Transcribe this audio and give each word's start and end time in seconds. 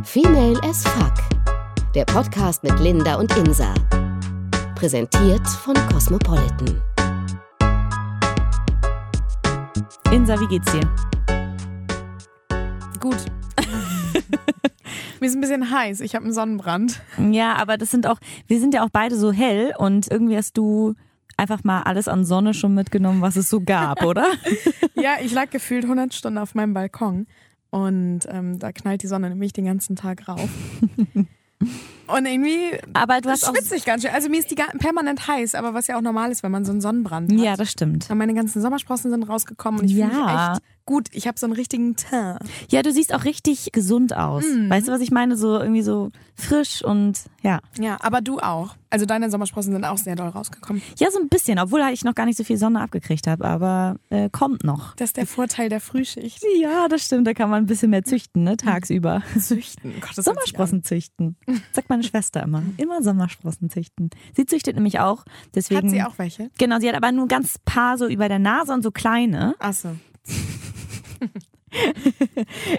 Female 0.00 0.58
as 0.64 0.82
Fuck. 0.84 1.12
Der 1.94 2.04
Podcast 2.06 2.64
mit 2.64 2.80
Linda 2.80 3.16
und 3.16 3.36
Insa. 3.36 3.74
Präsentiert 4.74 5.46
von 5.46 5.74
Cosmopolitan. 5.92 6.82
Insa, 10.10 10.40
wie 10.40 10.46
geht's 10.48 10.72
dir? 10.72 10.80
Gut. 13.00 13.16
Mir 15.20 15.26
ist 15.26 15.34
ein 15.34 15.40
bisschen 15.42 15.70
heiß. 15.70 16.00
Ich 16.00 16.14
habe 16.14 16.24
einen 16.24 16.34
Sonnenbrand. 16.34 17.00
Ja, 17.30 17.56
aber 17.56 17.76
das 17.76 17.90
sind 17.90 18.06
auch, 18.06 18.18
wir 18.48 18.58
sind 18.60 18.74
ja 18.74 18.84
auch 18.84 18.90
beide 18.90 19.14
so 19.14 19.30
hell 19.30 19.74
und 19.76 20.10
irgendwie 20.10 20.36
hast 20.36 20.56
du 20.56 20.94
einfach 21.36 21.64
mal 21.64 21.82
alles 21.82 22.08
an 22.08 22.24
Sonne 22.24 22.54
schon 22.54 22.74
mitgenommen, 22.74 23.20
was 23.20 23.36
es 23.36 23.48
so 23.48 23.60
gab, 23.60 24.02
oder? 24.02 24.26
ja, 24.94 25.16
ich 25.22 25.32
lag 25.32 25.50
gefühlt 25.50 25.84
100 25.84 26.14
Stunden 26.14 26.38
auf 26.38 26.54
meinem 26.54 26.72
Balkon 26.72 27.26
und 27.72 28.20
ähm, 28.28 28.58
da 28.58 28.70
knallt 28.70 29.02
die 29.02 29.06
Sonne 29.06 29.30
nämlich 29.30 29.54
den 29.54 29.64
ganzen 29.64 29.96
Tag 29.96 30.28
rauf. 30.28 30.50
Und 32.06 32.26
irgendwie 32.26 32.78
aber 32.92 33.20
du 33.20 33.30
hast 33.30 33.46
schwitze 33.46 33.76
ich 33.76 33.84
ganz 33.84 34.02
schön. 34.02 34.12
Also 34.12 34.28
mir 34.28 34.40
ist 34.40 34.50
die 34.50 34.56
permanent 34.78 35.26
heiß, 35.26 35.54
aber 35.54 35.74
was 35.74 35.86
ja 35.86 35.96
auch 35.96 36.02
normal 36.02 36.30
ist, 36.30 36.42
wenn 36.42 36.52
man 36.52 36.64
so 36.64 36.72
einen 36.72 36.80
Sonnenbrand 36.80 37.32
hat. 37.32 37.38
Ja, 37.38 37.56
das 37.56 37.70
stimmt. 37.70 38.10
Und 38.10 38.18
meine 38.18 38.34
ganzen 38.34 38.60
Sommersprossen 38.60 39.10
sind 39.10 39.22
rausgekommen 39.24 39.80
und 39.80 39.86
ich 39.86 39.96
ja. 39.96 40.08
fühle 40.08 40.24
mich 40.24 40.32
echt 40.32 40.62
gut. 40.84 41.08
Ich 41.12 41.26
habe 41.26 41.38
so 41.38 41.46
einen 41.46 41.54
richtigen 41.54 41.96
Teint. 41.96 42.40
Ja, 42.70 42.82
du 42.82 42.92
siehst 42.92 43.14
auch 43.14 43.24
richtig 43.24 43.72
gesund 43.72 44.16
aus. 44.16 44.44
Mhm. 44.44 44.70
Weißt 44.70 44.88
du, 44.88 44.92
was 44.92 45.00
ich 45.00 45.10
meine? 45.10 45.36
So 45.36 45.58
irgendwie 45.58 45.82
so 45.82 46.10
frisch 46.34 46.84
und 46.84 47.18
ja. 47.42 47.60
Ja, 47.78 47.98
aber 48.00 48.20
du 48.20 48.38
auch. 48.38 48.74
Also 48.90 49.06
deine 49.06 49.30
Sommersprossen 49.30 49.72
sind 49.72 49.84
auch 49.84 49.96
sehr 49.96 50.16
doll 50.16 50.28
rausgekommen. 50.28 50.82
Ja, 50.98 51.10
so 51.10 51.18
ein 51.18 51.28
bisschen, 51.28 51.58
obwohl 51.58 51.80
ich 51.92 52.04
noch 52.04 52.14
gar 52.14 52.26
nicht 52.26 52.36
so 52.36 52.44
viel 52.44 52.58
Sonne 52.58 52.80
abgekriegt 52.80 53.26
habe, 53.26 53.44
aber 53.44 53.96
äh, 54.10 54.28
kommt 54.30 54.64
noch. 54.64 54.94
Das 54.96 55.10
ist 55.10 55.16
der 55.16 55.26
Vorteil 55.26 55.68
der 55.68 55.80
Frühschicht. 55.80 56.44
Ja, 56.60 56.88
das 56.88 57.06
stimmt. 57.06 57.26
Da 57.26 57.32
kann 57.32 57.48
man 57.48 57.64
ein 57.64 57.66
bisschen 57.66 57.90
mehr 57.90 58.04
züchten, 58.04 58.44
ne? 58.44 58.56
Tagsüber. 58.56 59.22
Züchten. 59.38 59.94
Gott, 60.00 60.22
Sommersprossen 60.22 60.84
züchten. 60.84 61.36
Sagt 61.72 61.88
meine 61.92 62.02
Schwester 62.02 62.42
immer. 62.42 62.62
Immer 62.78 63.02
Sommersprossen 63.02 63.68
züchten. 63.68 64.08
Sie 64.34 64.46
züchtet 64.46 64.76
nämlich 64.76 64.98
auch. 64.98 65.24
Deswegen, 65.54 65.88
hat 65.88 65.90
sie 65.90 66.02
auch 66.02 66.18
welche? 66.18 66.50
Genau, 66.58 66.80
sie 66.80 66.88
hat 66.88 66.96
aber 66.96 67.12
nur 67.12 67.28
ganz 67.28 67.58
paar 67.66 67.98
so 67.98 68.06
über 68.06 68.28
der 68.28 68.38
Nase 68.38 68.72
und 68.72 68.82
so 68.82 68.90
kleine. 68.90 69.54
Ach 69.58 69.74
so. 69.74 69.94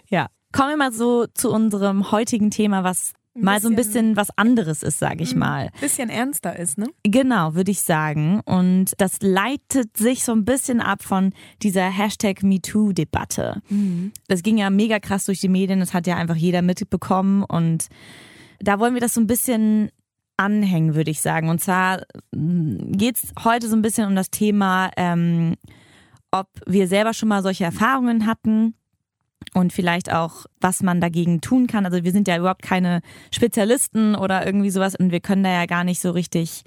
ja. 0.10 0.28
Kommen 0.52 0.70
wir 0.70 0.78
mal 0.78 0.92
so 0.92 1.28
zu 1.28 1.52
unserem 1.52 2.12
heutigen 2.12 2.52
Thema, 2.52 2.84
was 2.84 3.14
mal 3.36 3.60
so 3.60 3.68
ein 3.68 3.76
bisschen 3.76 4.16
was 4.16 4.30
anderes 4.38 4.84
ist, 4.84 5.00
sage 5.00 5.24
ich 5.24 5.34
mhm. 5.34 5.40
mal. 5.40 5.70
Bisschen 5.82 6.10
ernster 6.10 6.58
ist, 6.58 6.78
ne? 6.78 6.88
Genau, 7.04 7.56
würde 7.56 7.72
ich 7.72 7.82
sagen. 7.82 8.42
Und 8.46 8.94
das 8.98 9.22
leitet 9.22 9.98
sich 9.98 10.24
so 10.24 10.32
ein 10.32 10.46
bisschen 10.46 10.82
ab 10.82 11.04
von 11.04 11.34
dieser 11.62 11.90
Hashtag 11.90 12.44
MeToo-Debatte. 12.44 13.62
Mhm. 13.70 14.12
Das 14.28 14.44
ging 14.44 14.58
ja 14.58 14.70
mega 14.70 15.00
krass 15.00 15.26
durch 15.26 15.40
die 15.40 15.50
Medien, 15.50 15.80
das 15.80 15.94
hat 15.94 16.08
ja 16.08 16.16
einfach 16.16 16.36
jeder 16.36 16.62
mitbekommen. 16.62 17.44
Und 17.44 17.88
da 18.64 18.80
wollen 18.80 18.94
wir 18.94 19.02
das 19.02 19.14
so 19.14 19.22
ein 19.22 19.28
bisschen 19.28 19.92
anhängen, 20.38 20.96
würde 20.96 21.12
ich 21.12 21.22
sagen. 21.22 21.50
Und 21.50 21.60
zwar 21.60 22.04
mm, 22.34 22.94
geht 22.94 23.18
es 23.18 23.34
heute 23.44 23.68
so 23.68 23.76
ein 23.76 23.82
bisschen 23.82 24.08
um 24.08 24.16
das 24.16 24.30
Thema, 24.32 24.90
ähm, 24.98 25.56
ob 26.32 26.48
wir 26.66 26.88
selber 26.88 27.14
schon 27.14 27.30
mal 27.30 27.44
solche 27.44 27.64
Erfahrungen 27.66 28.26
hatten 28.26 28.74
und 29.54 29.74
vielleicht 29.74 30.12
auch, 30.12 30.46
was 30.60 30.82
man 30.82 31.02
dagegen 31.02 31.42
tun 31.42 31.68
kann. 31.68 31.86
Also 31.86 32.04
wir 32.04 32.12
sind 32.12 32.28
ja 32.28 32.38
überhaupt 32.38 32.64
keine 32.64 33.02
Spezialisten 33.32 34.16
oder 34.16 34.46
irgendwie 34.46 34.72
sowas 34.72 34.96
und 34.96 35.12
wir 35.12 35.20
können 35.20 35.44
da 35.44 35.52
ja 35.52 35.66
gar 35.66 35.84
nicht 35.84 36.02
so 36.02 36.12
richtig, 36.12 36.64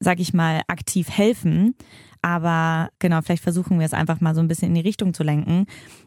sag 0.00 0.20
ich 0.20 0.32
mal, 0.32 0.62
aktiv 0.68 1.10
helfen. 1.10 1.74
Aber 2.22 2.88
genau, 3.00 3.20
vielleicht 3.20 3.42
versuchen 3.42 3.78
wir 3.78 3.84
es 3.84 3.92
einfach 3.92 4.22
mal 4.22 4.34
so 4.34 4.40
ein 4.40 4.48
bisschen 4.48 4.68
in 4.68 4.74
die 4.74 4.80
Richtung 4.80 5.12
zu 5.12 5.22
lenken. 5.22 5.66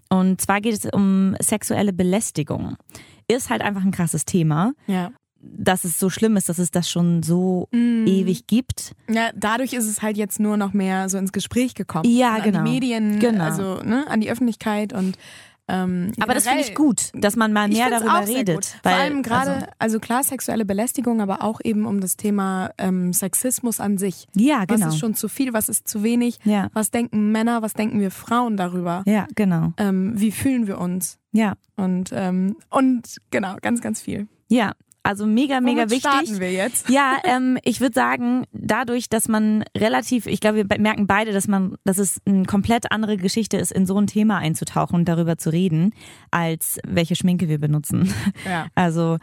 Und 0.09 0.41
zwar 0.41 0.61
geht 0.61 0.73
es 0.73 0.85
um 0.91 1.35
sexuelle 1.39 1.93
Belästigung. 1.93 2.75
Ist 3.27 3.49
halt 3.49 3.61
einfach 3.61 3.83
ein 3.83 3.91
krasses 3.91 4.25
Thema. 4.25 4.73
Ja 4.87 5.11
dass 5.39 5.83
es 5.83 5.99
so 5.99 6.09
schlimm 6.09 6.37
ist, 6.37 6.49
dass 6.49 6.57
es 6.59 6.71
das 6.71 6.89
schon 6.89 7.23
so 7.23 7.67
mm. 7.71 8.07
ewig 8.07 8.47
gibt. 8.47 8.93
Ja, 9.09 9.29
dadurch 9.35 9.73
ist 9.73 9.85
es 9.85 10.01
halt 10.01 10.17
jetzt 10.17 10.39
nur 10.39 10.57
noch 10.57 10.73
mehr 10.73 11.09
so 11.09 11.17
ins 11.17 11.31
Gespräch 11.31 11.75
gekommen. 11.75 12.09
Ja, 12.09 12.39
genau. 12.39 12.59
An 12.59 12.65
die 12.65 12.71
Medien, 12.71 13.19
genau. 13.19 13.43
also 13.43 13.81
ne, 13.83 14.05
an 14.07 14.21
die 14.21 14.31
Öffentlichkeit 14.31 14.93
und 14.93 15.17
ähm, 15.67 16.11
aber 16.19 16.33
das 16.33 16.47
finde 16.47 16.61
ich 16.61 16.75
gut, 16.75 17.11
dass 17.13 17.35
man 17.35 17.51
mal 17.51 17.67
mehr 17.67 17.89
darüber 17.89 18.25
redet. 18.25 18.77
Vor 18.81 18.91
allem 18.91 19.21
gerade, 19.21 19.51
also, 19.51 19.67
also, 19.79 19.99
klar 19.99 20.23
sexuelle 20.23 20.65
Belästigung, 20.65 21.21
aber 21.21 21.43
auch 21.43 21.59
eben 21.63 21.85
um 21.85 21.99
das 21.99 22.15
Thema 22.15 22.71
ähm, 22.77 23.11
Sexismus 23.11 23.79
an 23.79 23.97
sich. 23.97 24.27
Ja, 24.33 24.65
genau. 24.65 24.87
Was 24.87 24.93
ist 24.93 24.99
schon 24.99 25.13
zu 25.13 25.27
viel, 25.27 25.53
was 25.53 25.67
ist 25.69 25.87
zu 25.87 26.03
wenig? 26.03 26.39
Ja. 26.43 26.69
Was 26.73 26.91
denken 26.91 27.31
Männer, 27.31 27.61
was 27.61 27.73
denken 27.73 27.99
wir 27.99 28.11
Frauen 28.11 28.55
darüber? 28.55 29.03
Ja, 29.05 29.27
genau. 29.35 29.73
Ähm, 29.77 30.13
wie 30.15 30.31
fühlen 30.31 30.67
wir 30.67 30.79
uns? 30.79 31.17
Ja. 31.31 31.53
Und, 31.75 32.11
ähm, 32.13 32.55
und 32.69 33.17
genau, 33.29 33.57
ganz, 33.61 33.81
ganz 33.81 34.01
viel. 34.01 34.27
Ja, 34.49 34.73
also 35.07 35.25
mega, 35.25 35.61
mega 35.61 35.81
Womit 35.81 35.91
wichtig. 35.91 36.11
starten 36.11 36.39
wir 36.39 36.51
jetzt? 36.51 36.89
Ja, 36.89 37.17
ähm, 37.23 37.57
ich 37.63 37.79
würde 37.79 37.93
sagen, 37.93 38.45
dadurch, 38.51 39.07
dass 39.07 39.29
man 39.29 39.63
relativ, 39.75 40.25
ich 40.25 40.41
glaube, 40.41 40.69
wir 40.69 40.79
merken 40.79 41.07
beide, 41.07 41.31
dass 41.31 41.47
man, 41.47 41.77
dass 41.85 41.97
es 41.97 42.19
eine 42.25 42.43
komplett 42.43 42.91
andere 42.91 43.15
Geschichte 43.15 43.55
ist, 43.55 43.71
in 43.71 43.85
so 43.85 43.97
ein 43.97 44.07
Thema 44.07 44.37
einzutauchen 44.37 44.95
und 44.95 45.05
darüber 45.05 45.37
zu 45.37 45.49
reden, 45.49 45.93
als 46.29 46.79
welche 46.85 47.15
Schminke 47.15 47.47
wir 47.47 47.59
benutzen. 47.59 48.13
Ja. 48.45 48.67
Also 48.75 49.17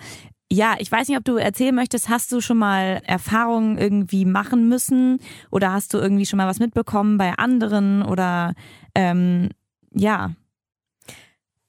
ja, 0.50 0.76
ich 0.78 0.90
weiß 0.90 1.08
nicht, 1.08 1.18
ob 1.18 1.24
du 1.24 1.36
erzählen 1.36 1.74
möchtest, 1.74 2.08
hast 2.08 2.30
du 2.32 2.40
schon 2.40 2.58
mal 2.58 3.02
Erfahrungen 3.04 3.78
irgendwie 3.78 4.24
machen 4.24 4.68
müssen 4.68 5.18
oder 5.50 5.72
hast 5.72 5.94
du 5.94 5.98
irgendwie 5.98 6.26
schon 6.26 6.36
mal 6.36 6.46
was 6.46 6.60
mitbekommen 6.60 7.18
bei 7.18 7.32
anderen 7.34 8.02
oder 8.02 8.54
ähm, 8.94 9.50
ja. 9.92 10.32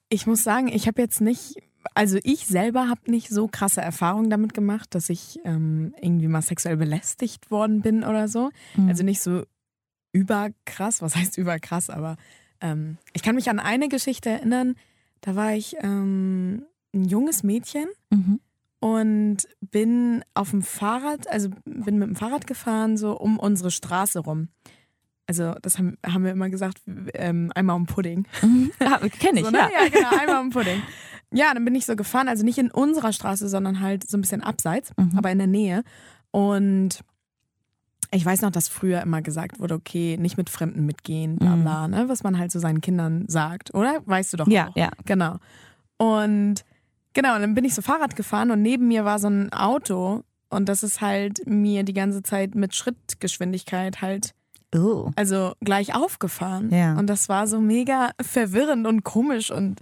Ich 0.10 0.28
muss 0.28 0.44
sagen, 0.44 0.68
ich 0.68 0.88
habe 0.88 1.02
jetzt 1.02 1.22
nicht 1.22 1.56
also 1.94 2.18
ich 2.24 2.48
selber 2.48 2.90
habe 2.90 3.12
nicht 3.12 3.30
so 3.30 3.48
krasse 3.48 3.82
Erfahrungen 3.82 4.30
damit 4.30 4.54
gemacht, 4.54 4.96
dass 4.96 5.10
ich 5.10 5.40
ähm, 5.44 5.94
irgendwie 6.02 6.28
mal 6.28 6.42
sexuell 6.42 6.78
belästigt 6.78 7.52
worden 7.52 7.82
bin 7.82 8.04
oder 8.04 8.28
so. 8.28 8.50
Mhm. 8.76 8.90
Also 8.90 9.04
nicht 9.04 9.22
so 9.22 9.44
überkrass, 10.12 11.02
was 11.02 11.16
heißt 11.16 11.38
überkrass, 11.38 11.90
aber 11.90 12.18
ähm, 12.62 12.98
ich 13.14 13.22
kann 13.22 13.36
mich 13.36 13.50
an 13.50 13.60
eine 13.60 13.90
Geschichte 13.90 14.30
erinnern, 14.30 14.76
da 15.22 15.36
war 15.36 15.54
ich 15.54 15.76
ähm, 15.82 16.66
ein 16.94 17.06
junges 17.06 17.44
Mädchen 17.44 17.88
mhm. 18.10 18.40
und 18.80 19.38
bin 19.60 20.24
auf 20.34 20.52
dem 20.52 20.62
Fahrrad, 20.62 21.28
also 21.28 21.50
bin 21.66 21.98
mit 21.98 22.08
dem 22.08 22.16
Fahrrad 22.16 22.48
gefahren, 22.48 22.98
so 22.98 23.18
um 23.18 23.40
unsere 23.40 23.72
Straße 23.72 24.20
rum. 24.20 24.50
Also, 25.28 25.56
das 25.64 25.80
haben, 25.80 25.98
haben 26.06 26.24
wir 26.24 26.32
immer 26.32 26.50
gesagt, 26.52 26.82
ähm, 27.16 27.52
einmal 27.56 27.76
um 27.76 27.88
Pudding. 27.88 28.28
Mhm. 28.44 28.72
Ja, 28.80 29.00
Kenne 29.00 29.40
ich, 29.40 29.46
so, 29.46 29.52
ne? 29.52 29.58
ja. 29.58 29.70
Ja, 29.72 29.90
genau, 29.90 30.10
einmal 30.20 30.42
um 30.42 30.50
Pudding. 30.52 30.82
Ja, 31.36 31.54
dann 31.54 31.66
bin 31.66 31.76
ich 31.76 31.86
so 31.86 31.96
gefahren, 31.96 32.28
also 32.28 32.44
nicht 32.44 32.58
in 32.58 32.72
unserer 32.72 33.12
Straße, 33.12 33.50
sondern 33.50 33.82
halt 33.82 34.10
so 34.10 34.18
ein 34.18 34.22
bisschen 34.22 34.42
abseits, 34.42 34.92
mhm. 34.98 35.18
aber 35.18 35.32
in 35.32 35.38
der 35.38 35.48
Nähe. 35.48 35.84
Und 36.32 37.04
ich 38.12 38.26
weiß 38.26 38.42
noch, 38.42 38.52
dass 38.52 38.68
früher 38.68 39.02
immer 39.02 39.22
gesagt 39.22 39.60
wurde, 39.60 39.76
okay, 39.76 40.18
nicht 40.18 40.38
mit 40.38 40.50
Fremden 40.50 40.86
mitgehen, 40.86 41.36
bla 41.38 41.56
mhm. 41.56 41.62
bla, 41.62 41.88
ne? 41.88 42.06
was 42.08 42.24
man 42.24 42.38
halt 42.38 42.52
so 42.52 42.60
seinen 42.60 42.82
Kindern 42.82 43.26
sagt, 43.28 43.74
oder? 43.74 44.02
Weißt 44.06 44.34
du 44.34 44.38
doch 44.38 44.48
ja, 44.48 44.70
auch. 44.70 44.76
Ja, 44.76 44.92
Genau. 45.06 45.38
Und 45.98 46.66
genau, 47.14 47.40
dann 47.40 47.54
bin 47.54 47.66
ich 47.66 47.74
so 47.74 47.82
Fahrrad 47.82 48.16
gefahren 48.16 48.52
und 48.52 48.62
neben 48.62 48.88
mir 48.88 49.06
war 49.06 49.20
so 49.20 49.28
ein 49.28 49.52
Auto 49.54 50.24
und 50.50 50.70
das 50.70 50.84
ist 50.84 51.02
halt 51.02 51.46
mir 51.46 51.84
die 51.84 51.94
ganze 51.94 52.24
Zeit 52.24 52.56
mit 52.56 52.76
Schrittgeschwindigkeit 52.76 54.02
halt 54.02 54.34
oh. 54.76 55.12
also 55.16 55.54
gleich 55.62 55.96
aufgefahren. 55.96 56.70
Ja. 56.74 56.98
Und 56.98 57.08
das 57.08 57.30
war 57.30 57.48
so 57.48 57.60
mega 57.60 58.12
verwirrend 58.22 58.88
und 58.88 59.04
komisch 59.04 59.52
und 59.52 59.80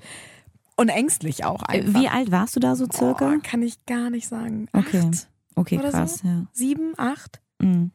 und 0.75 0.89
ängstlich 0.89 1.45
auch 1.45 1.63
äh, 1.63 1.79
einfach. 1.81 1.99
Wie 2.01 2.07
alt 2.07 2.31
warst 2.31 2.55
du 2.55 2.59
da 2.59 2.75
so 2.75 2.87
circa? 2.91 3.31
Oh, 3.33 3.39
kann 3.43 3.61
ich 3.61 3.85
gar 3.85 4.09
nicht 4.09 4.27
sagen. 4.27 4.67
Okay. 4.73 4.99
Acht 4.99 5.27
okay, 5.55 5.77
oder 5.79 5.91
krass, 5.91 6.19
so? 6.19 6.27
ja. 6.27 6.45
Sieben, 6.51 6.93
acht? 6.97 7.41
Mhm. 7.59 7.91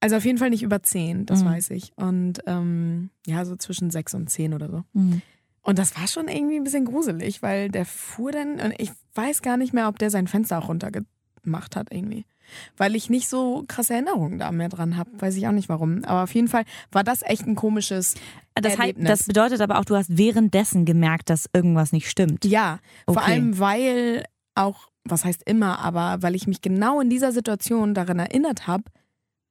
Also 0.00 0.16
auf 0.16 0.24
jeden 0.24 0.38
Fall 0.38 0.50
nicht 0.50 0.62
über 0.62 0.82
zehn, 0.82 1.24
das 1.24 1.42
Mhm. 1.42 1.46
weiß 1.46 1.70
ich. 1.70 1.92
Und 1.96 2.40
ähm, 2.46 3.10
ja, 3.26 3.44
so 3.44 3.56
zwischen 3.56 3.90
sechs 3.90 4.12
und 4.14 4.28
zehn 4.28 4.52
oder 4.52 4.70
so. 4.70 4.84
Mhm. 4.92 5.22
Und 5.62 5.78
das 5.78 5.98
war 5.98 6.06
schon 6.06 6.28
irgendwie 6.28 6.56
ein 6.56 6.64
bisschen 6.64 6.84
gruselig, 6.84 7.40
weil 7.42 7.70
der 7.70 7.86
fuhr 7.86 8.30
dann, 8.32 8.60
und 8.60 8.74
ich 8.78 8.90
weiß 9.14 9.40
gar 9.40 9.56
nicht 9.56 9.72
mehr, 9.72 9.88
ob 9.88 9.98
der 9.98 10.10
sein 10.10 10.26
Fenster 10.26 10.58
auch 10.58 10.68
runtergemacht 10.68 11.74
hat 11.74 11.88
irgendwie. 11.90 12.26
Weil 12.76 12.94
ich 12.94 13.10
nicht 13.10 13.28
so 13.28 13.64
krasse 13.68 13.94
Erinnerungen 13.94 14.38
da 14.38 14.52
mehr 14.52 14.68
dran 14.68 14.96
habe. 14.96 15.10
Weiß 15.18 15.36
ich 15.36 15.46
auch 15.48 15.52
nicht 15.52 15.68
warum. 15.68 16.04
Aber 16.04 16.22
auf 16.24 16.34
jeden 16.34 16.48
Fall 16.48 16.64
war 16.92 17.04
das 17.04 17.22
echt 17.22 17.46
ein 17.46 17.54
komisches 17.54 18.14
Das, 18.54 18.72
heißt, 18.72 18.80
Erlebnis. 18.80 19.08
das 19.08 19.22
bedeutet 19.24 19.60
aber 19.60 19.78
auch, 19.78 19.84
du 19.84 19.96
hast 19.96 20.16
währenddessen 20.16 20.84
gemerkt, 20.84 21.30
dass 21.30 21.48
irgendwas 21.52 21.92
nicht 21.92 22.08
stimmt. 22.08 22.44
Ja, 22.44 22.78
vor 23.06 23.16
Okay. 23.18 23.30
allem 23.32 23.58
weil 23.58 24.24
auch, 24.54 24.88
was 25.04 25.24
heißt 25.24 25.42
immer, 25.46 25.78
aber 25.80 26.22
weil 26.22 26.34
ich 26.34 26.46
mich 26.46 26.62
genau 26.62 27.00
in 27.00 27.10
dieser 27.10 27.32
Situation 27.32 27.92
daran 27.94 28.18
erinnert 28.18 28.66
habe, 28.66 28.84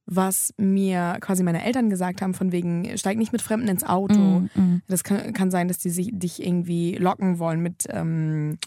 was 0.06 0.54
mir 0.58 1.18
quasi 1.22 1.44
meine 1.44 1.64
Eltern 1.64 1.90
gesagt 1.90 2.22
haben, 2.22 2.34
von 2.34 2.52
wegen, 2.52 2.98
steig 2.98 3.18
nicht 3.18 3.32
mit 3.32 3.42
Fremden 3.42 3.70
ins 3.70 3.86
Auto. 3.86 4.42
Mm, 4.42 4.50
mm. 4.54 4.82
Das 4.90 5.04
kann, 5.06 5.32
kann 5.32 5.50
sein, 5.50 5.70
dass 5.70 5.78
die 5.78 5.90
sich, 5.92 6.10
dich 6.12 6.46
irgendwie 6.46 6.96
locken 6.96 7.40
wollen 7.40 7.62
mit, 7.62 7.86
ähm, 7.90 8.58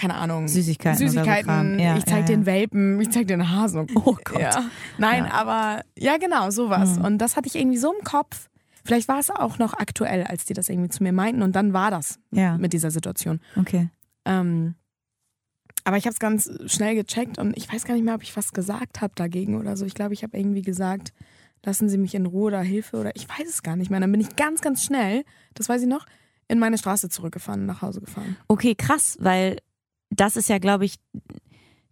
keine 0.00 0.14
Ahnung, 0.14 0.48
Süßigkeiten. 0.48 0.98
so 0.98 1.04
Süßigkeiten. 1.06 1.46
Kram. 1.46 1.78
Ja, 1.78 1.96
ich 1.96 2.06
zeig 2.06 2.20
ja, 2.20 2.26
den 2.26 2.46
Welpen, 2.46 2.98
ich 3.00 3.10
zeig 3.10 3.26
den 3.26 3.50
Hasen. 3.50 3.86
Oh 3.94 4.16
Gott. 4.24 4.58
Nein, 4.96 5.26
aber 5.26 5.82
ja, 5.98 6.16
genau, 6.16 6.50
sowas. 6.50 6.98
Mhm. 6.98 7.04
Und 7.04 7.18
das 7.18 7.36
hatte 7.36 7.48
ich 7.48 7.54
irgendwie 7.54 7.76
so 7.76 7.92
im 7.92 8.02
Kopf. 8.02 8.48
Vielleicht 8.82 9.08
war 9.08 9.18
es 9.18 9.30
auch 9.30 9.58
noch 9.58 9.74
aktuell, 9.74 10.24
als 10.24 10.46
die 10.46 10.54
das 10.54 10.70
irgendwie 10.70 10.88
zu 10.88 11.02
mir 11.02 11.12
meinten. 11.12 11.42
Und 11.42 11.54
dann 11.54 11.74
war 11.74 11.90
das 11.90 12.18
mit 12.30 12.72
dieser 12.72 12.90
Situation. 12.90 13.40
okay. 13.56 13.90
Ähm, 14.24 14.74
Aber 15.84 15.96
ich 15.96 16.04
habe 16.04 16.12
es 16.12 16.18
ganz 16.18 16.50
schnell 16.66 16.94
gecheckt 16.94 17.38
und 17.38 17.56
ich 17.56 17.70
weiß 17.70 17.84
gar 17.84 17.94
nicht 17.94 18.04
mehr, 18.04 18.14
ob 18.14 18.22
ich 18.22 18.36
was 18.36 18.52
gesagt 18.52 19.00
habe 19.00 19.12
dagegen 19.16 19.58
oder 19.58 19.76
so. 19.76 19.84
Ich 19.84 19.94
glaube, 19.94 20.14
ich 20.14 20.22
habe 20.22 20.36
irgendwie 20.38 20.62
gesagt, 20.62 21.12
lassen 21.64 21.88
Sie 21.88 21.98
mich 21.98 22.14
in 22.14 22.26
Ruhe 22.26 22.48
oder 22.48 22.60
Hilfe 22.60 22.96
oder 22.98 23.14
ich 23.16 23.28
weiß 23.28 23.48
es 23.48 23.62
gar 23.62 23.76
nicht 23.76 23.90
mehr. 23.90 24.00
Dann 24.00 24.12
bin 24.12 24.20
ich 24.20 24.36
ganz, 24.36 24.60
ganz 24.62 24.82
schnell, 24.84 25.24
das 25.54 25.68
weiß 25.68 25.82
ich 25.82 25.88
noch, 25.88 26.06
in 26.48 26.58
meine 26.58 26.78
Straße 26.78 27.08
zurückgefahren, 27.08 27.64
nach 27.66 27.80
Hause 27.82 28.00
gefahren. 28.00 28.36
Okay, 28.48 28.74
krass, 28.74 29.16
weil 29.20 29.58
das 30.10 30.36
ist 30.36 30.48
ja, 30.48 30.58
glaube 30.58 30.84
ich, 30.84 30.96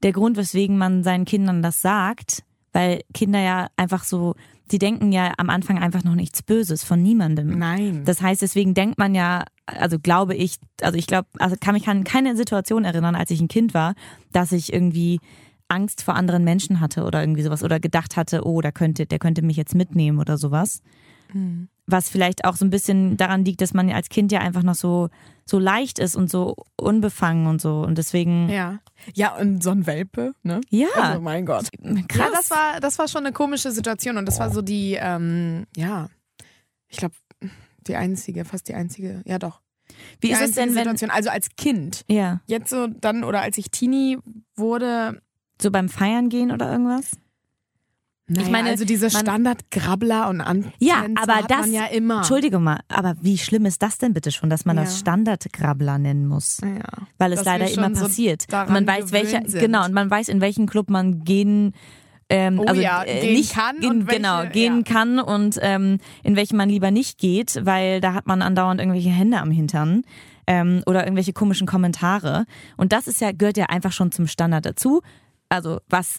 der 0.03 0.12
Grund, 0.12 0.37
weswegen 0.37 0.79
man 0.79 1.03
seinen 1.03 1.25
Kindern 1.25 1.62
das 1.62 1.82
sagt, 1.82 2.44
weil 2.73 3.00
Kinder 3.15 3.41
ja 3.41 3.69
einfach 3.76 4.05
so, 4.05 4.35
die 4.70 4.79
denken 4.79 5.12
ja 5.12 5.32
am 5.38 5.50
Anfang 5.50 5.79
einfach 5.79 6.05
noch 6.05 6.15
nichts 6.15 6.43
Böses 6.43 6.85
von 6.85 7.03
niemandem. 7.03 7.59
Nein. 7.59 8.03
Das 8.05 8.20
heißt, 8.20 8.43
deswegen 8.43 8.75
denkt 8.75 8.99
man 8.99 9.15
ja, 9.15 9.44
also 9.67 9.99
glaube 9.99 10.35
ich, 10.35 10.56
also 10.82 10.99
ich 10.99 11.06
glaube, 11.06 11.29
also 11.38 11.56
kann 11.59 11.75
mich 11.75 11.88
an 11.88 12.05
keine 12.05 12.37
Situation 12.37 12.85
erinnern, 12.85 13.15
als 13.15 13.31
ich 13.31 13.41
ein 13.41 13.49
Kind 13.49 13.75
war, 13.75 13.94
dass 14.32 14.53
ich 14.53 14.73
irgendwie 14.73 15.20
Angst 15.69 16.03
vor 16.03 16.15
anderen 16.15 16.44
Menschen 16.44 16.81
hatte 16.81 17.05
oder 17.05 17.20
irgendwie 17.20 17.43
sowas 17.43 17.62
oder 17.62 17.81
gedacht 17.81 18.17
hatte, 18.17 18.47
oh, 18.47 18.61
der 18.61 18.73
könnte, 18.73 19.06
der 19.06 19.19
könnte 19.19 19.43
mich 19.43 19.56
jetzt 19.56 19.75
mitnehmen 19.75 20.19
oder 20.19 20.38
sowas. 20.38 20.82
Mhm. 21.33 21.69
Was 21.87 22.11
vielleicht 22.11 22.45
auch 22.45 22.57
so 22.57 22.67
ein 22.67 22.71
bisschen 22.71 23.17
daran 23.17 23.45
liegt, 23.45 23.63
dass 23.63 23.73
man 23.73 23.91
als 23.91 24.11
Kind 24.11 24.31
ja 24.31 24.41
einfach 24.41 24.63
noch 24.63 24.75
so, 24.75 25.09
so 25.47 25.59
leicht 25.59 25.99
ist 25.99 26.17
und 26.17 26.31
so 26.31 26.55
unbefangen 26.77 27.47
und 27.47 27.63
so. 27.63 27.81
Und 27.81 27.97
deswegen. 27.97 28.49
Ja. 28.51 28.81
Ja, 29.15 29.35
und 29.37 29.63
so 29.63 29.71
ein 29.71 29.87
Welpe, 29.87 30.35
ne? 30.43 30.61
Ja. 30.69 30.89
Also, 30.95 31.21
mein 31.21 31.47
Gott. 31.47 31.69
Krass. 32.09 32.19
Ja, 32.19 32.31
das 32.35 32.51
war, 32.51 32.81
das 32.81 32.99
war 32.99 33.09
schon 33.09 33.25
eine 33.25 33.33
komische 33.33 33.71
Situation 33.71 34.19
und 34.19 34.27
das 34.27 34.39
war 34.39 34.51
so 34.51 34.61
die, 34.61 34.99
ähm, 35.01 35.65
ja, 35.77 36.09
ich 36.89 36.99
glaube, 36.99 37.15
die 37.87 37.97
einzige, 37.97 38.45
fast 38.45 38.69
die 38.69 38.75
einzige, 38.75 39.23
ja 39.25 39.39
doch. 39.39 39.61
Wie 40.21 40.31
ist 40.31 40.43
es 40.43 40.53
denn, 40.53 40.71
wenn. 40.71 40.75
Situation, 40.75 41.11
also 41.11 41.31
als 41.31 41.49
Kind. 41.57 42.05
Ja. 42.09 42.41
Jetzt 42.47 42.71
so 42.71 42.87
dann, 42.89 43.25
oder 43.25 43.41
als 43.41 43.57
ich 43.57 43.71
Teenie 43.71 44.19
wurde, 44.57 45.23
So 45.61 45.71
beim 45.71 45.89
Feiern 45.89 46.29
gehen 46.29 46.51
oder 46.51 46.71
irgendwas? 46.71 47.13
Naja, 48.29 48.49
meine, 48.51 48.69
also 48.71 48.85
diese 48.85 49.11
Standard-Grabbler 49.11 50.29
und 50.29 50.41
Antänzer 50.41 50.77
Ja, 50.81 51.05
aber 51.17 51.47
das. 51.49 51.71
ja 51.71 51.87
immer. 51.87 52.19
Entschuldige 52.19 52.59
mal, 52.59 52.81
aber 52.89 53.15
wie 53.21 53.39
schlimm 53.39 53.67
ist 53.67 53.83
das 53.83 53.99
denn 53.99 54.13
bitte 54.13 54.31
schon, 54.33 54.51
dass 54.51 54.65
man 54.65 54.77
das 54.77 54.93
Ja. 54.95 54.99
Standardgrabbler 55.01 55.99
nennen 55.99 56.27
muss? 56.27 56.59
Ja. 56.63 57.07
Weil 57.19 57.33
es 57.33 57.39
Dass 57.41 57.47
leider 57.47 57.71
immer 57.71 57.95
so 57.95 58.05
passiert. 58.05 58.45
Und 58.53 58.71
man 58.71 58.87
weiß, 58.87 59.13
welcher, 59.13 59.43
sind. 59.47 59.61
genau, 59.61 59.85
und 59.85 59.93
man 59.95 60.11
weiß, 60.11 60.29
in 60.29 60.41
welchen 60.41 60.67
Club 60.67 60.91
man 60.91 61.25
gehen 61.25 61.73
ähm, 62.31 62.59
Oh 62.61 62.65
also 62.65 62.79
ja, 62.83 63.03
äh, 63.05 63.33
nicht 63.33 63.55
kann 63.55 63.81
gehen, 63.81 63.89
und 63.91 64.07
welche- 64.07 64.17
genau 64.21 64.45
gehen 64.53 64.85
ja. 64.87 64.93
kann 64.93 65.19
und 65.19 65.59
ähm, 65.63 65.97
in 66.23 66.37
welchen 66.37 66.59
man 66.59 66.69
lieber 66.69 66.91
nicht 66.91 67.17
geht, 67.19 67.59
weil 67.65 68.03
da 68.03 68.13
hat 68.13 68.27
man 68.27 68.43
andauernd 68.43 68.81
irgendwelche 68.83 69.09
Hände 69.09 69.39
am 69.41 69.51
Hintern 69.51 70.03
ähm, 70.47 70.83
oder 70.85 71.05
irgendwelche 71.05 71.33
komischen 71.33 71.67
Kommentare 71.67 72.45
und 72.77 72.93
das 72.93 73.07
ist 73.07 73.23
ja 73.23 73.33
gehört 73.33 73.57
ja 73.57 73.67
einfach 73.71 73.93
schon 73.93 74.13
zum 74.13 74.27
Standard 74.27 74.67
dazu. 74.67 75.01
Also 75.49 75.81
was 75.89 76.19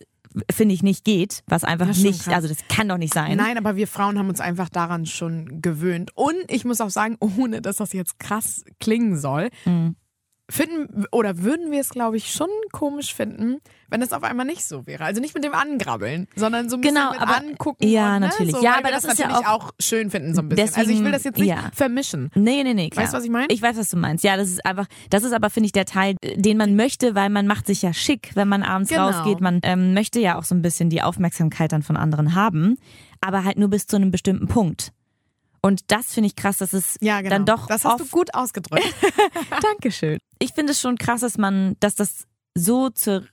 finde 0.52 0.76
ich 0.76 0.84
nicht 0.84 1.04
geht, 1.06 1.44
was 1.48 1.64
einfach 1.64 1.88
nicht, 1.88 2.24
krass. 2.24 2.34
also 2.34 2.48
das 2.48 2.58
kann 2.68 2.88
doch 2.90 2.98
nicht 2.98 3.14
sein. 3.14 3.38
Nein, 3.38 3.58
aber 3.58 3.76
wir 3.76 3.88
Frauen 3.88 4.18
haben 4.20 4.30
uns 4.30 4.40
einfach 4.40 4.70
daran 4.70 5.06
schon 5.06 5.62
gewöhnt. 5.62 6.12
Und 6.16 6.36
ich 6.50 6.66
muss 6.66 6.82
auch 6.82 6.90
sagen, 6.90 7.18
ohne 7.20 7.62
dass 7.62 7.78
das 7.78 7.94
jetzt 7.94 8.20
krass 8.20 8.64
klingen 8.80 9.18
soll, 9.18 9.50
Mhm. 9.66 9.96
Finden 10.50 11.06
oder 11.12 11.40
würden 11.44 11.72
wir 11.72 11.80
es, 11.80 11.90
glaube 11.90 12.18
ich, 12.18 12.32
schon 12.32 12.50
komisch 12.72 13.14
finden, 13.14 13.60
wenn 13.90 14.02
es 14.02 14.12
auf 14.14 14.24
einmal 14.24 14.46
nicht 14.46 14.64
so 14.64 14.86
wäre. 14.88 15.04
Also 15.04 15.22
nicht 15.22 15.34
mit 15.36 15.44
dem 15.44 15.54
Angrabbeln, 15.54 16.28
sondern 16.36 16.70
so 16.70 16.78
ein 16.78 16.82
bisschen 16.82 16.96
Genau, 16.96 17.12
mit 17.12 17.22
aber- 17.22 17.38
angucken. 17.38 17.88
ja, 17.88 18.16
und, 18.16 18.22
ne, 18.22 18.28
natürlich. 18.28 18.56
So, 18.56 18.64
Ja, 18.64 18.78
aber 18.78 18.90
das 18.92 19.04
das, 19.04 19.14
ist 19.14 19.20
ja 19.20 19.28
natürlich 19.28 19.48
auch, 19.48 19.72
schön 19.80 20.10
finden 20.12 20.36
so 20.36 20.42
ein 20.42 20.50
bisschen. 20.50 20.66
also 20.68 20.80
ich 20.82 20.88
Deswegen- 20.88 21.06
will 21.06 21.12
das 21.12 21.24
jetzt 21.24 21.38
nicht 21.38 21.48
ja. 21.48 21.70
vermischen. 21.74 22.30
Nee, 22.36 22.64
nee, 22.64 22.74
nee, 22.74 22.90
klar. 22.90 23.04
Weißt 23.04 23.14
du, 23.14 23.18
was 23.18 23.24
ich 23.26 23.32
meine? 23.32 23.48
Ich 23.50 23.62
weiß, 23.62 23.78
was 23.78 23.90
du 23.90 23.98
meinst. 23.98 24.24
Ja, 24.24 24.38
das 24.38 24.50
ist 24.50 24.66
einfach, 24.66 24.88
das 25.10 25.24
ist 25.24 25.34
aber, 25.34 25.50
finde 25.50 25.66
ich, 25.68 25.72
der 25.72 25.86
Teil, 25.86 26.16
den 26.36 26.58
man 26.58 26.76
möchte, 26.76 27.16
weil 27.16 27.30
man 27.30 27.48
macht 27.48 27.66
sich 27.68 27.82
ja 27.82 27.94
schick, 27.94 28.32
wenn 28.36 28.48
man 28.48 28.64
abends 28.64 28.90
Genau. 28.90 29.08
rausgeht. 29.10 29.42
Man 29.42 29.60
ähm, 29.64 29.94
möchte 29.94 30.20
ja 30.20 30.38
auch 30.38 30.44
so 30.44 30.56
ein 30.56 30.62
bisschen 30.62 30.90
die 30.90 31.02
Aufmerksamkeit 31.02 31.72
dann 31.72 31.84
von 31.84 31.98
anderen 31.98 32.36
haben, 32.36 32.78
aber 33.22 33.44
halt 33.44 33.58
nur 33.58 33.70
bis 33.70 33.88
zu 33.88 33.96
einem 33.96 34.12
bestimmten 34.12 34.48
Punkt. 34.48 34.92
Und 35.62 35.92
das 35.92 36.14
finde 36.14 36.28
ich 36.28 36.36
krass, 36.36 36.58
dass 36.58 36.74
es 36.74 36.96
Ja, 37.02 37.20
genau. 37.22 37.30
dann 37.36 37.46
doch 37.46 37.68
das 37.68 37.84
hast 37.86 37.94
oft 37.94 38.00
du 38.02 38.08
gut 38.18 38.34
ausgedrückt. 38.34 38.86
Dankeschön. 39.62 40.20
Ich 40.40 40.54
finde 40.54 40.72
es 40.72 40.80
schon 40.82 40.98
krass, 40.98 41.22
dass 41.22 41.38
man, 41.38 41.76
dass 41.80 41.96
das 41.96 42.26
so 42.56 42.90
zur, 42.90 43.24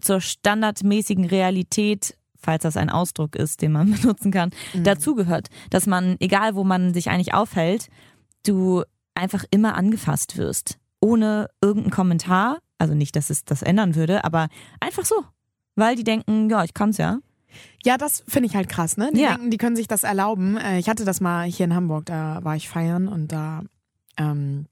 zur 0.00 0.20
standardmäßigen 0.20 1.24
Realität, 1.24 2.16
falls 2.38 2.62
das 2.62 2.76
ein 2.76 2.90
Ausdruck 2.90 3.36
ist, 3.36 3.62
den 3.62 3.72
man 3.72 3.90
benutzen 4.00 4.30
kann, 4.30 4.50
Mhm. 4.74 4.84
dazugehört. 4.84 5.48
Dass 5.70 5.86
man, 5.86 6.16
egal 6.20 6.54
wo 6.54 6.64
man 6.64 6.92
sich 6.94 7.10
eigentlich 7.10 7.34
aufhält, 7.34 7.88
du 8.44 8.82
einfach 9.14 9.44
immer 9.50 9.74
angefasst 9.76 10.36
wirst. 10.36 10.78
Ohne 11.00 11.48
irgendeinen 11.62 11.90
Kommentar. 11.92 12.58
Also 12.78 12.94
nicht, 12.94 13.16
dass 13.16 13.30
es 13.30 13.44
das 13.44 13.62
ändern 13.62 13.94
würde, 13.94 14.24
aber 14.24 14.48
einfach 14.80 15.04
so. 15.06 15.24
Weil 15.74 15.96
die 15.96 16.04
denken, 16.04 16.50
ja, 16.50 16.64
ich 16.64 16.74
kann's 16.74 16.98
ja. 16.98 17.18
Ja, 17.84 17.96
das 17.98 18.24
finde 18.26 18.48
ich 18.48 18.56
halt 18.56 18.68
krass, 18.68 18.96
ne? 18.96 19.10
Die 19.14 19.20
Ja. 19.20 19.30
denken, 19.34 19.50
die 19.50 19.56
können 19.58 19.76
sich 19.76 19.88
das 19.88 20.02
erlauben. 20.04 20.56
Äh, 20.56 20.78
Ich 20.78 20.88
hatte 20.88 21.04
das 21.04 21.20
mal 21.20 21.44
hier 21.46 21.64
in 21.66 21.74
Hamburg, 21.74 22.06
da 22.06 22.40
war 22.42 22.56
ich 22.56 22.68
feiern 22.68 23.08
und 23.08 23.32
da 23.32 23.62
ähm, 24.16 24.66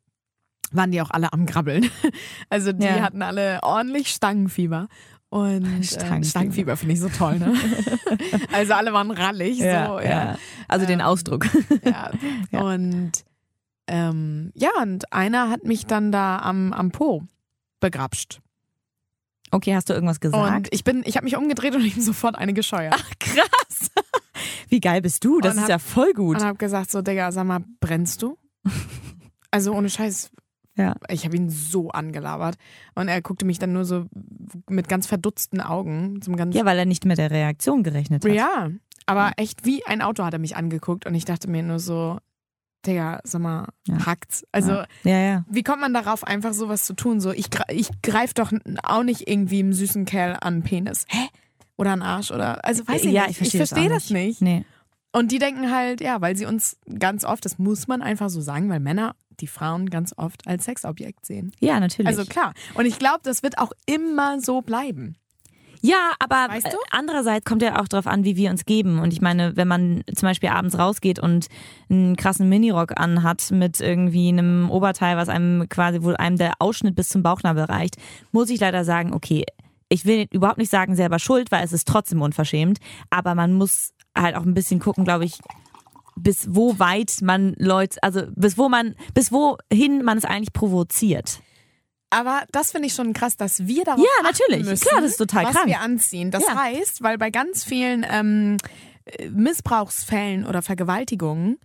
waren 0.73 0.91
die 0.91 1.01
auch 1.01 1.11
alle 1.11 1.33
am 1.33 1.47
Grabbeln. 1.47 1.89
Also 2.51 2.73
die 2.73 2.85
Ja. 2.85 3.01
hatten 3.03 3.23
alle 3.23 3.61
ordentlich 3.63 4.09
Stangenfieber. 4.09 4.89
Und 5.29 5.65
äh, 5.65 5.83
Stangenfieber. 5.83 6.25
Stangenfieber 6.25 6.77
finde 6.77 6.95
ich 6.95 7.01
so 7.01 7.09
toll, 7.09 7.39
ne? 7.41 7.55
also 8.53 8.73
alle 8.75 8.93
waren 8.93 9.11
rallig. 9.11 9.59
so, 9.59 9.65
ja. 9.65 10.37
Also 10.69 10.87
den 10.87 11.01
Ähm, 11.01 11.07
Ausdruck. 11.07 11.47
Ja. 11.85 12.11
Ja. 12.53 12.61
Und 12.63 13.13
ähm, 13.89 14.51
ja, 14.55 14.71
und 14.81 15.13
einer 15.13 15.51
hat 15.51 15.65
mich 15.65 15.87
dann 15.87 16.11
da 16.13 16.39
am, 16.39 16.73
am 16.73 16.91
Po 16.93 17.23
begrapscht. 17.81 18.41
Okay, 19.55 19.75
hast 19.75 19.89
du 19.89 19.95
irgendwas 19.95 20.21
gesagt? 20.21 20.67
Und 20.67 20.69
ich 20.75 20.83
bin, 20.85 21.03
ich 21.06 21.17
habe 21.17 21.25
mich 21.25 21.37
umgedreht 21.37 21.75
und 21.75 21.83
ihm 21.97 22.01
sofort 22.03 22.35
eine 22.37 22.53
gescheuert. 22.55 22.95
krass. 23.21 23.91
Wie 24.69 24.81
geil 24.81 25.01
bist 25.03 25.25
du? 25.25 25.41
Das 25.41 25.53
Und 25.53 25.59
ist 25.59 25.62
hab- 25.65 25.69
ja 25.71 25.79
voll 25.79 26.12
gut. 26.12 26.39
Und 26.39 26.45
habe 26.45 26.59
gesagt, 26.59 26.91
so, 26.91 27.03
Digga, 27.03 27.31
sag 27.33 27.47
mal, 27.47 27.61
brennst 27.81 28.23
du? 28.23 28.37
Also 29.51 29.73
ohne 29.73 29.89
Scheiß. 29.89 30.33
Ja. 30.77 30.97
Ich 31.09 31.25
habe 31.25 31.37
ihn 31.37 31.49
so 31.49 31.91
angelabert. 31.91 32.56
Und 32.97 33.06
er 33.06 33.23
guckte 33.23 33.45
mich 33.45 33.61
dann 33.61 33.73
nur 33.73 33.85
so 33.85 34.06
mit 34.69 34.89
ganz 34.89 35.06
verdutzten 35.06 35.61
Augen. 35.61 36.21
Zum 36.23 36.35
ganz 36.35 36.57
Ja, 36.57 36.65
weil 36.65 36.77
er 36.77 36.87
nicht 36.87 37.05
mit 37.05 37.19
der 37.19 37.31
Reaktion 37.31 37.85
gerechnet 37.85 38.25
hat. 38.25 38.33
ja, 38.33 38.71
aber 39.07 39.31
echt 39.37 39.65
wie 39.65 39.87
ein 39.87 40.03
Auto 40.03 40.25
hat 40.25 40.33
er 40.33 40.41
mich 40.41 40.57
angeguckt. 40.57 41.07
Und 41.07 41.15
ich 41.15 41.25
dachte 41.25 41.49
mir 41.49 41.62
nur 41.62 41.79
so, 41.79 42.19
Digga, 42.87 43.21
sag 43.25 43.41
mal, 43.41 43.69
Ja. 43.87 44.07
hackt's. 44.07 44.45
Also 44.53 44.73
ja, 44.73 44.87
ja. 45.05 45.21
ja. 45.21 45.45
wie 45.49 45.63
kommt 45.63 45.81
man 45.81 45.95
darauf, 45.95 46.25
einfach 46.25 46.53
sowas 46.53 46.85
zu 46.85 46.95
tun? 46.95 47.21
So, 47.21 47.33
ich, 47.33 47.47
ich 47.69 47.91
greif 48.03 48.35
doch 48.35 48.53
auch 48.83 49.03
nicht 49.03 49.29
irgendwie 49.29 49.61
einem 49.61 49.73
süßen 49.73 50.05
Kerl 50.05 50.37
an 50.41 50.62
Penis. 50.62 51.07
Hä? 51.09 51.29
Oder 51.76 51.93
an 51.93 52.03
Arsch 52.03 52.31
oder 52.31 52.64
also 52.64 52.87
weiß 52.87 53.05
ich 53.05 53.12
ja, 53.12 53.23
nicht. 53.23 53.33
ich 53.33 53.37
verstehe 53.38 53.67
versteh 53.67 53.88
das, 53.88 54.05
auch 54.05 54.07
das 54.07 54.11
nicht. 54.11 54.43
Nee. 54.43 54.64
Und 55.12 55.33
die 55.33 55.38
denken 55.38 55.71
halt, 55.71 56.00
ja, 56.00 56.21
weil 56.21 56.37
sie 56.37 56.47
uns 56.47 56.76
ganz 56.99 57.25
oft, 57.25 57.45
das 57.45 57.59
muss 57.59 57.87
man 57.88 58.03
einfach 58.03 58.31
so 58.31 58.41
sagen, 58.41 58.69
weil 58.69 58.81
Männer 58.81 59.14
die 59.41 59.47
Frauen 59.47 59.91
ganz 59.91 60.12
oft 60.17 60.47
als 60.47 60.64
Sexobjekt 60.64 61.26
sehen. 61.26 61.53
Ja, 61.61 61.81
natürlich. 61.81 62.07
Also 62.09 62.25
klar. 62.25 62.53
Und 62.75 62.87
ich 62.87 62.99
glaube, 62.99 63.21
das 63.23 63.43
wird 63.43 63.59
auch 63.59 63.73
immer 63.87 64.41
so 64.41 64.61
bleiben. 64.61 65.17
Ja, 65.87 66.14
aber 66.19 66.55
Weißt 66.55 66.64
du? 66.64 66.76
äh, 66.79 66.81
andererseits 66.93 67.45
kommt 67.45 67.61
ja 67.61 67.79
auch 67.79 67.88
darauf 67.88 68.07
an, 68.07 68.25
wie 68.25 68.37
wir 68.37 68.49
uns 68.50 68.64
geben. 68.64 69.00
Und 69.00 69.12
ich 69.12 69.21
meine, 69.21 69.55
wenn 69.55 69.69
man 69.69 70.03
zum 70.14 70.26
Beispiel 70.26 70.49
abends 70.49 70.79
rausgeht 70.79 71.19
und 71.19 71.49
einen 71.91 72.17
krassen 72.17 72.49
Minirock 72.49 72.99
anhat 72.99 73.50
mit 73.50 73.83
irgendwie 73.83 74.29
einem 74.29 74.71
Oberteil, 74.71 75.19
was 75.19 75.29
einem 75.29 75.69
quasi, 75.69 76.03
wo 76.03 76.12
einem 76.12 76.38
der 76.38 76.55
Ausschnitt 76.59 76.97
bis 76.97 77.11
zum 77.11 77.23
Bauchnabel 77.23 77.64
reicht, 77.64 77.97
muss 78.33 78.49
ich 78.49 78.61
leider 78.61 78.83
sagen, 78.87 79.12
okay, 79.12 79.45
ich 79.91 80.07
will 80.07 80.26
überhaupt 80.31 80.57
nicht 80.57 80.71
sagen 80.71 80.97
selber 80.97 81.19
schuld, 81.19 81.53
weil 81.53 81.62
es 81.62 81.75
ist 81.75 81.87
trotzdem 81.87 82.23
unverschämt. 82.23 82.79
Aber 83.11 83.35
man 83.35 83.53
muss 83.53 83.93
halt 84.17 84.37
auch 84.37 84.45
ein 84.45 84.55
bisschen 84.55 84.81
gucken, 84.81 85.05
glaube 85.05 85.26
ich, 85.26 85.38
bis 86.17 86.47
wo 86.49 86.79
weit 86.79 87.17
man 87.21 87.55
Leute, 87.59 88.03
also 88.03 88.23
bis 88.35 88.57
wo 88.57 88.71
man, 88.71 88.95
bis 89.12 89.33
wohin 89.33 90.03
man 90.03 90.17
es 90.17 90.25
eigentlich 90.25 90.55
provoziert. 90.55 91.41
Aber 92.14 92.42
das 92.52 92.71
finde 92.73 92.87
ich 92.87 92.94
schon 92.94 93.12
krass, 93.12 93.37
dass 93.37 93.66
wir 93.66 93.85
darauf 93.85 94.00
Ja, 94.00 94.06
achten 94.23 94.26
natürlich. 94.47 94.64
müssen, 94.68 94.87
Klar, 94.88 95.00
das 95.00 95.12
ist 95.12 95.16
total 95.16 95.44
was 95.47 95.52
krank. 95.54 95.66
wir 95.66 95.80
anziehen. 95.80 96.30
Das 96.30 96.44
Ja. 96.47 96.54
heißt, 96.62 97.02
weil 97.02 97.18
bei 97.18 97.30
ganz 97.30 97.64
vielen 97.64 98.06
ähm, 98.09 98.56
äh, 99.04 99.28
Missbrauchsfällen 99.30 100.47
oder 100.47 100.62
Vergewaltigungen 100.62 101.59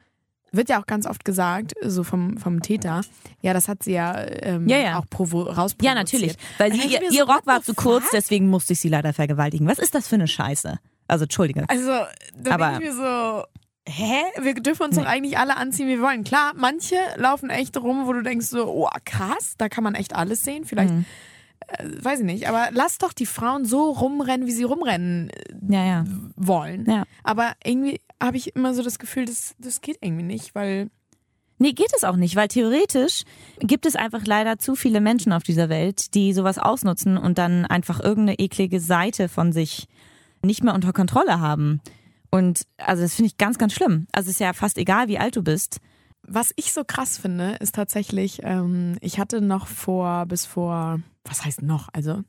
wird 0.52 0.70
ja 0.70 0.82
auch 0.82 0.88
ganz 0.88 1.06
oft 1.06 1.24
gesagt, 1.26 1.74
so 1.84 2.04
vom, 2.04 2.38
vom 2.38 2.62
Täter, 2.64 3.02
ja, 3.42 3.54
das 3.54 3.68
hat 3.68 3.84
sie 3.84 3.92
ja, 3.92 4.18
ähm, 4.28 4.68
Ja, 4.68 4.78
ja. 4.78 5.00
auch 5.00 5.06
provo 5.10 5.44
rausprovoziert. 5.44 5.84
Ja, 5.84 5.94
natürlich. 5.94 6.36
Weil 6.58 6.74
sie, 6.74 6.88
ihr, 6.88 7.04
ihr 7.12 7.12
so, 7.26 7.32
Rock 7.32 7.46
war 7.46 7.62
zu 7.62 7.76
kurz, 7.76 8.06
deswegen 8.12 8.50
musste 8.50 8.74
ich 8.74 8.80
sie 8.80 8.90
leider 8.90 9.14
vergewaltigen. 9.14 9.68
Was 9.68 9.78
ist 9.78 9.94
das 9.94 10.08
für 10.08 10.16
eine 10.16 10.28
Scheiße? 10.28 10.80
Also, 11.08 11.24
Entschuldige. 11.26 11.66
Also, 11.70 11.92
da 12.36 12.56
Aber- 12.56 12.74
ich 12.74 12.80
mir 12.80 12.94
so, 12.94 13.44
hä? 13.90 14.22
Wir 14.42 14.54
dürfen 14.56 14.84
uns 14.84 14.96
doch 14.96 15.06
eigentlich 15.06 15.38
alle 15.38 15.58
anziehen, 15.58 15.88
wie 15.88 15.98
wir 15.98 16.02
wollen. 16.02 16.24
Klar, 16.24 16.54
manche 16.56 16.96
laufen 17.18 17.50
echt 17.50 17.76
rum, 17.78 18.06
wo 18.08 18.14
du 18.14 18.22
denkst 18.22 18.48
so, 18.48 18.66
oh 18.68 18.88
krass, 19.06 19.56
da 19.58 19.70
kann 19.70 19.84
man 19.84 19.96
echt 19.96 20.16
alles 20.16 20.44
sehen. 20.44 20.66
Vielleicht, 20.66 20.94
Mhm. 20.94 21.06
äh, 21.68 21.86
weiß 22.04 22.20
ich 22.20 22.26
nicht. 22.26 22.48
Aber 22.48 22.70
lass 22.72 22.98
doch 23.00 23.14
die 23.14 23.26
Frauen 23.26 23.66
so 23.66 23.92
rumrennen, 23.92 24.48
wie 24.48 24.52
sie 24.52 24.64
rumrennen 24.64 25.30
äh, 25.30 25.74
Ja, 25.74 25.86
ja. 25.86 26.06
wollen. 26.36 26.86
Ja. 26.90 27.04
Aber 27.24 27.54
irgendwie 27.64 28.00
habe 28.22 28.38
ich 28.38 28.56
immer 28.56 28.74
so 28.74 28.84
das 28.84 29.00
Gefühl, 29.00 29.26
das, 29.26 29.56
das 29.60 29.82
geht 29.82 29.98
irgendwie 30.02 30.24
nicht, 30.24 30.56
weil 30.56 30.90
Nee, 31.62 31.74
geht 31.74 31.92
es 31.94 32.06
auch 32.06 32.16
nicht, 32.16 32.38
weil 32.38 32.48
theoretisch 32.48 33.24
gibt 33.60 33.86
es 33.86 33.98
einfach 33.98 34.26
leider 34.26 34.60
zu 34.60 34.76
viele 34.76 35.02
Menschen 35.02 35.34
auf 35.34 35.44
dieser 35.44 35.68
Welt, 35.68 36.14
die 36.14 36.32
sowas 36.32 36.58
ausnutzen 36.58 37.18
und 37.18 37.38
dann 37.38 37.66
einfach 37.66 38.00
irgendeine 38.00 38.40
eklige 38.40 38.80
Seite 38.80 39.28
von 39.28 39.52
sich 39.52 39.88
nicht 40.42 40.64
mehr 40.64 40.74
unter 40.74 40.94
Kontrolle 40.94 41.42
haben. 41.42 41.82
Und 42.32 42.68
also 42.78 43.02
das 43.02 43.16
finde 43.16 43.28
ich 43.28 43.38
ganz, 43.38 43.58
ganz 43.58 43.74
schlimm. 43.74 44.08
Also 44.12 44.28
es 44.28 44.36
ist 44.36 44.40
ja 44.40 44.54
fast 44.54 44.78
egal, 44.78 45.08
wie 45.08 45.20
alt 45.20 45.36
du 45.36 45.44
bist. 45.44 45.80
Was 46.22 46.54
ich 46.58 46.74
so 46.74 46.84
krass 46.84 47.18
finde, 47.18 47.56
ist 47.60 47.76
tatsächlich, 47.76 48.42
ähm, 48.44 48.98
ich 49.02 49.20
hatte 49.20 49.42
noch 49.42 49.68
vor, 49.68 50.26
bis 50.26 50.46
vor, 50.46 51.00
was 51.24 51.44
heißt 51.46 51.62
noch, 51.64 51.90
also 51.94 52.24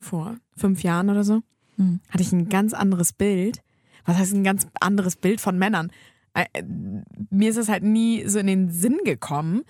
vor 0.00 0.36
fünf 0.56 0.82
Jahren 0.82 1.10
oder 1.10 1.24
so, 1.24 1.42
Hm. 1.76 2.00
hatte 2.10 2.22
ich 2.22 2.32
ein 2.32 2.48
ganz 2.48 2.74
anderes 2.74 3.12
Bild. 3.12 3.62
Was 4.04 4.18
heißt 4.18 4.34
ein 4.34 4.44
ganz 4.44 4.66
anderes 4.80 5.16
Bild 5.16 5.40
von 5.40 5.58
Männern? 5.58 5.90
Äh, 6.34 6.62
mir 7.30 7.50
ist 7.50 7.56
es 7.56 7.68
halt 7.68 7.82
nie 7.82 8.28
so 8.28 8.38
in 8.38 8.46
den 8.46 8.70
Sinn 8.70 8.98
gekommen, 9.04 9.62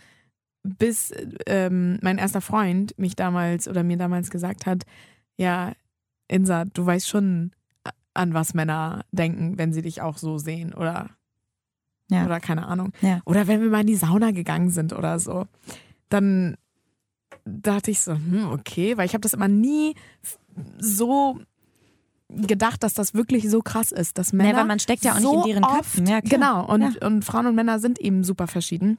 bis 0.62 1.12
ähm, 1.47 1.99
mein 2.02 2.19
erster 2.19 2.41
Freund 2.41 2.99
mich 2.99 3.14
damals 3.17 3.69
oder 3.69 3.83
mir 3.83 3.97
damals 3.97 4.31
gesagt 4.31 4.67
hat, 4.67 4.85
ja, 5.37 5.73
Insa, 6.29 6.64
du 6.64 6.85
weißt 6.87 7.09
schon, 7.09 7.52
an 8.14 8.35
was 8.35 8.54
Männer 8.54 9.04
denken, 9.12 9.59
wenn 9.59 9.73
sie 9.73 9.83
dich 9.83 10.02
auch 10.02 10.19
so 10.19 10.38
sehen 10.38 10.75
oder 10.75 11.11
Ja. 12.11 12.25
oder 12.26 12.40
keine 12.40 12.66
Ahnung. 12.66 12.92
Ja. 13.00 13.21
Oder 13.25 13.47
wenn 13.47 13.62
wir 13.62 13.71
mal 13.71 13.81
in 13.81 13.87
die 13.87 13.95
Sauna 13.97 14.31
gegangen 14.33 14.71
sind 14.71 14.92
oder 14.92 15.19
so. 15.19 15.47
Dann 16.09 16.57
dachte 17.45 17.90
ich 17.90 18.00
so, 18.00 18.12
hm, 18.12 18.50
okay, 18.52 18.97
weil 18.97 19.07
ich 19.07 19.14
habe 19.14 19.23
das 19.23 19.33
immer 19.33 19.49
nie 19.49 19.95
so 20.78 21.38
gedacht, 22.28 22.83
dass 22.83 22.95
das 22.95 23.14
wirklich 23.14 23.49
so 23.50 23.61
krass 23.61 23.92
ist, 23.92 24.19
dass 24.19 24.33
Männer 24.33 24.50
Ja, 24.50 24.57
weil 24.59 24.66
man 24.66 24.78
steckt 24.78 25.04
ja 25.04 25.12
auch 25.12 25.16
nicht 25.16 25.25
so 25.25 25.42
in 25.42 25.49
deren 25.49 25.64
oft, 25.64 25.76
Köpfen. 25.76 26.07
Ja, 26.07 26.21
genau, 26.21 26.66
und, 26.66 27.02
und 27.04 27.25
Frauen 27.25 27.47
und 27.47 27.54
Männer 27.54 27.78
sind 27.78 27.99
eben 27.99 28.25
super 28.25 28.47
verschieden. 28.47 28.99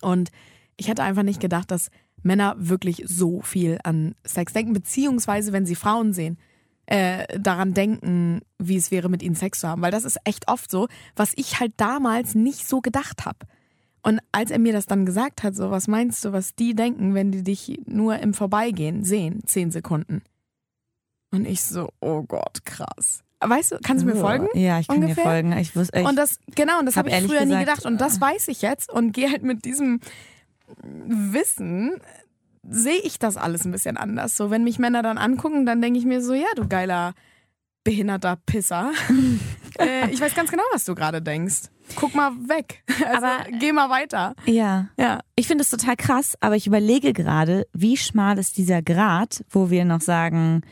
Und 0.00 0.30
ich 0.76 0.88
hätte 0.88 1.02
einfach 1.02 1.22
nicht 1.22 1.40
gedacht, 1.40 1.70
dass 1.70 1.90
Männer 2.22 2.54
wirklich 2.58 3.02
so 3.06 3.40
viel 3.40 3.78
an 3.84 4.14
Sex 4.24 4.52
denken, 4.52 4.72
beziehungsweise 4.72 5.52
wenn 5.52 5.66
sie 5.66 5.74
Frauen 5.74 6.12
sehen, 6.12 6.38
äh, 6.86 7.38
daran 7.38 7.74
denken, 7.74 8.40
wie 8.58 8.76
es 8.76 8.90
wäre, 8.90 9.08
mit 9.08 9.22
ihnen 9.22 9.34
Sex 9.34 9.60
zu 9.60 9.68
haben. 9.68 9.82
Weil 9.82 9.90
das 9.92 10.04
ist 10.04 10.18
echt 10.24 10.48
oft 10.48 10.70
so, 10.70 10.88
was 11.16 11.32
ich 11.36 11.60
halt 11.60 11.72
damals 11.76 12.34
nicht 12.34 12.68
so 12.68 12.80
gedacht 12.80 13.24
habe. 13.24 13.38
Und 14.02 14.20
als 14.32 14.50
er 14.50 14.58
mir 14.58 14.72
das 14.72 14.86
dann 14.86 15.06
gesagt 15.06 15.42
hat, 15.42 15.54
so, 15.54 15.70
was 15.70 15.86
meinst 15.86 16.24
du, 16.24 16.32
was 16.32 16.54
die 16.54 16.74
denken, 16.74 17.14
wenn 17.14 17.30
die 17.30 17.44
dich 17.44 17.80
nur 17.86 18.18
im 18.18 18.34
Vorbeigehen 18.34 19.04
sehen, 19.04 19.42
zehn 19.46 19.70
Sekunden? 19.70 20.22
Und 21.30 21.46
ich 21.46 21.62
so, 21.62 21.88
oh 22.00 22.22
Gott, 22.22 22.64
krass. 22.64 23.22
Weißt 23.40 23.72
du, 23.72 23.78
kannst 23.82 24.04
du 24.04 24.08
mir 24.08 24.16
folgen? 24.16 24.46
Ja, 24.54 24.78
ich 24.78 24.88
kann 24.88 24.96
Ungefähr? 24.96 25.24
dir 25.24 25.30
folgen. 25.30 25.52
Ich 25.52 25.74
wusste, 25.74 26.00
ich, 26.00 26.06
Und 26.06 26.16
das, 26.16 26.38
genau, 26.54 26.78
und 26.78 26.86
das 26.86 26.96
hab 26.96 27.06
habe 27.06 27.08
ich 27.10 27.14
ehrlich 27.14 27.30
früher 27.30 27.40
nie 27.44 27.52
gesagt, 27.52 27.66
gedacht. 27.66 27.86
Und 27.86 28.00
das 28.00 28.20
weiß 28.20 28.48
ich 28.48 28.62
jetzt 28.62 28.90
und 28.92 29.12
gehe 29.12 29.30
halt 29.30 29.42
mit 29.42 29.64
diesem 29.64 30.00
Wissen, 30.82 31.94
sehe 32.68 32.98
ich 33.02 33.18
das 33.18 33.36
alles 33.36 33.64
ein 33.64 33.72
bisschen 33.72 33.96
anders. 33.96 34.36
So, 34.36 34.50
wenn 34.50 34.64
mich 34.64 34.78
Männer 34.78 35.02
dann 35.02 35.18
angucken, 35.18 35.66
dann 35.66 35.80
denke 35.82 35.98
ich 35.98 36.04
mir 36.04 36.22
so, 36.22 36.34
ja, 36.34 36.46
du 36.56 36.68
geiler, 36.68 37.14
behinderter 37.84 38.36
Pisser. 38.46 38.92
äh, 39.78 40.08
ich 40.10 40.20
weiß 40.20 40.34
ganz 40.34 40.50
genau, 40.50 40.62
was 40.72 40.84
du 40.84 40.94
gerade 40.94 41.20
denkst. 41.20 41.62
Guck 41.96 42.14
mal 42.14 42.30
weg. 42.48 42.82
Also, 43.04 43.26
Aber- 43.26 43.44
geh 43.58 43.72
mal 43.72 43.90
weiter. 43.90 44.34
ja. 44.46 44.88
Ja. 44.98 45.20
Ich 45.34 45.46
finde 45.48 45.62
es 45.62 45.70
total 45.70 45.96
krass, 45.96 46.36
aber 46.40 46.54
ich 46.56 46.66
überlege 46.66 47.12
gerade, 47.12 47.66
wie 47.72 47.96
schmal 47.96 48.38
ist 48.38 48.56
dieser 48.58 48.80
Grad, 48.82 49.44
wo 49.50 49.70
wir 49.70 49.84
noch 49.84 50.00
sagen, 50.00 50.62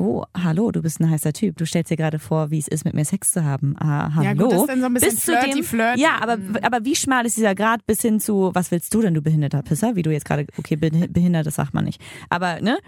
oh, 0.00 0.24
hallo, 0.36 0.70
du 0.72 0.82
bist 0.82 0.98
ein 1.00 1.10
heißer 1.10 1.32
Typ. 1.32 1.56
Du 1.56 1.66
stellst 1.66 1.90
dir 1.90 1.96
gerade 1.96 2.18
vor, 2.18 2.50
wie 2.50 2.58
es 2.58 2.66
ist, 2.68 2.84
mit 2.84 2.94
mir 2.94 3.04
Sex 3.04 3.32
zu 3.32 3.44
haben. 3.44 3.76
Ah, 3.78 4.14
hallo. 4.14 4.24
Ja, 4.24 4.32
gut, 4.34 4.52
das 4.52 4.60
ist 4.62 4.68
dann 4.68 4.80
so 4.80 4.86
ein 4.86 4.94
bisschen 4.94 5.10
bis 5.10 5.20
zu 5.24 5.32
flirty, 5.32 5.50
dem, 5.50 5.64
flirty. 5.64 6.00
Ja, 6.00 6.18
aber, 6.20 6.38
aber 6.62 6.84
wie 6.84 6.96
schmal 6.96 7.26
ist 7.26 7.36
dieser 7.36 7.54
Grad 7.54 7.86
bis 7.86 8.00
hin 8.02 8.18
zu, 8.20 8.50
was 8.54 8.70
willst 8.70 8.92
du 8.94 9.02
denn, 9.02 9.14
du 9.14 9.22
behinderter 9.22 9.62
Pisser? 9.62 9.96
Wie 9.96 10.02
du 10.02 10.10
jetzt 10.10 10.24
gerade, 10.24 10.46
okay, 10.58 10.74
behi- 10.76 11.12
behindert, 11.12 11.46
das 11.46 11.56
sagt 11.56 11.74
man 11.74 11.84
nicht. 11.84 12.00
Aber, 12.30 12.60
ne? 12.60 12.78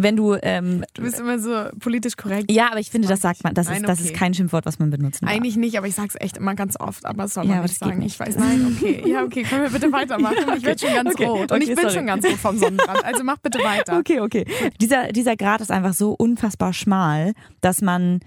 Wenn 0.00 0.14
du, 0.14 0.36
ähm, 0.40 0.84
Du 0.94 1.02
bist 1.02 1.18
immer 1.18 1.40
so 1.40 1.64
politisch 1.80 2.16
korrekt. 2.16 2.50
ja, 2.52 2.68
aber 2.70 2.78
ich 2.78 2.88
finde, 2.90 3.08
das 3.08 3.20
sagt 3.20 3.42
man, 3.42 3.52
das 3.54 3.66
Nein, 3.66 3.78
ist, 3.82 3.88
das 3.88 3.98
okay. 3.98 4.08
ist 4.08 4.14
kein 4.16 4.32
Schimpfwort, 4.32 4.64
was 4.64 4.78
man 4.78 4.90
benutzen 4.90 5.26
darf. 5.26 5.34
Eigentlich 5.34 5.56
nicht, 5.56 5.76
aber 5.76 5.88
ich 5.88 5.96
sag's 5.96 6.14
echt 6.20 6.36
immer 6.36 6.54
ganz 6.54 6.78
oft, 6.78 7.04
aber 7.04 7.24
das 7.24 7.34
soll 7.34 7.44
Ja, 7.44 7.48
man 7.50 7.58
aber 7.58 7.66
nicht 7.68 7.78
sagen. 7.80 7.98
nicht. 7.98 8.12
Ich 8.14 8.20
weiß, 8.20 8.36
nein, 8.36 8.76
okay. 8.76 9.02
Ja, 9.10 9.24
okay, 9.24 9.42
können 9.42 9.62
wir 9.64 9.70
bitte 9.70 9.90
weitermachen? 9.90 10.36
Ich 10.56 10.62
werde 10.62 10.78
schon 10.80 10.94
ganz 10.94 11.10
Okay, 11.14 11.24
rot. 11.26 11.40
Und 11.40 11.52
okay, 11.52 11.62
ich 11.62 11.68
bin 11.68 11.76
sorry. 11.78 11.90
schon 11.94 12.06
ganz 12.06 12.24
rot 12.24 12.34
vom 12.36 12.56
Sonnenbrand. 12.58 13.04
Also 13.04 13.24
mach 13.24 13.38
bitte 13.38 13.58
weiter. 13.58 13.98
Okay, 13.98 14.20
okay. 14.20 14.46
Dieser, 14.80 15.08
dieser 15.12 15.36
Grad 15.36 15.60
ist 15.60 15.72
einfach 15.72 15.94
so 15.94 16.12
unfassbar 16.12 16.72
schmal, 16.72 17.32
dass 17.60 17.80
man, 17.82 18.20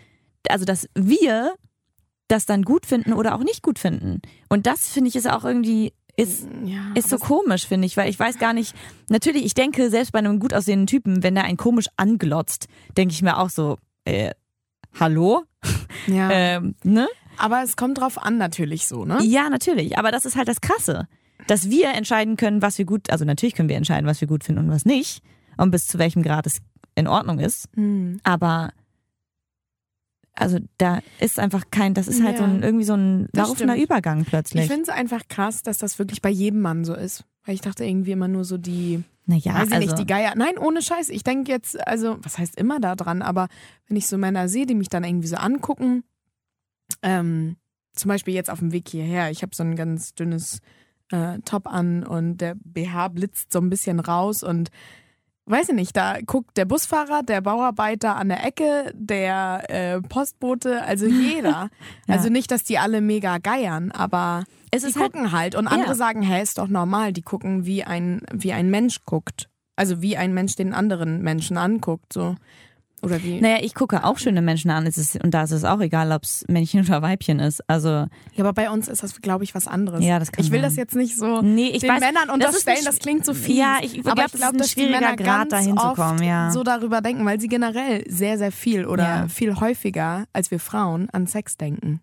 also 0.49 0.65
dass 0.65 0.89
wir 0.93 1.53
das 2.27 2.45
dann 2.45 2.63
gut 2.63 2.85
finden 2.85 3.13
oder 3.13 3.35
auch 3.35 3.43
nicht 3.43 3.61
gut 3.61 3.79
finden. 3.79 4.21
Und 4.49 4.65
das 4.67 4.87
finde 4.89 5.09
ich 5.09 5.15
ist 5.15 5.29
auch 5.29 5.43
irgendwie, 5.45 5.93
ist, 6.15 6.47
Ja, 6.63 6.91
ist 6.95 7.09
so 7.09 7.17
komisch, 7.17 7.67
finde 7.67 7.85
ich, 7.87 7.97
weil 7.97 8.09
ich 8.09 8.19
weiß 8.19 8.37
gar 8.37 8.53
nicht, 8.53 8.75
natürlich, 9.09 9.45
ich 9.45 9.53
denke, 9.53 9.89
selbst 9.89 10.11
bei 10.11 10.19
einem 10.19 10.39
gut 10.39 10.53
aussehenden 10.53 10.87
Typen, 10.87 11.23
wenn 11.23 11.35
der 11.35 11.45
einen 11.45 11.57
komisch 11.57 11.87
anglotzt, 11.97 12.67
denke 12.97 13.13
ich 13.13 13.21
mir 13.21 13.37
auch 13.37 13.49
so, 13.49 13.77
äh, 14.05 14.31
hallo? 14.99 15.43
ja. 16.07 16.29
Ähm, 16.31 16.75
ne? 16.83 17.07
aber 17.37 17.63
es 17.63 17.75
kommt 17.75 17.99
drauf 17.99 18.21
an, 18.21 18.37
natürlich 18.37 18.87
so, 18.87 19.05
ne? 19.05 19.19
Ja, 19.23 19.49
natürlich. 19.49 19.97
Aber 19.97 20.11
das 20.11 20.25
ist 20.25 20.35
halt 20.35 20.47
das 20.47 20.61
Krasse. 20.61 21.07
Dass 21.47 21.69
wir 21.69 21.89
entscheiden 21.93 22.37
können, 22.37 22.61
was 22.61 22.77
wir 22.77 22.85
gut, 22.85 23.09
also 23.09 23.25
natürlich 23.25 23.55
können 23.55 23.69
wir 23.69 23.75
entscheiden, 23.75 24.05
was 24.05 24.21
wir 24.21 24.27
gut 24.27 24.43
finden 24.43 24.65
und 24.65 24.69
was 24.69 24.85
nicht. 24.85 25.23
Und 25.57 25.71
bis 25.71 25.87
zu 25.87 25.97
welchem 25.97 26.21
Grad 26.21 26.45
es 26.45 26.61
in 26.95 27.07
Ordnung 27.07 27.39
ist. 27.39 27.67
Hm. 27.75 28.19
Aber 28.23 28.71
also 30.33 30.59
da 30.77 30.99
ist 31.19 31.39
einfach 31.39 31.65
kein, 31.71 31.93
das 31.93 32.07
ist 32.07 32.23
halt 32.23 32.37
Ja, 32.37 32.37
so 32.39 32.43
ein 32.45 32.63
irgendwie 32.63 32.85
so 32.85 32.93
ein 32.93 33.27
laufender. 33.33 33.75
Übergang 33.75 34.21
Ich 34.21 34.27
plötzlich. 34.27 34.67
finde 34.67 34.83
es 34.83 34.89
einfach 34.89 35.27
krass, 35.27 35.61
dass 35.63 35.77
das 35.77 35.99
wirklich 35.99 36.21
bei 36.21 36.29
jedem 36.29 36.61
Mann 36.61 36.85
so 36.85 36.93
ist. 36.95 37.25
Weil 37.45 37.55
ich 37.55 37.61
dachte 37.61 37.83
irgendwie 37.83 38.11
immer 38.11 38.27
nur 38.27 38.45
so 38.45 38.57
die, 38.57 39.03
naja, 39.25 39.53
weiß 39.55 39.67
ich 39.67 39.73
also 39.73 39.87
nicht, 39.87 39.99
die 39.99 40.05
Geier. 40.05 40.33
Nein, 40.35 40.57
ohne 40.57 40.81
Scheiß. 40.81 41.09
Ich 41.09 41.23
denke 41.23 41.51
jetzt, 41.51 41.85
also, 41.87 42.17
was 42.21 42.37
heißt 42.37 42.55
immer 42.55 42.79
da 42.79 42.95
dran, 42.95 43.21
aber 43.21 43.47
wenn 43.87 43.97
ich 43.97 44.07
so 44.07 44.17
Männer 44.17 44.47
sehe, 44.47 44.65
die 44.65 44.75
mich 44.75 44.89
dann 44.89 45.03
irgendwie 45.03 45.27
so 45.27 45.37
angucken, 45.37 46.03
ähm, 47.01 47.57
zum 47.93 48.09
Beispiel 48.09 48.33
jetzt 48.33 48.49
auf 48.49 48.59
dem 48.59 48.71
Weg 48.71 48.87
hierher, 48.89 49.31
ich 49.31 49.41
habe 49.41 49.55
so 49.55 49.63
ein 49.63 49.75
ganz 49.75 50.13
dünnes 50.13 50.59
äh, 51.11 51.39
Top 51.45 51.67
an 51.67 52.03
und 52.03 52.37
der 52.37 52.55
BH 52.63 53.09
blitzt 53.09 53.51
so 53.51 53.59
ein 53.59 53.69
bisschen 53.69 53.99
raus 53.99 54.43
und 54.43 54.69
weiß 55.45 55.69
ich 55.69 55.75
nicht, 55.75 55.97
da 55.97 56.17
guckt 56.25 56.55
der 56.57 56.65
Busfahrer, 56.65 57.23
der 57.23 57.41
Bauarbeiter 57.41 58.15
an 58.15 58.29
der 58.29 58.45
Ecke, 58.45 58.91
der 58.95 59.63
äh, 59.69 60.01
Postbote, 60.01 60.81
also 60.83 61.05
jeder. 61.07 61.69
Ja. 62.07 62.15
Also 62.15 62.29
nicht, 62.29 62.51
dass 62.51 62.63
die 62.63 62.77
alle 62.77 63.01
mega 63.01 63.37
geiern, 63.37 63.91
aber 63.91 64.43
es 64.71 64.83
die 64.83 64.89
ist 64.89 64.99
halt, 64.99 65.13
gucken 65.13 65.31
halt 65.31 65.55
und 65.55 65.67
andere 65.67 65.89
Ja. 65.89 65.95
sagen, 65.95 66.21
hä, 66.21 66.41
ist 66.41 66.57
doch 66.57 66.67
normal, 66.67 67.11
die 67.13 67.21
gucken 67.23 67.65
wie 67.65 67.83
ein 67.83 68.21
wie 68.33 68.53
ein 68.53 68.69
Mensch 68.69 69.03
guckt. 69.05 69.49
Also 69.75 70.01
wie 70.01 70.15
ein 70.17 70.33
Mensch 70.33 70.55
den 70.55 70.73
anderen 70.73 71.21
Menschen 71.21 71.57
anguckt, 71.57 72.13
so 72.13 72.35
oder 73.03 73.21
wie 73.23 73.41
naja, 73.41 73.57
ich 73.61 73.73
gucke 73.73 74.03
auch 74.03 74.17
schöne 74.19 74.41
Menschen 74.41 74.69
an, 74.71 74.85
es 74.85 74.97
ist, 74.97 75.23
und 75.23 75.31
da 75.33 75.43
ist 75.43 75.51
es 75.51 75.63
auch 75.63 75.79
egal, 75.79 76.11
ob 76.11 76.23
es 76.23 76.45
Männchen 76.47 76.81
oder 76.85 77.01
Weibchen 77.01 77.39
ist. 77.39 77.67
Also, 77.67 77.89
Ja, 77.89 78.07
aber 78.39 78.53
bei 78.53 78.69
uns 78.69 78.87
ist 78.87 79.01
das 79.03 79.21
glaube 79.21 79.43
ich 79.43 79.55
was 79.55 79.67
anderes. 79.67 80.03
Ja, 80.03 80.19
das 80.19 80.31
kann 80.31 80.43
Ich 80.45 80.51
will 80.51 80.59
sein. 80.61 80.69
das 80.69 80.75
jetzt 80.77 80.95
nicht 80.95 81.17
so 81.17 81.41
nee, 81.41 81.69
ich 81.69 81.79
den 81.81 81.89
weiß, 81.89 81.99
Männern 81.99 82.27
das 82.27 82.33
unterstellen, 82.35 82.85
das, 82.85 82.97
schw- 82.97 83.01
klingt 83.01 83.25
so 83.25 83.33
viel. 83.33 83.55
Ja, 83.57 83.77
ich 83.81 83.99
aber 83.99 84.13
glaube, 84.13 84.21
ich 84.25 84.31
das 84.33 84.41
glaube, 84.41 84.57
dass 84.57 84.75
die 84.75 84.85
Männer 84.85 85.15
Grad, 85.15 85.49
ganz 85.49 85.49
dahin 85.51 85.77
zu 85.77 85.83
oft 85.83 85.95
kommen, 85.95 86.23
ja. 86.23 86.51
so 86.51 86.63
darüber 86.63 87.01
denken, 87.01 87.25
weil 87.25 87.39
sie 87.39 87.47
generell 87.47 88.03
sehr 88.07 88.37
sehr 88.37 88.51
viel 88.51 88.85
oder 88.85 89.03
Ja. 89.03 89.27
viel 89.27 89.55
häufiger 89.59 90.25
als 90.33 90.51
wir 90.51 90.59
Frauen 90.59 91.09
an 91.11 91.25
Sex 91.27 91.57
denken. 91.57 92.01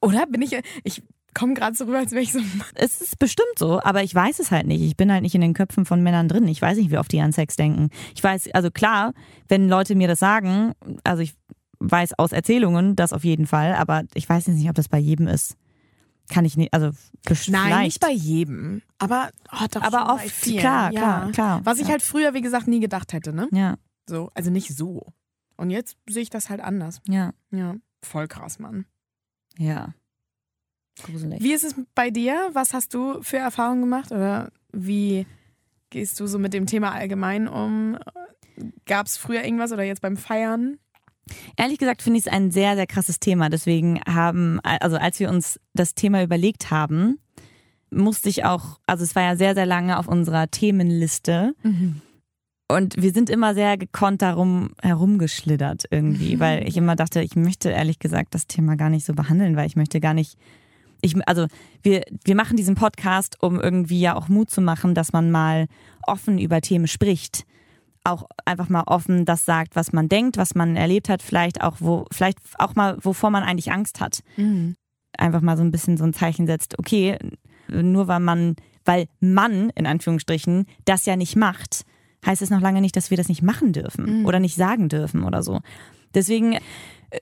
Oder 0.00 0.26
bin 0.26 0.42
ich 0.42 0.58
ich 0.82 1.02
komme 1.34 1.54
gerade 1.54 1.76
so 1.76 1.84
rüber, 1.84 1.98
als 1.98 2.12
wäre 2.12 2.22
ich 2.22 2.32
so 2.32 2.40
es 2.74 3.00
ist 3.00 3.18
bestimmt 3.18 3.58
so, 3.58 3.80
aber 3.82 4.02
ich 4.02 4.14
weiß 4.14 4.38
es 4.38 4.50
halt 4.50 4.66
nicht. 4.66 4.82
Ich 4.82 4.96
bin 4.96 5.10
halt 5.12 5.22
nicht 5.22 5.34
in 5.34 5.40
den 5.40 5.54
Köpfen 5.54 5.84
von 5.84 6.02
Männern 6.02 6.28
drin. 6.28 6.46
Ich 6.48 6.60
weiß 6.62 6.76
nicht, 6.78 6.90
wie 6.90 6.98
oft 6.98 7.10
die 7.12 7.20
an 7.20 7.32
Sex 7.32 7.56
denken. 7.56 7.88
Ich 8.14 8.22
weiß, 8.22 8.50
also 8.52 8.70
klar, 8.70 9.12
wenn 9.48 9.68
Leute 9.68 9.94
mir 9.94 10.08
das 10.08 10.18
sagen, 10.18 10.72
also 11.04 11.22
ich 11.22 11.34
weiß 11.80 12.18
aus 12.18 12.32
Erzählungen 12.32 12.94
das 12.96 13.12
auf 13.12 13.24
jeden 13.24 13.46
Fall, 13.46 13.74
aber 13.74 14.02
ich 14.14 14.28
weiß 14.28 14.46
jetzt 14.46 14.56
nicht, 14.56 14.68
ob 14.68 14.74
das 14.76 14.88
bei 14.88 14.98
jedem 14.98 15.26
ist. 15.26 15.56
Kann 16.30 16.44
ich 16.44 16.56
nicht, 16.56 16.72
also 16.72 16.90
besch- 17.26 17.50
Nein, 17.50 17.64
vielleicht. 17.66 17.84
nicht 17.84 18.00
bei 18.00 18.12
jedem, 18.12 18.80
aber 18.98 19.30
oh, 19.52 19.66
doch 19.70 19.82
aber 19.82 20.14
oft, 20.14 20.42
klar, 20.42 20.92
ja. 20.92 21.00
klar, 21.00 21.30
klar. 21.32 21.60
Was 21.64 21.78
ich 21.78 21.86
ja. 21.86 21.90
halt 21.90 22.02
früher, 22.02 22.32
wie 22.32 22.40
gesagt, 22.40 22.68
nie 22.68 22.78
gedacht 22.78 23.12
hätte, 23.12 23.32
ne? 23.32 23.48
Ja, 23.52 23.76
So, 24.08 24.30
also 24.34 24.50
nicht 24.50 24.74
so. 24.74 25.12
Und 25.56 25.70
jetzt 25.70 25.96
sehe 26.08 26.22
ich 26.22 26.30
das 26.30 26.48
halt 26.48 26.60
anders. 26.60 27.00
ja, 27.08 27.32
Ja, 27.50 27.74
voll 28.04 28.28
krass, 28.28 28.58
Mann. 28.60 28.86
ja. 29.58 29.92
Gruselig. 31.02 31.42
Wie 31.42 31.52
ist 31.52 31.64
es 31.64 31.74
bei 31.94 32.10
dir? 32.10 32.50
Was 32.52 32.74
hast 32.74 32.94
du 32.94 33.22
für 33.22 33.38
Erfahrungen 33.38 33.80
gemacht? 33.80 34.12
Oder 34.12 34.50
wie 34.72 35.26
gehst 35.90 36.20
du 36.20 36.26
so 36.26 36.38
mit 36.38 36.52
dem 36.54 36.66
Thema 36.66 36.92
allgemein 36.92 37.48
um? 37.48 37.98
Gab 38.86 39.06
es 39.06 39.16
früher 39.16 39.44
irgendwas 39.44 39.72
oder 39.72 39.82
jetzt 39.82 40.02
beim 40.02 40.16
Feiern? 40.16 40.78
Ehrlich 41.56 41.78
gesagt 41.78 42.02
finde 42.02 42.18
ich 42.18 42.26
es 42.26 42.32
ein 42.32 42.50
sehr, 42.50 42.76
sehr 42.76 42.86
krasses 42.86 43.20
Thema. 43.20 43.48
Deswegen 43.48 44.00
haben, 44.06 44.60
also 44.60 44.96
als 44.96 45.18
wir 45.20 45.30
uns 45.30 45.58
das 45.72 45.94
Thema 45.94 46.22
überlegt 46.22 46.70
haben, 46.70 47.18
musste 47.90 48.28
ich 48.28 48.44
auch, 48.44 48.80
also 48.86 49.04
es 49.04 49.14
war 49.14 49.22
ja 49.22 49.36
sehr, 49.36 49.54
sehr 49.54 49.66
lange 49.66 49.98
auf 49.98 50.08
unserer 50.08 50.50
Themenliste. 50.50 51.54
Und 52.68 53.00
wir 53.00 53.12
sind 53.12 53.28
immer 53.28 53.54
sehr 53.54 53.76
gekonnt 53.76 54.22
darum 54.22 54.70
herumgeschlittert 54.82 55.84
irgendwie, 55.90 56.40
weil 56.40 56.66
ich 56.66 56.76
immer 56.76 56.96
dachte, 56.96 57.20
ich 57.20 57.36
möchte 57.36 57.70
ehrlich 57.70 57.98
gesagt 57.98 58.34
das 58.34 58.46
Thema 58.46 58.76
gar 58.76 58.88
nicht 58.88 59.04
so 59.04 59.12
behandeln, 59.12 59.56
weil 59.56 59.66
ich 59.66 59.76
möchte 59.76 60.00
gar 60.00 60.14
nicht 60.14 60.38
ich, 61.02 61.16
also 61.28 61.46
wir, 61.82 62.02
wir 62.24 62.34
machen 62.34 62.56
diesen 62.56 62.74
Podcast, 62.74 63.36
um 63.42 63.60
irgendwie 63.60 64.00
ja 64.00 64.14
auch 64.16 64.28
Mut 64.28 64.50
zu 64.50 64.60
machen, 64.60 64.94
dass 64.94 65.12
man 65.12 65.30
mal 65.30 65.66
offen 66.06 66.38
über 66.38 66.60
Themen 66.60 66.86
spricht. 66.86 67.44
Auch 68.04 68.26
einfach 68.44 68.68
mal 68.68 68.84
offen 68.86 69.24
das 69.24 69.44
sagt, 69.44 69.76
was 69.76 69.92
man 69.92 70.08
denkt, 70.08 70.36
was 70.36 70.54
man 70.54 70.76
erlebt 70.76 71.08
hat, 71.08 71.22
vielleicht 71.22 71.60
auch, 71.62 71.76
wo, 71.80 72.06
vielleicht 72.10 72.38
auch 72.58 72.74
mal, 72.74 72.96
wovor 73.00 73.30
man 73.30 73.42
eigentlich 73.42 73.70
Angst 73.72 74.00
hat. 74.00 74.20
Mhm. 74.36 74.76
Einfach 75.18 75.40
mal 75.40 75.56
so 75.56 75.62
ein 75.62 75.70
bisschen 75.70 75.96
so 75.96 76.04
ein 76.04 76.14
Zeichen 76.14 76.46
setzt, 76.46 76.78
okay, 76.78 77.18
nur 77.68 78.08
weil 78.08 78.20
man, 78.20 78.56
weil 78.84 79.06
man, 79.20 79.70
in 79.70 79.86
Anführungsstrichen, 79.86 80.66
das 80.84 81.04
ja 81.06 81.16
nicht 81.16 81.36
macht, 81.36 81.84
heißt 82.24 82.42
es 82.42 82.50
noch 82.50 82.60
lange 82.60 82.80
nicht, 82.80 82.96
dass 82.96 83.10
wir 83.10 83.16
das 83.16 83.28
nicht 83.28 83.42
machen 83.42 83.72
dürfen 83.72 84.20
Mhm. 84.20 84.26
oder 84.26 84.40
nicht 84.40 84.54
sagen 84.56 84.88
dürfen 84.88 85.24
oder 85.24 85.42
so. 85.42 85.60
Deswegen 86.14 86.54
äh, 86.54 86.58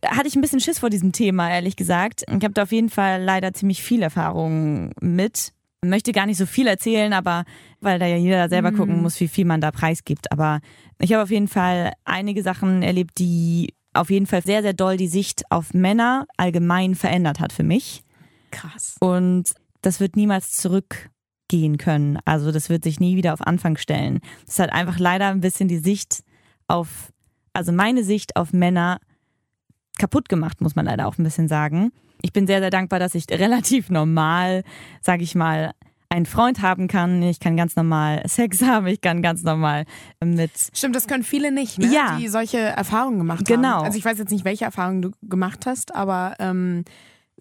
hatte 0.07 0.29
ich 0.29 0.37
ein 0.37 0.41
bisschen 0.41 0.61
Schiss 0.61 0.79
vor 0.79 0.91
diesem 0.91 1.13
Thema, 1.13 1.51
ehrlich 1.51 1.77
gesagt. 1.77 2.25
Ich 2.29 2.45
habe 2.45 2.53
da 2.53 2.63
auf 2.63 2.73
jeden 2.73 2.91
Fall 2.91 3.23
leider 3.23 3.53
ziemlich 3.53 3.83
viel 3.83 4.03
Erfahrung 4.03 4.93
mit. 5.01 5.53
Möchte 5.83 6.13
gar 6.13 6.27
nicht 6.27 6.37
so 6.37 6.45
viel 6.45 6.67
erzählen, 6.67 7.13
aber 7.13 7.45
weil 7.81 7.99
da 7.99 8.07
ja 8.07 8.17
jeder 8.17 8.51
selber 8.51 8.71
gucken 8.71 9.01
muss, 9.01 9.19
wie 9.21 9.29
viel 9.29 9.47
man 9.47 9.63
da 9.63 9.71
preisgibt. 9.71 10.31
Aber 10.31 10.61
ich 10.99 11.13
habe 11.15 11.23
auf 11.23 11.31
jeden 11.31 11.49
Fall 11.49 11.93
einige 12.05 12.43
Sachen 12.43 12.83
erlebt, 12.83 13.19
die 13.19 13.73
auf 13.93 14.11
jeden 14.11 14.27
Fall 14.27 14.43
sehr, 14.43 14.63
sehr 14.63 14.75
doll 14.75 14.97
die 14.97 15.09
Sicht 15.09 15.51
auf 15.51 15.75
Männer 15.75 16.27
allgemein 16.37 16.95
verändert 16.95 17.41
hat 17.41 17.53
für 17.53 17.63
mich. 17.63 18.05
Krass. 18.51 18.97
Und 19.01 19.55
das 19.83 20.01
wird 20.01 20.17
niemals 20.17 20.53
zurückgehen 20.53 21.79
können. 21.79 22.19
Also 22.25 22.53
das 22.53 22.69
wird 22.69 22.85
sich 22.85 23.01
nie 23.01 23.17
wieder 23.17 23.33
auf 23.33 23.47
Anfang 23.47 23.77
stellen. 23.77 24.21
Das 24.47 24.59
hat 24.59 24.73
einfach 24.73 24.99
leider 24.99 25.29
ein 25.29 25.41
bisschen 25.41 25.69
die 25.69 25.79
Sicht 25.79 26.23
auf, 26.69 27.13
also 27.53 27.73
meine 27.73 28.05
Sicht 28.05 28.37
auf 28.37 28.53
Männer 28.53 28.99
kaputt 29.99 30.29
gemacht, 30.29 30.61
muss 30.61 30.75
man 30.77 30.87
leider 30.87 31.07
auch 31.07 31.19
ein 31.19 31.25
bisschen 31.25 31.49
sagen. 31.49 31.93
Ich 32.23 32.33
bin 32.33 32.47
sehr, 32.47 32.61
sehr 32.61 32.71
dankbar, 32.71 32.99
dass 32.99 33.15
ich 33.15 33.25
relativ 33.31 33.91
normal, 33.91 34.63
sage 35.03 35.23
ich 35.23 35.35
mal, 35.35 35.73
einen 36.13 36.27
Freund 36.27 36.61
haben 36.61 36.89
kann. 36.89 37.23
Ich 37.23 37.39
kann 37.39 37.57
ganz 37.57 37.77
normal 37.77 38.23
Sex 38.27 38.63
haben. 38.67 38.87
Ich 38.89 39.01
kann 39.01 39.23
ganz 39.23 39.43
normal 39.43 39.85
mit 40.25 40.51
Stimmt, 40.75 40.97
das 40.97 41.07
können 41.07 41.23
viele 41.23 41.53
nicht, 41.53 41.79
ne? 41.79 41.87
Ja. 41.93 42.17
die 42.19 42.29
solche 42.29 42.59
Erfahrungen 42.59 43.19
gemacht 43.19 43.45
Genau. 43.47 43.69
haben. 43.69 43.85
Also 43.85 43.99
ich 43.99 44.05
weiß 44.05 44.19
jetzt 44.19 44.33
nicht, 44.33 44.45
welche 44.45 44.65
Erfahrungen 44.65 45.03
du 45.03 45.11
gemacht 45.23 45.67
hast, 45.67 45.95
aber 45.95 46.35
ähm, 46.41 46.85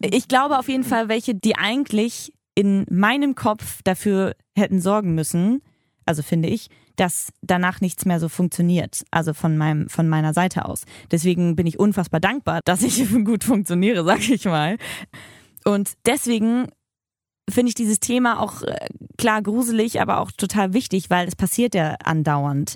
Ich 0.02 0.28
glaube 0.28 0.60
auf 0.60 0.68
jeden 0.70 0.84
Fall 0.84 1.10
welche, 1.10 1.34
die 1.34 1.56
eigentlich 1.56 2.32
in 2.56 2.86
meinem 2.92 3.36
Kopf 3.36 3.82
dafür 3.84 4.36
hätten 4.56 4.82
sorgen 4.82 5.16
müssen, 5.16 5.62
also 6.06 6.22
finde 6.24 6.50
ich, 6.50 6.68
dass 7.00 7.32
danach 7.42 7.82
nichts 7.82 8.06
mehr 8.06 8.20
so 8.20 8.28
funktioniert, 8.30 9.04
also 9.12 9.34
von 9.34 9.58
meinem 9.58 9.90
von 9.90 10.10
meiner 10.10 10.34
Seite 10.34 10.66
aus. 10.66 10.84
Deswegen 11.12 11.56
bin 11.56 11.66
ich 11.66 11.80
unfassbar 11.80 12.20
dankbar, 12.20 12.60
dass 12.66 12.82
ich 12.82 13.04
gut 13.24 13.44
funktioniere, 13.44 14.04
sag 14.04 14.28
ich 14.30 14.46
mal. 14.46 14.78
Und 15.64 15.94
deswegen 16.06 16.68
finde 17.50 17.70
ich 17.70 17.76
dieses 17.76 18.00
Thema 18.00 18.42
auch 18.42 18.64
äh, 18.64 18.88
klar 19.18 19.42
gruselig, 19.42 20.02
aber 20.02 20.20
auch 20.20 20.32
total 20.32 20.74
wichtig, 20.74 21.10
weil 21.10 21.28
es 21.28 21.36
passiert 21.36 21.74
ja 21.74 21.96
andauernd. 22.04 22.76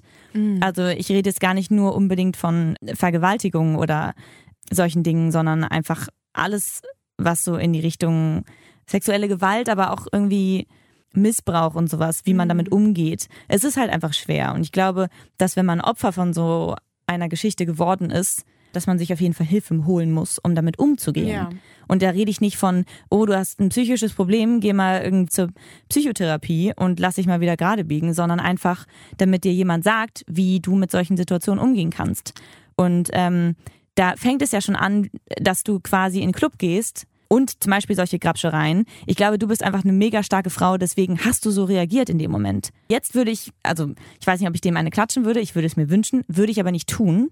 Also 0.61 0.87
ich 0.87 1.09
rede 1.09 1.29
jetzt 1.29 1.39
gar 1.39 1.53
nicht 1.53 1.71
nur 1.71 1.93
unbedingt 1.95 2.37
von 2.37 2.75
Vergewaltigung 2.93 3.75
oder 3.75 4.13
solchen 4.71 5.03
Dingen, 5.03 5.31
sondern 5.31 5.63
einfach 5.63 6.07
alles, 6.33 6.81
was 7.17 7.43
so 7.43 7.57
in 7.57 7.73
die 7.73 7.81
Richtung 7.81 8.45
sexuelle 8.87 9.27
Gewalt, 9.27 9.69
aber 9.69 9.91
auch 9.91 10.07
irgendwie 10.11 10.67
Missbrauch 11.15 11.75
und 11.75 11.89
sowas, 11.89 12.21
wie 12.25 12.33
man 12.33 12.49
damit 12.49 12.71
umgeht. 12.71 13.27
Es 13.47 13.63
ist 13.63 13.77
halt 13.77 13.91
einfach 13.91 14.13
schwer. 14.13 14.53
Und 14.53 14.61
ich 14.61 14.71
glaube, 14.71 15.07
dass 15.37 15.55
wenn 15.55 15.65
man 15.65 15.81
Opfer 15.81 16.11
von 16.11 16.33
so 16.33 16.75
einer 17.07 17.29
Geschichte 17.29 17.65
geworden 17.65 18.09
ist, 18.09 18.45
dass 18.73 18.87
man 18.87 18.97
sich 18.97 19.13
auf 19.13 19.21
jeden 19.21 19.33
Fall 19.33 19.45
Hilfe 19.45 19.85
holen 19.85 20.11
muss, 20.11 20.39
um 20.39 20.55
damit 20.55 20.79
umzugehen. 20.79 21.27
Ja. 21.27 21.49
Und 21.87 22.01
da 22.01 22.09
rede 22.09 22.31
ich 22.31 22.41
nicht 22.41 22.57
von, 22.57 22.85
oh, 23.09 23.25
du 23.25 23.37
hast 23.37 23.59
ein 23.59 23.69
psychisches 23.69 24.13
Problem, 24.13 24.59
geh 24.59 24.73
mal 24.73 25.01
irgend 25.01 25.31
zur 25.31 25.49
Psychotherapie 25.89 26.73
und 26.75 26.99
lass 26.99 27.15
dich 27.15 27.27
mal 27.27 27.39
wieder 27.39 27.55
gerade 27.55 27.85
biegen, 27.85 28.13
sondern 28.13 28.39
einfach, 28.39 28.85
damit 29.17 29.43
dir 29.43 29.53
jemand 29.53 29.83
sagt, 29.83 30.25
wie 30.27 30.59
du 30.59 30.75
mit 30.75 30.91
solchen 30.91 31.17
Situationen 31.17 31.63
umgehen 31.63 31.91
kannst. 31.91 32.33
Und 32.75 33.09
ähm, 33.13 33.55
da 33.95 34.15
fängt 34.17 34.41
es 34.41 34.51
ja 34.51 34.59
schon 34.59 34.75
an, 34.75 35.09
dass 35.39 35.63
du 35.63 35.79
quasi 35.79 36.19
in 36.19 36.29
den 36.29 36.33
Club 36.33 36.53
gehst 36.57 37.05
und 37.33 37.63
zum 37.63 37.71
Beispiel 37.71 37.95
solche 37.95 38.19
Grabschereien. 38.19 38.85
Ich 39.07 39.15
glaube, 39.15 39.39
du 39.39 39.47
bist 39.47 39.63
einfach 39.63 39.83
eine 39.83 39.91
mega 39.91 40.21
starke 40.21 40.51
Frau, 40.51 40.77
deswegen 40.77 41.17
hast 41.25 41.43
du 41.47 41.49
so 41.49 41.63
reagiert 41.63 42.07
in 42.07 42.19
dem 42.19 42.29
Moment. 42.29 42.69
Jetzt 42.89 43.15
würde 43.15 43.31
ich, 43.31 43.51
also 43.63 43.89
ich 44.19 44.27
weiß 44.27 44.39
nicht, 44.39 44.47
ob 44.47 44.53
ich 44.53 44.61
dem 44.61 44.77
eine 44.77 44.91
klatschen 44.91 45.25
würde, 45.25 45.39
ich 45.39 45.55
würde 45.55 45.65
es 45.65 45.75
mir 45.75 45.89
wünschen, 45.89 46.23
würde 46.27 46.51
ich 46.51 46.59
aber 46.59 46.71
nicht 46.71 46.87
tun, 46.87 47.31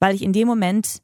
weil 0.00 0.14
ich 0.14 0.22
in 0.22 0.32
dem 0.32 0.48
Moment, 0.48 1.02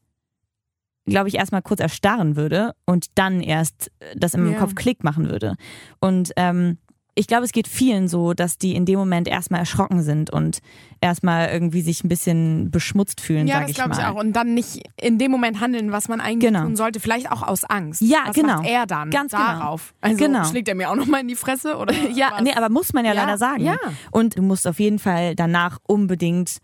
glaube 1.05 1.29
ich, 1.29 1.35
erstmal 1.35 1.61
kurz 1.61 1.81
erstarren 1.81 2.35
würde 2.35 2.73
und 2.87 3.07
dann 3.13 3.41
erst 3.41 3.91
das 4.15 4.33
im 4.33 4.51
Ja. 4.51 4.57
Kopf 4.57 4.73
Klick 4.73 5.03
machen 5.03 5.29
würde. 5.29 5.55
Und 5.99 6.31
ähm, 6.35 6.79
ich 7.13 7.27
glaube, 7.27 7.43
es 7.43 7.51
geht 7.51 7.67
vielen 7.67 8.07
so, 8.07 8.33
dass 8.33 8.57
die 8.57 8.73
in 8.73 8.85
dem 8.85 8.97
Moment 8.97 9.27
erstmal 9.27 9.59
erschrocken 9.59 10.01
sind 10.01 10.29
und 10.31 10.59
erstmal 11.01 11.49
irgendwie 11.49 11.81
sich 11.81 12.03
ein 12.03 12.07
bisschen 12.09 12.71
beschmutzt 12.71 13.19
fühlen, 13.19 13.47
ja, 13.47 13.55
sage 13.55 13.63
das 13.65 13.71
ich 13.71 13.75
glaube 13.77 13.93
ich 13.93 13.99
auch. 14.05 14.15
Und 14.15 14.33
dann 14.33 14.53
nicht 14.53 14.81
in 15.01 15.17
dem 15.17 15.29
Moment 15.31 15.59
handeln, 15.59 15.91
was 15.91 16.07
man 16.07 16.21
eigentlich 16.21 16.51
Genau. 16.51 16.63
tun 16.63 16.75
sollte. 16.77 16.99
Vielleicht 17.01 17.29
auch 17.31 17.41
aus 17.43 17.63
Angst. 17.65 18.01
Ja, 18.01 18.19
was 18.27 18.35
genau. 18.35 18.57
Macht 18.57 18.67
er 18.69 18.85
dann 18.85 19.09
Ganz 19.09 19.33
genau. 19.33 19.43
darauf. 19.43 19.93
Also 19.99 20.17
Genau. 20.17 20.45
schlägt 20.45 20.69
er 20.69 20.75
mir 20.75 20.89
auch 20.89 20.95
nochmal 20.95 21.21
in 21.21 21.27
die 21.27 21.35
Fresse 21.35 21.75
oder? 21.77 21.93
Ja, 22.15 22.31
was? 22.33 22.41
nee, 22.43 22.53
aber 22.53 22.69
muss 22.69 22.93
man 22.93 23.03
ja, 23.03 23.13
Ja, 23.13 23.21
leider 23.25 23.37
sagen. 23.37 23.63
ja. 23.65 23.75
Und 24.11 24.37
du 24.37 24.41
musst 24.41 24.65
auf 24.67 24.79
jeden 24.79 24.99
Fall 24.99 25.35
danach 25.35 25.79
unbedingt 25.87 26.57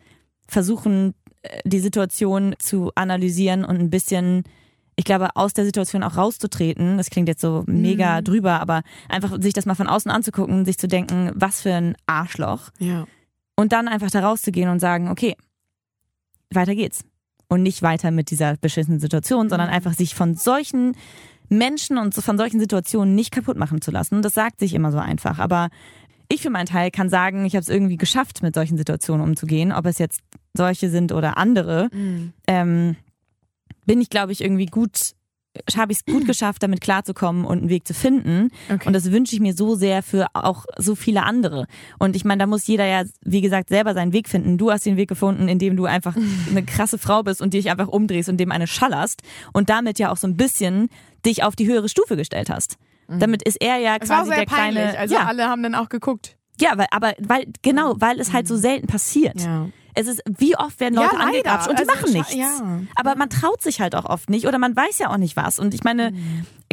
versuchen, 0.48 1.14
äh, 1.42 1.60
die 1.66 1.80
Situation 1.80 2.56
zu 2.60 2.92
analysieren 2.96 3.66
und 3.66 3.78
ein 3.80 3.90
bisschen, 3.90 4.44
ich 4.98 5.06
glaube, 5.06 5.30
aus 5.36 5.54
der 5.54 5.64
Situation 5.64 6.02
auch 6.02 6.18
rauszutreten. 6.18 6.98
Das 6.98 7.12
klingt 7.12 7.30
jetzt 7.30 7.42
so 7.42 7.64
mega 7.68 8.22
drüber, 8.24 8.60
aber 8.60 8.82
einfach 9.08 9.40
sich 9.40 9.54
das 9.54 9.68
mal 9.68 9.76
von 9.76 9.88
außen 9.88 10.10
anzugucken, 10.10 10.66
sich 10.66 10.80
zu 10.80 10.88
denken, 10.88 11.32
was 11.36 11.62
für 11.62 11.74
ein 11.74 11.96
Arschloch. 12.08 12.72
Ja. 12.80 13.06
Und 13.56 13.74
dann 13.74 13.88
einfach 13.88 14.10
da 14.10 14.22
rauszugehen 14.22 14.70
und 14.70 14.80
sagen, 14.80 15.10
okay, 15.10 15.36
weiter 16.52 16.74
geht's. 16.74 17.06
Und 17.48 17.62
nicht 17.62 17.84
weiter 17.84 18.10
mit 18.10 18.32
dieser 18.32 18.58
beschissenen 18.58 19.00
Situation, 19.00 19.50
sondern 19.50 19.70
einfach 19.70 19.94
sich 19.94 20.16
von 20.16 20.36
solchen 20.36 20.96
Menschen 21.48 22.00
und 22.00 22.16
von 22.16 22.38
solchen 22.38 22.60
Situationen 22.60 23.14
nicht 23.14 23.32
kaputt 23.32 23.56
machen 23.56 23.82
zu 23.82 23.92
lassen. 23.92 24.24
Das 24.24 24.34
sagt 24.34 24.60
sich 24.60 24.74
immer 24.74 24.92
so 24.92 24.98
einfach. 24.98 25.38
Aber 25.38 25.70
ich 26.28 26.42
für 26.42 26.50
meinen 26.50 26.66
Teil 26.66 26.90
kann 26.90 27.10
sagen, 27.10 27.46
ich 27.46 27.54
habe 27.54 27.62
es 27.62 27.70
irgendwie 27.70 27.98
geschafft, 27.98 28.42
mit 28.42 28.56
solchen 28.56 28.78
Situationen 28.78 29.24
umzugehen. 29.24 29.72
Ob 29.72 29.86
es 29.86 30.00
jetzt 30.00 30.22
solche 30.56 30.90
sind 30.90 31.12
oder 31.12 31.38
andere, 31.38 31.90
ähm, 32.48 32.96
bin 33.86 34.02
ich, 34.02 34.10
glaube 34.10 34.32
ich, 34.32 34.42
irgendwie 34.42 34.66
gut, 34.66 35.14
habe 35.76 35.92
ich 35.92 36.00
es 36.00 36.06
gut 36.06 36.26
geschafft, 36.28 36.64
damit 36.64 36.82
klarzukommen 36.82 37.46
und 37.46 37.60
einen 37.60 37.70
Weg 37.70 37.88
zu 37.88 37.94
finden. 37.94 38.50
Okay. 38.70 38.88
Und 38.88 38.94
das 38.94 39.12
wünsche 39.12 39.36
ich 39.36 39.42
mir 39.42 39.54
so 39.54 39.76
sehr 39.76 40.04
für 40.04 40.28
auch 40.34 40.66
so 40.78 40.96
viele 40.96 41.24
andere. 41.24 41.68
Und 42.00 42.16
ich 42.16 42.26
meine, 42.26 42.40
da 42.40 42.48
muss 42.48 42.68
jeder 42.68 42.86
ja, 42.86 43.04
wie 43.22 43.42
gesagt, 43.42 43.70
selber 43.70 43.94
seinen 43.94 44.14
Weg 44.14 44.30
finden. 44.30 44.58
Du 44.58 44.72
hast 44.72 44.86
den 44.86 44.98
Weg 44.98 45.10
gefunden, 45.10 45.48
indem 45.48 45.76
du 45.76 45.86
einfach 45.86 46.16
eine 46.50 46.64
krasse 46.64 46.98
Frau 46.98 47.24
bist 47.24 47.42
und 47.42 47.54
dich 47.54 47.70
einfach 47.72 47.88
umdrehst 47.88 48.30
und 48.30 48.38
dem 48.38 48.52
eine 48.52 48.68
schallerst 48.68 49.22
und 49.54 49.70
damit 49.70 50.00
ja 50.00 50.12
auch 50.12 50.18
so 50.18 50.28
ein 50.28 50.38
bisschen 50.38 50.90
dich 51.26 51.44
auf 51.44 51.56
die 51.56 51.68
höhere 51.68 51.90
Stufe 51.90 52.16
gestellt 52.16 52.50
hast. 52.50 52.78
Damit 53.10 53.42
ist 53.44 53.62
er 53.62 53.78
ja 53.78 53.96
auch 53.96 54.00
quasi 54.00 54.32
der 54.32 54.44
peinlich. 54.44 54.84
kleine. 54.84 55.00
Also 55.00 55.16
ja, 55.16 55.22
alle 55.26 55.48
haben 55.48 55.64
dann 55.64 55.76
auch 55.76 55.88
geguckt. 55.88 56.36
ja, 56.60 56.78
weil, 56.78 56.88
aber 56.92 57.14
weil 57.20 57.46
genau, 57.62 57.96
weil 58.00 58.20
es 58.20 58.34
halt 58.34 58.48
so 58.48 58.58
selten 58.58 58.88
passiert. 58.88 59.40
Ja. 59.40 59.70
Es 60.00 60.08
ist, 60.08 60.22
wie 60.38 60.56
oft 60.58 60.80
werden 60.80 60.96
Ja, 60.96 61.02
Leute 61.04 61.16
leider. 61.16 61.28
angegrapscht 61.28 61.68
und 61.70 61.80
die 61.80 61.84
Also, 61.90 61.94
machen 62.02 62.14
nichts. 62.14 62.34
ja. 62.36 62.80
Aber 62.96 63.16
man 63.16 63.30
traut 63.30 63.62
sich 63.62 63.82
halt 63.82 63.96
auch 63.96 64.06
oft 64.06 64.30
nicht 64.30 64.46
oder 64.48 64.58
man 64.60 64.76
weiß 64.76 65.00
ja 65.00 65.10
auch 65.10 65.18
nicht 65.18 65.36
was. 65.36 65.58
Und 65.60 65.74
ich 65.74 65.84
meine, 65.84 66.14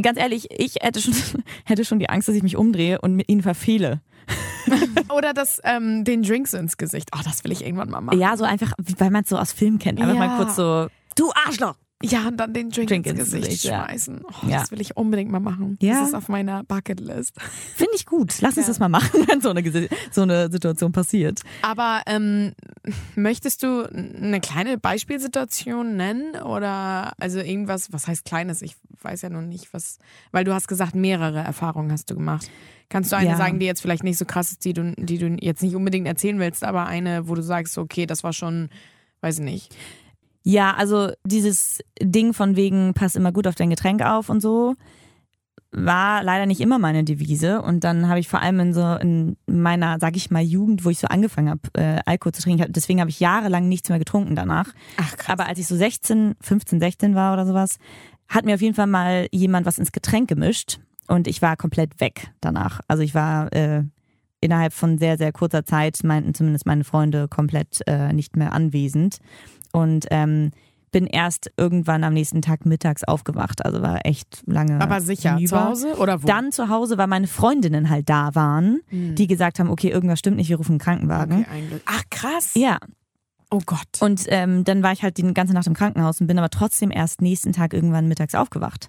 ganz 0.03 0.19
ehrlich, 0.19 0.49
ich 0.51 0.77
hätte 0.83 1.01
schon, 1.01 1.15
hätte 1.65 1.85
schon 1.85 1.99
die 1.99 2.09
Angst, 2.11 2.29
dass 2.29 2.35
ich 2.35 2.43
mich 2.43 2.57
umdrehe 2.57 3.01
und 3.01 3.15
mit 3.17 3.29
ihnen 3.31 3.43
verfehle. 3.43 4.01
Oder 5.15 5.35
das, 5.35 5.61
ähm, 5.65 6.05
den 6.05 6.23
Drinks 6.23 6.55
ins 6.55 6.77
Gesicht. 6.77 7.11
Oh, 7.15 7.21
das 7.25 7.45
will 7.45 7.53
ich 7.53 7.65
irgendwann 7.65 7.91
mal 7.91 8.01
machen. 8.01 8.19
Ja, 8.19 8.37
so 8.37 8.45
einfach, 8.45 8.73
weil 8.99 9.11
man 9.11 9.23
es 9.25 9.29
so 9.29 9.37
aus 9.39 9.53
Filmen 9.53 9.79
kennt. 9.79 10.01
Einfach 10.01 10.15
Ja. 10.15 10.27
mal 10.27 10.37
kurz 10.37 10.57
so, 10.57 10.87
du 11.17 11.31
Arschloch! 11.47 11.75
Ja, 12.03 12.29
und 12.29 12.37
dann 12.39 12.53
den 12.53 12.71
Drink, 12.71 12.89
Drink 12.89 13.07
ins 13.07 13.19
ins 13.19 13.31
Gesicht 13.31 13.45
Gesicht, 13.47 13.65
ja. 13.65 13.85
schmeißen. 13.85 14.23
Oh, 14.25 14.47
Ja. 14.47 14.61
Das 14.61 14.71
will 14.71 14.81
ich 14.81 14.97
unbedingt 14.97 15.31
mal 15.31 15.41
machen. 15.41 15.79
Ja. 15.81 16.01
Das 16.01 16.09
ist 16.09 16.15
auf 16.15 16.29
meiner 16.29 16.65
Bucketlist. 16.65 17.41
Finde 17.75 17.93
ich 17.95 18.05
gut. 18.05 18.35
Lass 18.41 18.57
uns 18.57 18.67
das 18.67 18.79
mal 18.79 18.89
machen, 18.89 19.25
wenn 19.29 19.41
so 19.41 19.51
eine, 19.51 19.89
so 20.11 20.23
eine 20.23 20.51
Situation 20.51 20.93
passiert. 20.93 21.41
Aber 21.63 22.03
ähm, 22.07 22.53
möchtest 23.15 23.63
du 23.63 23.85
eine 23.85 24.41
kleine 24.41 24.77
Beispielsituation 24.77 25.97
nennen? 25.97 26.37
Oder 26.43 27.13
also 27.19 27.39
irgendwas, 27.39 27.93
was 27.93 28.07
heißt 28.07 28.25
kleines? 28.25 28.61
Ich 28.61 28.77
weiß 29.01 29.23
ja 29.23 29.31
noch 29.31 29.43
nicht, 29.43 29.73
was. 29.73 29.99
Weil 30.31 30.45
du 30.45 30.53
hast 30.53 30.69
gesagt, 30.69 30.95
mehrere 30.95 31.39
Erfahrungen 31.39 31.93
hast 31.93 32.11
du 32.11 32.15
gemacht. 32.15 32.51
Kannst 32.91 33.13
du 33.13 33.17
eine 33.17 33.37
sagen, 33.37 33.59
die 33.59 33.67
jetzt 33.67 33.81
vielleicht 33.81 34.05
nicht 34.05 34.19
so 34.19 34.25
krass 34.25 34.53
ist, 34.53 34.65
die 34.65 34.73
du, 34.73 34.95
die 34.97 35.19
du 35.19 35.37
jetzt 35.41 35.63
nicht 35.63 35.75
unbedingt 35.75 36.07
erzählen 36.07 36.39
willst, 36.39 36.63
aber 36.65 36.87
eine, 36.87 37.29
wo 37.29 37.35
du 37.35 37.43
sagst, 37.43 37.79
okay, 37.79 38.07
das 38.07 38.23
war 38.23 38.33
schon, 38.33 38.69
weiß 39.21 39.39
ich 39.39 39.45
nicht. 39.45 39.75
Ja, 40.45 40.75
also 40.75 41.11
dieses 41.25 41.81
Ding 42.01 42.35
von 42.35 42.55
wegen, 42.55 42.93
pass 42.93 43.17
immer 43.17 43.33
gut 43.33 43.47
auf 43.47 43.55
dein 43.55 43.71
Getränk 43.71 44.03
auf 44.03 44.29
und 44.29 44.41
so, 44.41 44.75
war 45.73 46.23
leider 46.23 46.45
nicht 46.45 46.61
immer 46.61 46.79
meine 46.79 47.03
Devise. 47.03 47.63
Und 47.63 47.83
dann 47.83 48.09
habe 48.09 48.21
ich 48.21 48.29
vor 48.29 48.41
allem 48.41 48.61
in 48.61 48.75
so 48.75 48.95
in 48.95 49.37
meiner, 49.47 49.99
sag 49.99 50.17
ich 50.17 50.31
mal, 50.31 50.43
Jugend, 50.43 50.85
wo 50.85 50.91
ich 50.91 50.99
so 50.99 51.09
angefangen 51.09 51.49
habe, 51.49 51.63
äh, 51.75 52.01
Alkohol 52.05 52.33
zu 52.33 52.43
trinken, 52.43 52.73
deswegen 52.73 53.01
habe 53.01 53.11
ich 53.11 53.21
jahrelang 53.21 53.69
nichts 53.69 53.89
mehr 53.89 53.99
getrunken 53.99 54.37
danach. 54.37 54.69
Ach 54.99 55.17
krass. 55.17 55.31
Aber 55.31 55.47
als 55.47 55.59
ich 55.59 55.67
so 55.67 55.77
16, 55.77 56.35
15, 56.41 56.79
16 56.79 57.15
war 57.15 57.33
oder 57.33 57.47
sowas, 57.47 57.79
hat 58.29 58.45
mir 58.45 58.55
auf 58.55 58.61
jeden 58.61 58.75
Fall 58.75 58.87
mal 58.87 59.27
jemand 59.33 59.67
was 59.67 59.79
ins 59.79 59.93
Getränk 59.93 60.29
gemischt. 60.29 60.79
und 61.09 61.27
ich 61.27 61.43
war 61.43 61.57
komplett 61.57 62.01
weg 62.01 62.33
danach. 62.41 62.81
Also 62.87 63.03
ich 63.03 63.15
war 63.15 63.53
äh, 63.53 63.83
innerhalb 64.41 64.73
von 64.73 64.99
sehr, 64.99 65.17
sehr 65.17 65.33
kurzer 65.33 65.65
Zeit, 65.65 65.99
meinten 66.05 66.35
zumindest 66.35 66.67
meine 66.67 66.85
Freunde, 66.85 67.29
komplett 67.29 67.81
äh, 67.87 68.13
nicht 68.13 68.37
mehr 68.37 68.53
anwesend. 68.53 69.19
Und 69.75 70.07
ähm, 70.11 70.51
bin 70.93 71.07
erst 71.09 71.51
irgendwann 71.57 72.05
am 72.05 72.15
nächsten 72.15 72.41
Tag 72.41 72.65
mittags 72.67 73.03
aufgewacht. 73.03 73.65
Also 73.67 73.83
war 73.83 74.07
echt 74.07 74.45
lange. 74.47 74.81
Aber 74.81 75.01
sicher, 75.01 75.35
hinüber. 75.35 75.49
zu 75.49 75.65
Hause 75.65 75.95
oder 75.97 76.23
wo? 76.23 76.27
Dann 76.29 76.53
zu 76.53 76.69
Hause, 76.69 76.97
weil 76.99 77.09
meine 77.09 77.27
Freundinnen 77.27 77.91
halt 77.91 78.09
da 78.09 78.35
waren, 78.37 78.79
Hm. 78.91 79.17
die 79.17 79.27
gesagt 79.27 79.59
haben, 79.59 79.71
okay, 79.71 79.89
irgendwas 79.91 80.21
stimmt 80.21 80.37
nicht, 80.37 80.49
wir 80.51 80.57
rufen 80.57 80.73
einen 80.75 80.79
Krankenwagen. 80.79 81.41
Okay. 81.51 81.81
Ach 81.87 82.03
krass. 82.11 82.53
Ja, 82.55 82.79
Oh 83.51 83.61
Gott. 83.67 83.81
und 84.01 84.25
ähm, 84.29 84.63
dann 84.65 84.83
war 84.85 84.93
ich 84.93 85.03
halt 85.03 85.17
die 85.19 85.35
ganze 85.35 85.53
Nacht 85.53 85.67
im 85.67 85.75
Krankenhaus 85.75 86.21
und 86.21 86.27
bin 86.29 86.39
aber 86.39 86.51
trotzdem 86.51 86.91
erst 86.93 87.21
nächsten 87.21 87.53
Tag 87.53 87.73
irgendwann 87.75 88.07
mittags 88.07 88.35
aufgewacht. 88.37 88.89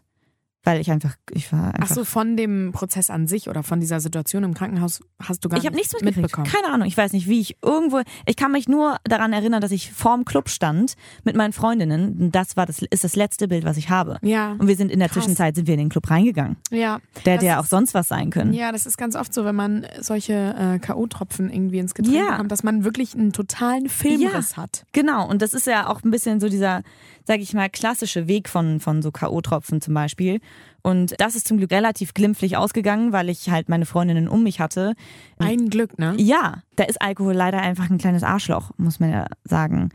Weil 0.66 0.82
ich 0.82 0.92
einfach, 0.92 1.16
ich 1.32 1.52
war 1.54 1.68
einfach. 1.74 1.80
Ach 1.82 1.96
so, 1.96 2.04
von 2.04 2.36
dem 2.36 2.72
Prozess 2.74 3.10
an 3.10 3.28
sich 3.28 3.48
oder 3.50 3.64
von 3.64 3.80
dieser 3.80 4.00
Situation 4.02 4.44
im 4.44 4.54
Krankenhaus 4.54 5.00
hast 5.24 5.46
du 5.46 5.50
gar 5.50 5.58
ich 5.60 5.66
habe 5.66 5.76
nichts 5.76 5.94
mitbekommen. 6.02 6.46
Keine 6.48 6.68
Ahnung. 6.74 6.88
Ich 6.88 6.98
weiß 6.98 7.14
nicht, 7.14 7.28
wie 7.30 7.40
ich 7.40 7.56
irgendwo. 7.64 8.02
Ich 8.26 8.36
kann 8.36 8.52
mich 8.52 8.68
nur 8.68 8.98
daran 9.04 9.32
erinnern, 9.32 9.62
dass 9.62 9.72
ich 9.72 9.92
vorm 9.94 10.26
Club 10.26 10.50
stand 10.50 10.96
mit 11.24 11.36
meinen 11.36 11.54
Freundinnen. 11.54 12.18
Und 12.20 12.32
Das 12.36 12.58
war 12.58 12.66
das 12.66 12.80
ist 12.82 13.04
das 13.04 13.16
letzte 13.16 13.48
Bild, 13.48 13.64
was 13.64 13.78
ich 13.78 13.90
habe. 13.90 14.18
Ja, 14.22 14.54
Und 14.58 14.68
wir 14.68 14.76
sind 14.76 14.92
in 14.92 15.00
der 15.00 15.08
Krass. 15.08 15.24
Zwischenzeit 15.24 15.56
sind 15.56 15.68
wir 15.68 15.76
in 15.76 15.80
den 15.80 15.90
Club 15.90 16.10
reingegangen. 16.10 16.58
ja. 16.72 17.00
Der 17.26 17.36
hätte 17.36 17.46
ja 17.46 17.60
auch 17.60 17.66
sonst 17.66 17.94
was 17.94 18.08
sein 18.08 18.30
können. 18.32 18.52
Ja, 18.54 18.72
das 18.72 18.86
ist 18.86 18.98
ganz 18.98 19.16
oft 19.16 19.34
so, 19.34 19.46
wenn 19.46 19.56
man 19.56 19.86
solche 20.02 20.34
äh, 20.34 20.80
K.O.-Tropfen 20.80 21.50
irgendwie 21.54 21.78
ins 21.80 21.94
Getränk 21.94 22.16
Ja. 22.18 22.32
bekommt, 22.32 22.52
dass 22.52 22.64
man 22.64 22.84
wirklich 22.84 23.14
einen 23.14 23.32
totalen 23.34 23.88
Filmriss 23.88 24.58
hat. 24.58 24.86
Genau, 24.94 25.28
und 25.30 25.42
das 25.42 25.54
ist 25.54 25.68
ja 25.68 25.88
auch 25.88 26.04
ein 26.04 26.12
bisschen 26.12 26.40
so 26.40 26.50
dieser, 26.50 26.82
sag 27.28 27.40
ich 27.40 27.54
mal, 27.54 27.70
klassische 27.70 28.28
Weg 28.28 28.50
von, 28.50 28.80
von 28.80 29.02
so 29.02 29.12
K.O.-Tropfen 29.12 29.82
zum 29.82 29.94
Beispiel. 29.94 30.40
Und 30.82 31.16
das 31.20 31.36
ist 31.36 31.48
zum 31.48 31.58
Glück 31.58 31.72
relativ 31.72 32.14
glimpflich 32.14 32.58
ausgegangen, 32.58 33.12
weil 33.12 33.30
ich 33.30 33.50
halt 33.50 33.70
meine 33.70 33.86
Freundinnen 33.86 34.28
um 34.28 34.44
mich 34.44 34.60
hatte. 34.60 34.94
Ein 35.40 35.70
Glück, 35.70 35.98
ne? 35.98 36.14
Ja, 36.18 36.62
da 36.76 36.84
ist 36.84 37.02
Alkohol 37.02 37.34
leider 37.34 37.60
einfach 37.60 37.90
ein 37.90 37.98
kleines 37.98 38.22
Arschloch, 38.22 38.72
muss 38.78 39.00
man 39.00 39.12
ja 39.12 39.26
sagen. 39.44 39.90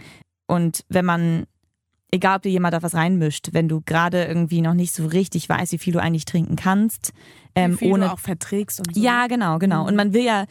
Und 0.49 0.85
wenn 0.89 1.05
man, 1.05 1.45
egal 2.11 2.39
ob 2.39 2.43
dir 2.43 2.51
jemand 2.51 2.75
da 2.75 2.83
was 2.83 2.95
reinmischt, 2.95 3.51
wenn 3.53 3.69
du 3.69 3.83
gerade 3.83 4.25
irgendwie 4.25 4.63
noch 4.63 4.75
nicht 4.75 4.93
so 4.93 5.07
richtig 5.07 5.49
weißt, 5.49 5.71
wie 5.71 5.79
viel 5.79 5.93
du 5.93 6.01
eigentlich 6.03 6.25
trinken 6.25 6.57
kannst, 6.57 7.13
ähm, 7.55 7.75
Wie 7.75 7.77
viel 7.77 7.93
ohne 7.93 8.07
du 8.07 8.13
auch 8.13 8.19
verträgst 8.19 8.81
und 8.81 8.93
so. 8.93 9.01
ja, 9.01 9.29
genau, 9.29 9.59
genau. 9.61 9.87
Und 9.87 9.95
man 9.95 10.13
will 10.13 10.25
ja, 10.25 10.47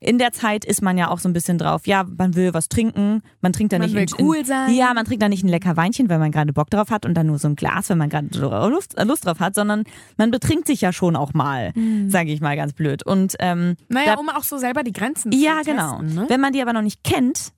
in 0.00 0.16
der 0.18 0.32
Zeit 0.32 0.64
ist 0.64 0.80
man 0.80 0.96
ja 0.96 1.10
auch 1.10 1.18
so 1.18 1.28
ein 1.28 1.34
bisschen 1.34 1.58
drauf, 1.58 1.86
ja, 1.86 2.04
man 2.04 2.34
will 2.34 2.54
was 2.54 2.68
trinken, 2.68 3.22
man 3.42 3.52
trinkt 3.52 3.74
da 3.74 3.78
Man 3.78 3.90
nicht 3.90 3.94
will 3.94 4.18
in, 4.18 4.26
cool 4.26 4.36
in, 4.38 4.44
sein. 4.46 4.74
Ja, 4.74 4.94
man 4.94 5.04
trinkt 5.04 5.22
da 5.22 5.28
nicht 5.28 5.44
ein 5.44 5.48
lecker 5.48 5.76
Weinchen, 5.76 6.08
weil 6.08 6.18
man 6.18 6.32
gerade 6.32 6.54
Bock 6.54 6.70
drauf 6.70 6.90
hat 6.90 7.04
und 7.04 7.14
dann 7.14 7.26
nur 7.26 7.38
so 7.38 7.48
ein 7.48 7.56
Glas, 7.56 7.90
wenn 7.90 7.98
man 7.98 8.08
gerade 8.08 8.28
Lust, 8.68 8.96
Lust 9.04 9.26
drauf 9.26 9.40
hat, 9.40 9.54
sondern 9.54 9.84
man 10.16 10.30
betrinkt 10.30 10.66
sich 10.66 10.80
ja 10.80 10.92
schon 10.92 11.16
auch 11.16 11.34
mal, 11.34 11.72
sage 12.08 12.32
ich 12.32 12.40
mal 12.40 12.56
ganz 12.56 12.72
blöd. 12.72 13.04
Und 13.04 13.36
ähm, 13.40 13.76
Naja, 13.88 14.14
da, 14.14 14.20
um 14.20 14.30
auch 14.30 14.42
so 14.42 14.56
selber 14.56 14.82
die 14.82 14.92
Grenzen 14.92 15.32
ja, 15.32 15.58
zu 15.62 15.70
genau. 15.70 15.98
testen. 16.00 16.14
Ne? 16.14 16.26
Wenn 16.28 16.40
man 16.40 16.54
die 16.54 16.62
aber 16.62 16.72
noch 16.72 16.82
nicht 16.82 17.04
kennt, 17.04 17.52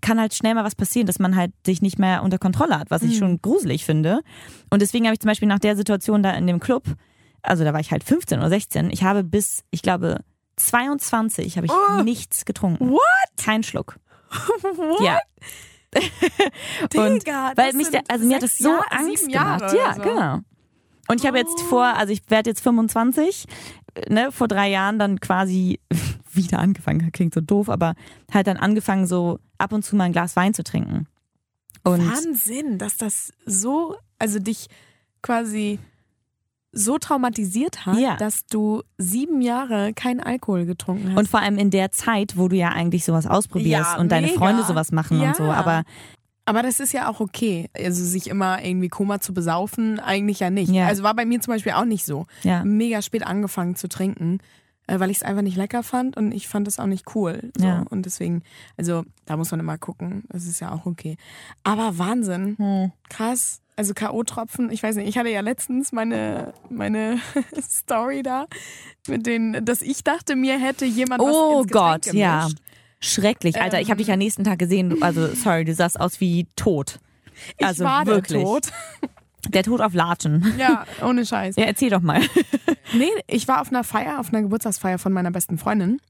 kann 0.00 0.20
halt 0.20 0.34
schnell 0.34 0.54
mal 0.54 0.64
was 0.64 0.74
passieren, 0.74 1.06
dass 1.06 1.18
man 1.18 1.36
halt 1.36 1.52
sich 1.64 1.82
nicht 1.82 1.98
mehr 1.98 2.22
unter 2.22 2.38
Kontrolle 2.38 2.78
hat, 2.78 2.90
was 2.90 3.02
ich 3.02 3.18
schon 3.18 3.40
gruselig 3.40 3.84
finde. 3.84 4.20
Und 4.70 4.82
deswegen 4.82 5.06
habe 5.06 5.14
ich 5.14 5.20
zum 5.20 5.28
Beispiel 5.28 5.48
nach 5.48 5.58
der 5.58 5.74
Situation 5.74 6.22
da 6.22 6.32
in 6.32 6.46
dem 6.46 6.60
Club, 6.60 6.84
also 7.42 7.64
da 7.64 7.72
war 7.72 7.80
ich 7.80 7.90
halt 7.90 8.04
15 8.04 8.38
oder 8.38 8.48
16, 8.48 8.90
ich 8.90 9.02
habe 9.02 9.24
bis, 9.24 9.64
ich 9.70 9.82
glaube, 9.82 10.20
22 10.58 11.56
habe 11.56 11.66
ich 11.66 11.72
Oh. 11.72 12.02
nichts 12.02 12.44
getrunken. 12.44 12.90
What? 12.90 13.00
Kein 13.42 13.62
Schluck. 13.62 13.96
What? 14.30 15.00
Ja. 15.00 15.18
Und 16.96 17.22
Digga, 17.24 17.52
weil 17.56 17.72
mich 17.72 17.88
der, 17.90 18.02
also 18.08 18.26
mir 18.26 18.36
hat 18.36 18.42
das 18.42 18.58
so 18.58 18.68
Jahre, 18.68 18.90
Angst 18.92 19.28
gemacht. 19.28 19.72
Ja, 19.74 19.94
so. 19.94 20.02
genau. 20.02 20.38
Und 21.08 21.20
ich 21.20 21.26
habe 21.26 21.38
jetzt 21.38 21.60
vor, 21.62 21.84
also 21.84 22.12
ich 22.12 22.20
werde 22.28 22.50
jetzt 22.50 22.60
25, 22.60 23.46
ne, 24.08 24.30
vor 24.30 24.48
drei 24.48 24.68
Jahren 24.68 24.98
dann 24.98 25.20
quasi 25.20 25.80
wieder 26.32 26.58
angefangen, 26.58 27.10
klingt 27.12 27.32
so 27.32 27.40
doof, 27.40 27.70
aber 27.70 27.94
halt 28.32 28.46
dann 28.46 28.58
angefangen, 28.58 29.06
so 29.06 29.38
ab 29.56 29.72
und 29.72 29.82
zu 29.84 29.96
mal 29.96 30.04
ein 30.04 30.12
Glas 30.12 30.36
Wein 30.36 30.52
zu 30.52 30.62
trinken. 30.62 31.06
Und 31.84 32.06
Wahnsinn, 32.06 32.76
dass 32.76 32.98
das 32.98 33.32
so, 33.46 33.96
also 34.18 34.38
dich 34.38 34.66
quasi 35.22 35.78
so 36.78 36.98
traumatisiert 36.98 37.86
hat, 37.86 37.98
Ja. 37.98 38.16
dass 38.16 38.46
du 38.46 38.82
sieben 38.98 39.40
Jahre 39.42 39.92
keinen 39.94 40.20
Alkohol 40.20 40.64
getrunken 40.66 41.10
hast. 41.10 41.18
Und 41.18 41.28
vor 41.28 41.40
allem 41.40 41.58
in 41.58 41.70
der 41.70 41.90
Zeit, 41.92 42.36
wo 42.36 42.48
du 42.48 42.56
ja 42.56 42.68
eigentlich 42.70 43.04
sowas 43.04 43.26
ausprobierst 43.26 43.92
Ja, 43.94 43.98
und 43.98 44.12
deine 44.12 44.28
mega. 44.28 44.38
Freunde 44.38 44.62
sowas 44.64 44.92
machen 44.92 45.20
Ja. 45.20 45.28
und 45.28 45.36
so. 45.36 45.44
Aber 45.44 45.82
Aber 46.44 46.62
das 46.62 46.80
ist 46.80 46.92
ja 46.94 47.10
auch 47.10 47.20
okay. 47.20 47.68
Also 47.76 48.02
sich 48.02 48.26
immer 48.28 48.64
irgendwie 48.64 48.88
Koma 48.88 49.20
zu 49.20 49.34
besaufen, 49.34 50.00
eigentlich 50.00 50.40
ja 50.40 50.48
nicht. 50.48 50.72
Ja. 50.72 50.86
Also 50.86 51.02
war 51.02 51.12
bei 51.14 51.26
mir 51.26 51.40
zum 51.42 51.52
Beispiel 51.52 51.72
auch 51.72 51.84
nicht 51.84 52.06
so. 52.06 52.24
ja, 52.42 52.64
Mega 52.64 53.02
spät 53.02 53.26
angefangen 53.26 53.76
zu 53.76 53.86
trinken, 53.86 54.38
weil 54.88 55.10
ich 55.10 55.18
es 55.18 55.22
einfach 55.22 55.42
nicht 55.42 55.56
lecker 55.56 55.82
fand 55.82 56.16
und 56.16 56.32
ich 56.32 56.48
fand 56.48 56.66
es 56.66 56.78
auch 56.78 56.86
nicht 56.86 57.14
cool. 57.14 57.50
So. 57.56 57.66
Ja. 57.66 57.84
Und 57.90 58.06
deswegen, 58.06 58.42
also 58.76 59.04
da 59.26 59.36
muss 59.36 59.50
man 59.50 59.60
immer 59.60 59.78
gucken. 59.78 60.24
Das 60.30 60.46
ist 60.46 60.60
ja 60.60 60.72
auch 60.72 60.86
okay. 60.86 61.16
Aber 61.62 61.98
Wahnsinn. 61.98 62.56
Hm. 62.58 62.92
Krass. 63.08 63.60
Also 63.76 63.94
K.O.-Tropfen, 63.94 64.70
ich 64.70 64.82
weiß 64.82 64.96
nicht, 64.96 65.08
ich 65.08 65.18
hatte 65.18 65.28
ja 65.28 65.40
letztens 65.40 65.92
meine, 65.92 66.52
meine 66.68 67.20
Story 67.62 68.24
da, 68.24 68.46
mit 69.06 69.24
den, 69.26 69.64
dass 69.64 69.82
ich 69.82 70.02
dachte, 70.02 70.34
mir 70.34 70.58
hätte 70.58 70.84
jemand 70.84 71.22
was 71.22 71.32
Oh 71.32 71.60
ins 71.60 71.68
Getränk 71.68 72.04
Gott, 72.04 72.12
ja. 72.12 72.40
gemischt. 72.40 72.58
Schrecklich, 73.00 73.60
Alter. 73.60 73.80
Ich 73.80 73.90
habe 73.90 73.98
dich 73.98 74.10
am 74.10 74.18
nächsten 74.18 74.42
Tag 74.42 74.58
gesehen. 74.58 75.00
Also, 75.02 75.28
sorry, 75.34 75.64
du 75.64 75.72
sahst 75.74 76.00
aus 76.00 76.20
wie 76.20 76.48
tot. 76.56 76.98
Ich 77.56 77.64
Also 77.64 77.84
war 77.84 78.04
wirklich. 78.06 78.42
Tod. 78.42 78.72
Der 79.48 79.62
Tod 79.62 79.80
auf 79.80 79.94
Latschen. 79.94 80.54
Ja, 80.58 80.84
ohne 81.02 81.24
Scheiß. 81.24 81.56
Ja, 81.56 81.64
erzähl 81.64 81.90
doch 81.90 82.02
mal. 82.02 82.20
Nee, 82.94 83.10
ich 83.26 83.46
war 83.48 83.60
auf 83.60 83.68
einer 83.68 83.84
Feier, 83.84 84.18
auf 84.18 84.30
einer 84.32 84.40
Geburtstagsfeier 84.40 84.98
von 84.98 85.12
meiner 85.12 85.30
besten 85.30 85.58
Freundin. 85.58 86.00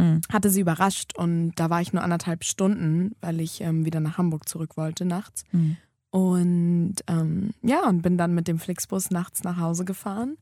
Mhm. 0.00 0.20
Hatte 0.32 0.50
sie 0.50 0.62
überrascht 0.62 1.16
und 1.16 1.52
da 1.54 1.70
war 1.70 1.80
ich 1.80 1.92
nur 1.92 2.02
anderthalb 2.02 2.42
Stunden, 2.42 3.14
weil 3.20 3.40
ich 3.40 3.60
ähm, 3.60 3.84
wieder 3.86 4.00
nach 4.00 4.18
Hamburg 4.18 4.48
zurück 4.48 4.76
wollte 4.76 5.04
nachts. 5.04 5.44
Mhm. 5.52 5.76
Und 6.10 6.96
ähm, 7.06 7.50
ja, 7.62 7.86
und 7.88 8.02
bin 8.02 8.18
dann 8.18 8.34
mit 8.34 8.48
dem 8.48 8.58
Flixbus 8.58 9.12
nachts 9.12 9.44
nach 9.44 9.58
Hause 9.58 9.84
gefahren. 9.84 10.36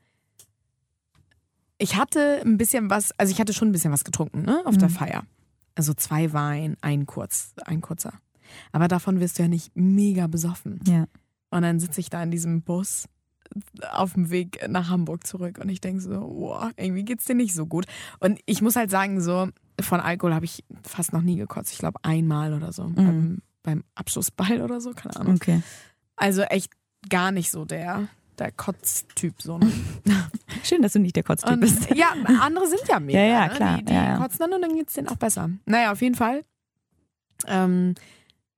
Ich 1.78 1.96
hatte 1.96 2.40
ein 2.42 2.56
bisschen 2.56 2.88
was, 2.90 3.12
also 3.18 3.30
ich 3.32 3.38
hatte 3.40 3.52
schon 3.52 3.68
ein 3.68 3.72
bisschen 3.72 3.92
was 3.92 4.04
getrunken, 4.04 4.42
ne, 4.42 4.62
auf 4.64 4.78
der 4.78 4.88
Mhm. 4.88 4.92
Feier. 4.94 5.22
Also 5.74 5.92
zwei 5.94 6.32
Wein, 6.32 6.76
ein 6.80 7.04
kurz, 7.04 7.52
ein 7.66 7.82
kurzer. 7.82 8.14
Aber 8.72 8.88
davon 8.88 9.20
wirst 9.20 9.38
du 9.38 9.42
ja 9.42 9.48
nicht 9.48 9.72
mega 9.74 10.26
besoffen. 10.26 10.80
Ja. 10.86 11.04
Und 11.52 11.62
dann 11.62 11.78
sitze 11.78 12.00
ich 12.00 12.10
da 12.10 12.22
in 12.22 12.30
diesem 12.30 12.62
Bus 12.62 13.06
auf 13.90 14.14
dem 14.14 14.30
Weg 14.30 14.66
nach 14.68 14.88
Hamburg 14.88 15.26
zurück 15.26 15.58
und 15.62 15.68
ich 15.68 15.80
denke 15.82 16.00
so, 16.00 16.08
boah, 16.08 16.70
irgendwie 16.76 17.04
geht's 17.04 17.26
dir 17.26 17.34
nicht 17.34 17.54
so 17.54 17.66
gut. 17.66 17.84
Und 18.18 18.40
ich 18.46 18.62
muss 18.62 18.76
halt 18.76 18.90
sagen, 18.90 19.20
so 19.20 19.48
von 19.80 20.00
Alkohol 20.00 20.34
habe 20.34 20.46
ich 20.46 20.64
fast 20.82 21.12
noch 21.12 21.20
nie 21.20 21.36
gekotzt. 21.36 21.72
Ich 21.72 21.78
glaube 21.78 21.98
einmal 22.02 22.54
oder 22.54 22.72
so. 22.72 22.88
Beim, 22.88 23.42
beim 23.62 23.84
Abschlussball 23.94 24.62
oder 24.62 24.80
so, 24.80 24.92
keine 24.92 25.16
Ahnung. 25.16 25.34
Okay. 25.36 25.62
Also 26.16 26.42
echt 26.42 26.72
gar 27.10 27.30
nicht 27.30 27.50
so 27.50 27.66
der, 27.66 28.08
der 28.38 28.52
Kotztyp. 28.52 29.42
So, 29.42 29.58
ne? 29.58 29.70
Schön, 30.64 30.80
dass 30.80 30.94
du 30.94 31.00
nicht 31.00 31.16
der 31.16 31.22
Kotztyp 31.24 31.52
Und, 31.52 31.60
bist. 31.60 31.90
ja, 31.94 32.12
andere 32.40 32.66
sind 32.68 32.82
ja 32.88 33.00
mega. 33.00 33.18
Ja, 33.18 33.26
ja, 33.26 33.48
ne? 33.48 33.54
klar. 33.54 33.78
Die, 33.78 33.84
die 33.84 33.92
Ja, 33.92 34.04
ja. 34.04 34.16
kotzen 34.16 34.38
dann 34.40 34.52
und 34.54 34.62
dann 34.62 34.74
geht's 34.74 34.94
denen 34.94 35.08
auch 35.08 35.16
besser. 35.16 35.50
Naja, 35.66 35.92
auf 35.92 36.00
jeden 36.00 36.14
Fall. 36.14 36.44
Ähm, 37.46 37.94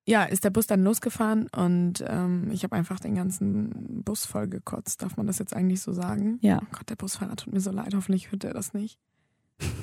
ja, 0.07 0.25
ist 0.25 0.45
der 0.45 0.51
Bus 0.51 0.67
dann 0.67 0.83
losgefahren 0.85 1.49
und 1.57 2.05
ähm, 2.07 2.51
ich 2.53 2.63
habe 2.63 2.77
einfach 2.77 3.01
den 3.01 3.15
ganzen 3.15 4.03
Bus 4.05 4.27
voll 4.27 4.49
gekotzt. 4.49 5.03
Darf 5.03 5.17
man 5.17 5.27
das 5.27 5.39
jetzt 5.39 5.55
eigentlich 5.55 5.81
so 5.81 5.93
sagen? 5.93 6.39
Ja. 6.43 6.61
Oh 6.63 6.67
Gott, 6.73 6.91
der 6.91 6.97
Busfahrer 6.97 7.37
tut 7.37 7.53
mir 7.55 7.61
so 7.61 7.71
leid. 7.71 7.95
Hoffentlich 7.95 8.31
hört 8.31 8.45
er 8.45 8.53
das 8.55 8.75
nicht. 8.75 8.99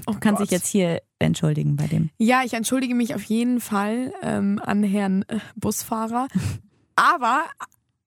Oh 0.06 0.14
Du 0.14 0.20
kannst 0.20 0.40
Gott. 0.40 0.48
dich 0.48 0.52
jetzt 0.52 0.68
hier 0.68 1.02
entschuldigen 1.20 1.76
bei 1.76 1.88
dem. 1.88 2.10
Ja, 2.18 2.42
ich 2.44 2.54
entschuldige 2.54 2.94
mich 2.96 3.16
auf 3.16 3.24
jeden 3.24 3.60
Fall 3.62 4.14
ähm, 4.22 4.60
an 4.64 4.84
Herrn 4.84 5.24
äh, 5.28 5.40
Busfahrer. 5.56 6.28
Aber 6.96 7.46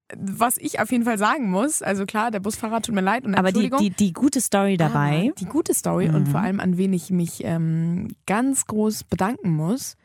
äh, 0.09 0.17
was 0.19 0.57
ich 0.59 0.81
auf 0.81 0.93
jeden 0.93 1.05
Fall 1.05 1.19
sagen 1.19 1.51
muss, 1.51 1.83
also 1.83 2.05
klar, 2.05 2.31
der 2.31 2.41
Busfahrer 2.41 2.83
tut 2.83 2.95
mir 2.95 3.01
leid 3.01 3.25
und 3.25 3.35
Aber 3.35 3.51
die, 3.53 3.71
die, 3.71 3.91
die 3.91 4.13
gute 4.13 4.41
Story 4.41 4.77
dabei. 4.77 5.33
Die 5.39 5.47
gute 5.47 5.73
Story 5.73 6.09
und 6.11 6.27
vor 6.29 6.41
allem 6.41 6.61
an 6.61 6.77
wen 6.77 6.93
ich 6.93 7.11
mich 7.11 7.43
ähm, 7.45 8.09
ganz 8.27 8.67
groß 8.67 9.05
bedanken 9.05 9.51
muss, 9.51 9.97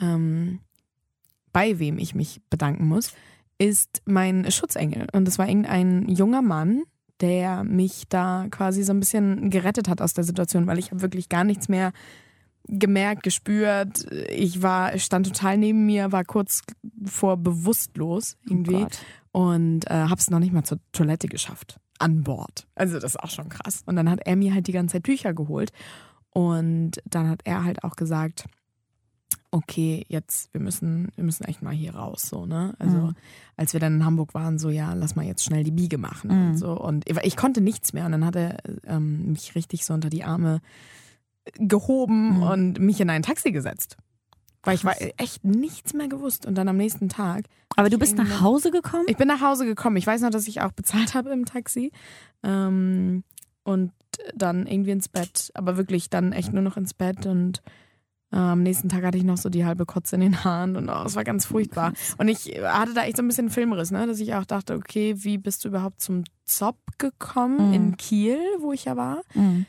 ähm, 0.00 0.60
bei 1.58 1.80
wem 1.80 1.98
ich 1.98 2.14
mich 2.14 2.40
bedanken 2.50 2.86
muss, 2.86 3.14
ist 3.58 4.00
mein 4.04 4.48
Schutzengel. 4.48 5.08
Und 5.12 5.24
das 5.24 5.40
war 5.40 5.48
irgendein 5.48 6.08
junger 6.08 6.40
Mann, 6.40 6.84
der 7.20 7.64
mich 7.64 8.04
da 8.08 8.46
quasi 8.48 8.84
so 8.84 8.92
ein 8.92 9.00
bisschen 9.00 9.50
gerettet 9.50 9.88
hat 9.88 10.00
aus 10.00 10.14
der 10.14 10.22
Situation, 10.22 10.68
weil 10.68 10.78
ich 10.78 10.92
habe 10.92 11.02
wirklich 11.02 11.28
gar 11.28 11.42
nichts 11.42 11.68
mehr 11.68 11.90
gemerkt, 12.68 13.24
gespürt. 13.24 14.06
Ich 14.28 14.62
war, 14.62 14.96
stand 15.00 15.26
total 15.26 15.58
neben 15.58 15.84
mir, 15.84 16.12
war 16.12 16.22
kurz 16.22 16.62
vor 17.04 17.36
bewusstlos 17.36 18.36
irgendwie 18.46 18.84
Oh 19.32 19.40
und 19.40 19.90
äh, 19.90 19.94
habe 19.94 20.20
es 20.20 20.30
noch 20.30 20.38
nicht 20.38 20.52
mal 20.52 20.62
zur 20.62 20.78
Toilette 20.92 21.26
geschafft. 21.26 21.80
An 21.98 22.22
Bord. 22.22 22.68
Also 22.76 23.00
das 23.00 23.16
ist 23.16 23.20
auch 23.20 23.30
schon 23.30 23.48
krass. 23.48 23.82
Und 23.84 23.96
dann 23.96 24.08
hat 24.08 24.20
er 24.24 24.36
mir 24.36 24.54
halt 24.54 24.68
die 24.68 24.72
ganze 24.72 24.92
Zeit 24.92 25.04
Tücher 25.04 25.34
geholt. 25.34 25.72
Und 26.30 27.02
dann 27.04 27.28
hat 27.28 27.40
er 27.42 27.64
halt 27.64 27.82
auch 27.82 27.96
gesagt, 27.96 28.44
okay, 29.50 30.04
jetzt, 30.08 30.52
wir 30.52 30.60
müssen, 30.60 31.08
wir 31.16 31.24
müssen 31.24 31.44
echt 31.44 31.62
mal 31.62 31.72
hier 31.74 31.94
raus, 31.94 32.22
so, 32.22 32.44
ne? 32.44 32.74
Also, 32.78 32.98
Mhm. 32.98 33.14
als 33.56 33.72
wir 33.72 33.80
dann 33.80 33.94
in 33.96 34.04
Hamburg 34.04 34.34
waren, 34.34 34.58
so, 34.58 34.68
ja, 34.68 34.92
lass 34.92 35.16
mal 35.16 35.24
jetzt 35.24 35.42
schnell 35.44 35.64
die 35.64 35.70
Biege 35.70 35.96
machen 35.98 36.30
Mhm. 36.30 36.48
und 36.50 36.56
so. 36.58 36.72
Und 36.78 37.08
ich, 37.08 37.16
ich 37.22 37.36
konnte 37.36 37.60
nichts 37.62 37.92
mehr. 37.94 38.04
Und 38.06 38.12
dann 38.12 38.24
hat 38.26 38.36
er 38.36 38.58
ähm, 38.84 39.32
mich 39.32 39.54
richtig 39.54 39.84
so 39.86 39.94
unter 39.94 40.10
die 40.10 40.24
Arme 40.24 40.60
gehoben 41.54 42.36
Mhm. 42.36 42.42
und 42.42 42.78
mich 42.78 43.00
in 43.00 43.10
ein 43.10 43.22
Taxi 43.22 43.52
gesetzt. 43.52 43.96
Weil 44.64 44.74
ich 44.74 44.84
war 44.84 44.94
echt 45.16 45.44
nichts 45.44 45.94
mehr 45.94 46.08
gewusst. 46.08 46.44
Und 46.44 46.56
dann 46.56 46.68
am 46.68 46.76
nächsten 46.76 47.08
Tag, 47.08 47.44
Aber 47.76 47.88
du 47.88 47.98
bist 47.98 48.16
nach 48.18 48.40
Hause 48.42 48.70
gekommen? 48.70 49.04
ich 49.06 49.16
bin 49.16 49.28
nach 49.28 49.40
Hause 49.40 49.64
gekommen. 49.64 49.96
Ich 49.96 50.06
weiß 50.06 50.20
noch, 50.20 50.30
dass 50.30 50.46
ich 50.48 50.60
auch 50.60 50.72
bezahlt 50.72 51.14
habe 51.14 51.30
im 51.30 51.44
Taxi. 51.46 51.90
Ähm, 52.42 53.24
und 53.64 53.92
dann 54.34 54.66
irgendwie 54.66 54.90
ins 54.90 55.08
Bett. 55.08 55.50
Aber 55.54 55.76
wirklich 55.78 56.10
dann 56.10 56.32
echt 56.32 56.52
nur 56.52 56.62
noch 56.62 56.76
ins 56.76 56.92
Bett. 56.92 57.24
Und 57.24 57.62
äh, 57.64 57.70
am 58.30 58.62
nächsten 58.62 58.88
Tag 58.90 59.04
hatte 59.04 59.16
ich 59.16 59.24
noch 59.24 59.38
so 59.38 59.48
die 59.48 59.64
halbe 59.64 59.86
Kotze 59.86 60.16
in 60.16 60.20
den 60.20 60.44
Haaren. 60.44 60.76
Und 60.76 60.88
oh, 60.90 61.02
es 61.06 61.16
war 61.16 61.24
ganz 61.24 61.46
furchtbar. 61.46 61.92
Und 62.18 62.28
ich 62.28 62.60
hatte 62.62 62.92
da 62.94 63.04
echt 63.04 63.16
so 63.16 63.22
ein 63.22 63.28
bisschen 63.28 63.48
Filmriss, 63.48 63.90
ne? 63.90 64.06
dass 64.06 64.20
ich 64.20 64.34
auch 64.34 64.44
dachte, 64.44 64.74
okay, 64.74 65.14
wie 65.18 65.38
bist 65.38 65.64
du 65.64 65.68
überhaupt 65.68 66.02
zum 66.02 66.24
Zopp 66.44 66.76
gekommen 66.98 67.68
Mhm. 67.68 67.74
in 67.74 67.96
Kiel, 67.96 68.38
wo 68.60 68.72
ich 68.72 68.84
ja 68.84 68.96
war? 68.96 69.22
Mhm. 69.34 69.64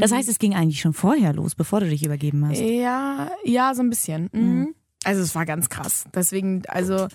Das 0.00 0.12
heißt, 0.12 0.28
es 0.28 0.38
ging 0.38 0.54
eigentlich 0.54 0.80
schon 0.80 0.92
vorher 0.92 1.32
los, 1.32 1.56
bevor 1.56 1.80
du 1.80 1.88
dich 1.88 2.04
übergeben 2.06 2.46
hast. 2.48 2.60
ja, 2.60 3.30
ja, 3.44 3.74
so 3.74 3.82
ein 3.82 3.90
bisschen. 3.90 4.30
Mhm. 4.32 4.40
Mhm. 4.40 4.74
Also 5.04 5.20
es 5.20 5.34
war 5.34 5.44
ganz 5.44 5.68
krass. 5.68 6.04
Deswegen, 6.14 6.62
also 6.68 7.08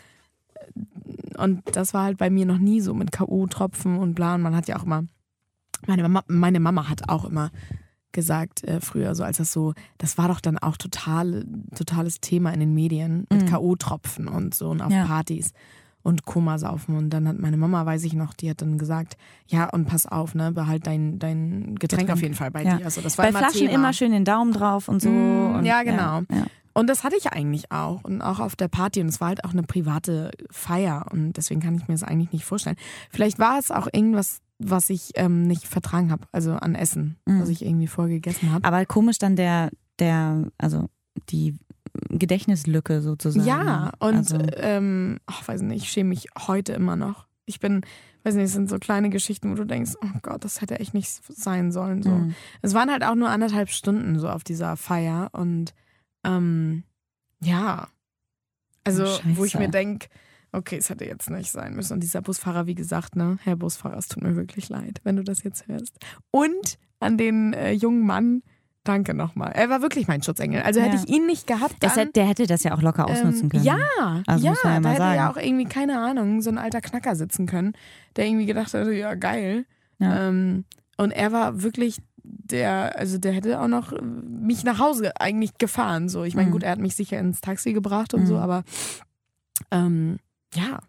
und 1.38 1.62
das 1.76 1.94
war 1.94 2.04
halt 2.04 2.18
bei 2.18 2.30
mir 2.30 2.46
noch 2.46 2.58
nie 2.58 2.82
so 2.82 2.94
mit 2.94 3.12
K.O.-Tropfen 3.14 3.98
und 3.98 4.14
bla. 4.16 4.36
Und 4.36 4.42
man 4.42 4.56
hat 4.56 4.68
ja 4.68 4.78
auch 4.78 4.84
immer, 4.84 5.04
meine 5.88 6.04
Mama, 6.04 6.24
meine 6.28 6.60
Mama 6.60 6.90
hat 6.90 7.08
auch 7.10 7.24
immer 7.26 7.52
gesagt, 8.12 8.64
äh, 8.64 8.80
früher, 8.82 9.14
so 9.16 9.24
als 9.24 9.38
das 9.38 9.52
so, 9.52 9.74
das 9.98 10.18
war 10.18 10.28
doch 10.28 10.40
dann 10.42 10.58
auch 10.58 10.78
total, 10.78 11.46
totales 11.76 12.20
Thema 12.22 12.52
in 12.54 12.60
den 12.60 12.74
Medien 12.74 13.26
mit 13.30 13.44
Mhm. 13.44 13.46
K.O.-Tropfen 13.48 14.28
und 14.28 14.54
so 14.56 14.70
und 14.70 14.82
auf 14.82 14.92
Ja. 14.92 15.06
Partys 15.06 15.52
und 16.02 16.26
Komasaufen. 16.26 16.96
Und 16.96 17.10
dann 17.12 17.28
hat 17.28 17.38
meine 17.40 17.58
Mama, 17.58 17.86
weiß 17.86 18.04
ich 18.06 18.14
noch, 18.14 18.34
die 18.34 18.50
hat 18.50 18.62
dann 18.62 18.78
gesagt, 18.78 19.18
ja, 19.48 19.70
und 19.70 19.86
pass 19.86 20.06
auf, 20.06 20.34
ne, 20.34 20.52
behalt 20.52 20.88
dein, 20.88 21.20
dein 21.20 21.76
Getränk, 21.76 21.80
Getränk. 21.80 22.10
auf 22.12 22.22
jeden 22.22 22.36
Fall 22.36 22.52
bei 22.52 22.64
Ja. 22.64 22.78
dir. 22.78 22.86
Also 22.86 23.02
das 23.02 23.18
war 23.18 23.26
Bei 23.26 23.30
immer 23.30 23.40
Flaschen 23.40 23.60
Thema. 23.68 23.74
immer 23.74 23.94
schön 23.94 24.12
den 24.12 24.26
Daumen 24.26 24.54
drauf 24.54 24.88
und 24.88 25.02
so. 25.02 25.10
Mm, 25.10 25.56
und, 25.56 25.66
ja, 25.66 25.84
genau. 25.84 26.22
Ja, 26.32 26.46
Und 26.74 26.88
das 26.88 27.04
hatte 27.04 27.18
ich 27.18 27.32
eigentlich 27.34 27.72
auch. 27.72 28.04
Und 28.06 28.22
auch 28.22 28.40
auf 28.40 28.56
der 28.56 28.70
Party. 28.70 29.02
Und 29.02 29.08
es 29.10 29.20
war 29.20 29.28
halt 29.30 29.44
auch 29.44 29.52
eine 29.52 29.64
private 29.64 30.32
Feier. 30.50 31.06
Und 31.12 31.34
deswegen 31.34 31.60
kann 31.60 31.76
ich 31.76 31.88
mir 31.88 31.94
das 31.96 32.04
eigentlich 32.04 32.32
nicht 32.32 32.46
vorstellen. 32.46 32.78
Vielleicht 33.10 33.38
war 33.38 33.60
es 33.60 33.70
auch 33.70 33.88
irgendwas, 33.92 34.40
was 34.60 34.90
ich 34.90 35.12
ähm, 35.16 35.44
nicht 35.44 35.66
vertragen 35.68 36.12
habe. 36.12 36.28
Also 36.32 36.54
an 36.54 36.76
Essen, 36.76 37.16
Mhm. 37.26 37.42
was 37.42 37.50
ich 37.50 37.66
irgendwie 37.66 37.88
vorher 37.88 38.14
gegessen 38.16 38.52
habe. 38.52 38.66
Aber 38.68 38.86
komisch 38.86 39.18
dann 39.18 39.36
der, 39.36 39.72
der, 40.00 40.44
also 40.58 40.90
die 41.30 41.56
Gedächtnislücke 42.10 43.02
sozusagen. 43.02 43.46
Ja, 43.48 43.92
und 44.00 44.16
also, 44.16 44.38
ähm, 44.58 45.20
ach, 45.26 45.48
weiß 45.48 45.62
nicht, 45.62 45.84
ich 45.84 45.90
schäme 45.90 46.10
mich 46.10 46.28
heute 46.48 46.74
immer 46.74 46.96
noch. 46.96 47.28
Ich 47.46 47.60
bin, 47.60 47.82
weiß 48.24 48.36
nicht, 48.36 48.46
es 48.46 48.54
sind 48.54 48.70
so 48.70 48.78
kleine 48.78 49.10
Geschichten, 49.10 49.50
wo 49.52 49.56
du 49.56 49.66
denkst, 49.66 49.94
oh 50.04 50.20
Gott, 50.22 50.44
das 50.46 50.62
hätte 50.62 50.80
echt 50.80 50.94
nicht 50.94 51.10
sein 51.36 51.72
sollen. 51.72 52.04
So. 52.04 52.12
mm. 52.12 52.36
Es 52.62 52.74
waren 52.74 52.92
halt 52.92 53.04
auch 53.04 53.16
nur 53.16 53.30
anderthalb 53.30 53.70
Stunden 53.70 54.20
so 54.20 54.30
auf 54.30 54.44
dieser 54.44 54.78
Feier 54.78 55.30
und 55.34 55.74
ähm, 56.24 56.84
ja, 57.42 57.88
also 58.84 59.06
Oh, 59.06 59.20
wo 59.36 59.46
ich 59.46 59.58
mir 59.58 59.70
denke, 59.70 60.08
okay, 60.52 60.78
es 60.78 60.90
hätte 60.90 61.06
jetzt 61.06 61.30
nicht 61.30 61.52
sein 61.52 61.76
müssen. 61.76 61.94
Und 61.94 62.00
dieser 62.02 62.22
Busfahrer, 62.22 62.66
wie 62.68 62.76
gesagt, 62.76 63.16
ne, 63.16 63.38
Herr 63.44 63.56
Busfahrer, 63.56 63.98
es 63.98 64.08
tut 64.08 64.24
mir 64.24 64.36
wirklich 64.36 64.70
leid, 64.70 65.00
wenn 65.04 65.16
du 65.16 65.24
das 65.24 65.44
jetzt 65.44 65.68
hörst. 65.68 65.98
Und 66.32 66.78
an 67.00 67.18
den 67.18 67.54
äh, 67.54 67.72
jungen 67.72 68.06
Mann, 68.06 68.42
danke 68.84 69.14
nochmal. 69.14 69.52
Er 69.54 69.70
war 69.70 69.82
wirklich 69.82 70.08
mein 70.08 70.24
Schutzengel. 70.24 70.62
Also 70.64 70.82
hätte 70.82 70.96
Ja. 70.98 71.04
ich 71.04 71.10
ihn 71.10 71.26
nicht 71.28 71.46
gehabt, 71.48 71.76
dann, 71.82 71.92
hätte, 71.92 72.12
der 72.14 72.26
hätte 72.26 72.48
das 72.48 72.64
ja 72.64 72.74
auch 72.74 72.82
locker 72.82 73.06
ausnutzen 73.08 73.44
ähm, 73.44 73.50
können. 73.50 73.64
Ja, 73.64 73.78
Also 74.26 74.44
ja, 74.46 74.52
muss 74.52 74.64
man 74.64 74.74
ja 74.74 74.80
da 74.82 74.90
hätte 74.90 75.02
ja 75.04 75.16
sagen. 75.16 75.32
auch 75.38 75.42
irgendwie, 75.44 75.66
keine 75.66 76.00
Ahnung, 76.00 76.42
so 76.42 76.50
ein 76.50 76.58
alter 76.58 76.82
Knacker 76.82 77.16
sitzen 77.16 77.46
können, 77.46 77.74
der 78.16 78.26
irgendwie 78.26 78.46
gedacht 78.48 78.74
hätte, 78.74 78.92
ja, 78.94 79.14
geil. 79.16 79.66
Ja. 80.00 80.30
Ähm, 80.30 80.66
und 80.98 81.12
er 81.12 81.32
war 81.32 81.62
wirklich 81.62 82.00
der, 82.24 82.98
also 82.98 83.18
der 83.18 83.32
hätte 83.34 83.60
auch 83.62 83.68
noch 83.68 83.94
mich 84.02 84.64
nach 84.64 84.80
Hause 84.80 85.14
eigentlich 85.20 85.58
gefahren. 85.58 86.10
So, 86.10 86.24
ich 86.24 86.36
meine, 86.36 86.48
Mhm. 86.50 86.52
gut, 86.54 86.64
er 86.64 86.72
hat 86.72 86.80
mich 86.80 86.96
sicher 86.96 87.20
ins 87.20 87.42
Taxi 87.42 87.74
gebracht 87.74 88.14
und 88.14 88.26
so, 88.28 88.36
Mhm. 88.36 88.40
aber 88.42 88.64
ähm, 89.72 90.18
ja. 90.56 90.80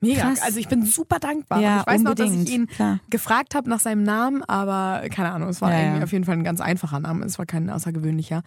Mega. 0.00 0.20
Krass. 0.22 0.42
Also 0.42 0.60
ich 0.60 0.68
bin 0.68 0.84
super 0.86 1.18
dankbar. 1.18 1.60
Ja, 1.60 1.80
ich 1.80 1.86
weiß 1.88 2.02
noch, 2.02 2.10
unbedingt. 2.12 2.36
dass 2.42 2.48
ich 2.48 2.54
ihn 2.54 2.66
Klar. 2.68 3.00
gefragt 3.10 3.56
habe 3.56 3.68
nach 3.68 3.80
seinem 3.80 4.04
Namen, 4.04 4.44
aber 4.44 5.08
keine 5.08 5.32
Ahnung, 5.32 5.48
es 5.48 5.60
war 5.60 5.72
Ja, 5.72 5.80
irgendwie 5.80 5.98
ja. 5.98 6.04
auf 6.04 6.12
jeden 6.12 6.24
Fall 6.24 6.36
ein 6.36 6.44
ganz 6.44 6.60
einfacher 6.60 7.00
Name. 7.00 7.24
Es 7.24 7.36
war 7.38 7.46
kein 7.46 7.68
außergewöhnlicher. 7.68 8.42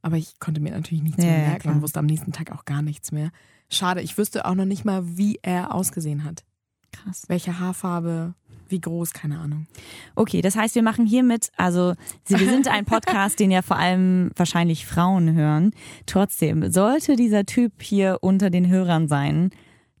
Aber 0.00 0.16
ich 0.16 0.38
konnte 0.38 0.60
mir 0.60 0.72
natürlich 0.72 1.02
nichts 1.02 1.18
mehr 1.18 1.38
merken 1.48 1.68
und 1.70 1.82
wusste 1.82 1.98
am 1.98 2.06
nächsten 2.06 2.32
Tag 2.32 2.52
auch 2.52 2.64
gar 2.64 2.80
nichts 2.82 3.12
mehr. 3.12 3.30
Schade, 3.70 4.00
ich 4.02 4.16
wüsste 4.18 4.44
auch 4.46 4.54
noch 4.54 4.64
nicht 4.66 4.84
mal, 4.84 5.02
wie 5.18 5.38
er 5.42 5.74
ausgesehen 5.74 6.24
hat. 6.24 6.44
Krass. 6.92 7.24
Welche 7.28 7.58
Haarfarbe, 7.58 8.34
wie 8.68 8.80
groß, 8.80 9.12
keine 9.12 9.38
Ahnung. 9.40 9.66
Okay, 10.14 10.42
das 10.42 10.56
heißt, 10.56 10.74
wir 10.74 10.82
machen 10.82 11.06
hiermit, 11.06 11.50
also 11.56 11.94
wir 12.26 12.38
sind 12.38 12.68
ein 12.68 12.84
Podcast, 12.86 13.40
den 13.40 13.50
ja 13.50 13.62
vor 13.62 13.76
allem 13.78 14.30
wahrscheinlich 14.36 14.86
Frauen 14.86 15.34
hören. 15.34 15.72
Trotzdem, 16.06 16.70
sollte 16.70 17.16
dieser 17.16 17.44
Typ 17.46 17.82
hier 17.82 18.18
unter 18.20 18.48
den 18.50 18.68
Hörern 18.68 19.08
sein, 19.08 19.50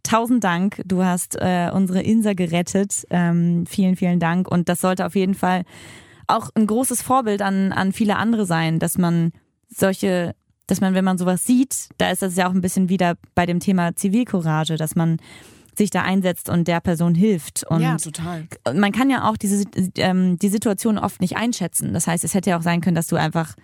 tausend 0.04 0.44
Dank, 0.44 0.80
du 0.84 1.02
hast 1.04 1.36
äh, 1.40 1.70
unsere 1.72 2.02
Insa 2.02 2.34
gerettet. 2.34 3.04
Ähm, 3.10 3.66
vielen, 3.66 3.96
vielen 3.96 4.20
Dank. 4.20 4.48
Und 4.48 4.68
das 4.68 4.80
sollte 4.80 5.04
auf 5.04 5.16
jeden 5.16 5.34
Fall 5.34 5.64
auch 6.28 6.50
ein 6.54 6.66
großes 6.66 7.02
Vorbild 7.02 7.42
an, 7.42 7.72
an 7.72 7.92
viele 7.92 8.16
andere 8.16 8.46
sein, 8.46 8.78
dass 8.78 8.96
man 8.96 9.32
solche, 9.68 10.34
dass 10.66 10.80
man, 10.80 10.94
wenn 10.94 11.04
man 11.04 11.18
sowas 11.18 11.44
sieht, 11.44 11.88
da 11.98 12.10
ist 12.10 12.22
das 12.22 12.36
ja 12.36 12.48
auch 12.48 12.54
ein 12.54 12.60
bisschen 12.60 12.88
wieder 12.88 13.16
bei 13.34 13.46
dem 13.46 13.60
Thema 13.60 13.96
Zivilcourage, 13.96 14.76
dass 14.76 14.94
man 14.94 15.18
sich 15.76 15.90
da 15.90 16.02
einsetzt 16.02 16.48
und 16.48 16.68
der 16.68 16.80
Person 16.80 17.14
hilft. 17.14 17.64
Und 17.68 17.80
ja, 17.80 17.96
total. 17.96 18.46
man 18.74 18.92
kann 18.92 19.10
ja 19.10 19.28
auch 19.28 19.36
diese 19.36 19.64
ähm, 19.96 20.38
die 20.38 20.48
Situation 20.48 20.98
oft 20.98 21.20
nicht 21.20 21.36
einschätzen. 21.36 21.92
Das 21.92 22.06
heißt, 22.06 22.22
es 22.22 22.34
hätte 22.34 22.50
ja 22.50 22.58
auch 22.58 22.62
sein 22.62 22.80
können, 22.80 22.94
dass 22.94 23.08
du 23.08 23.16
einfach 23.16 23.54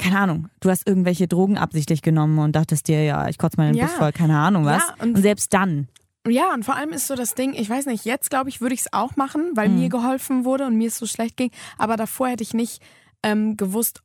keine 0.00 0.18
Ahnung, 0.18 0.48
du 0.60 0.70
hast 0.70 0.86
irgendwelche 0.86 1.28
Drogen 1.28 1.58
absichtlich 1.58 2.02
genommen 2.02 2.38
und 2.38 2.56
dachtest 2.56 2.88
dir, 2.88 3.02
ja, 3.04 3.28
ich 3.28 3.38
kotze 3.38 3.56
mal 3.58 3.66
den 3.66 3.76
Ja. 3.76 3.86
Bus 3.86 3.94
voll, 3.94 4.12
keine 4.12 4.38
Ahnung 4.38 4.64
was. 4.64 4.82
Ja, 4.82 4.94
und- 5.04 5.16
und, 5.16 5.22
selbst 5.22 5.52
dann. 5.54 5.88
Ja, 6.28 6.52
und 6.52 6.64
vor 6.64 6.76
allem 6.76 6.90
ist 6.90 7.06
so 7.06 7.14
das 7.14 7.34
Ding, 7.34 7.54
ich 7.54 7.70
weiß 7.70 7.86
nicht, 7.86 8.04
jetzt 8.04 8.28
glaube 8.30 8.48
ich, 8.50 8.60
würde 8.60 8.74
ich 8.74 8.80
es 8.80 8.92
auch 8.92 9.16
machen, 9.16 9.52
weil 9.54 9.68
Mhm. 9.68 9.78
mir 9.80 9.88
geholfen 9.88 10.44
wurde 10.44 10.66
und 10.66 10.76
mir 10.76 10.88
es 10.88 10.98
so 10.98 11.06
schlecht 11.06 11.36
ging. 11.36 11.50
Aber 11.78 11.96
davor 11.96 12.28
hätte 12.28 12.42
ich 12.42 12.52
nicht 12.54 12.82
ähm, 13.22 13.56
gewusst, 13.56 14.02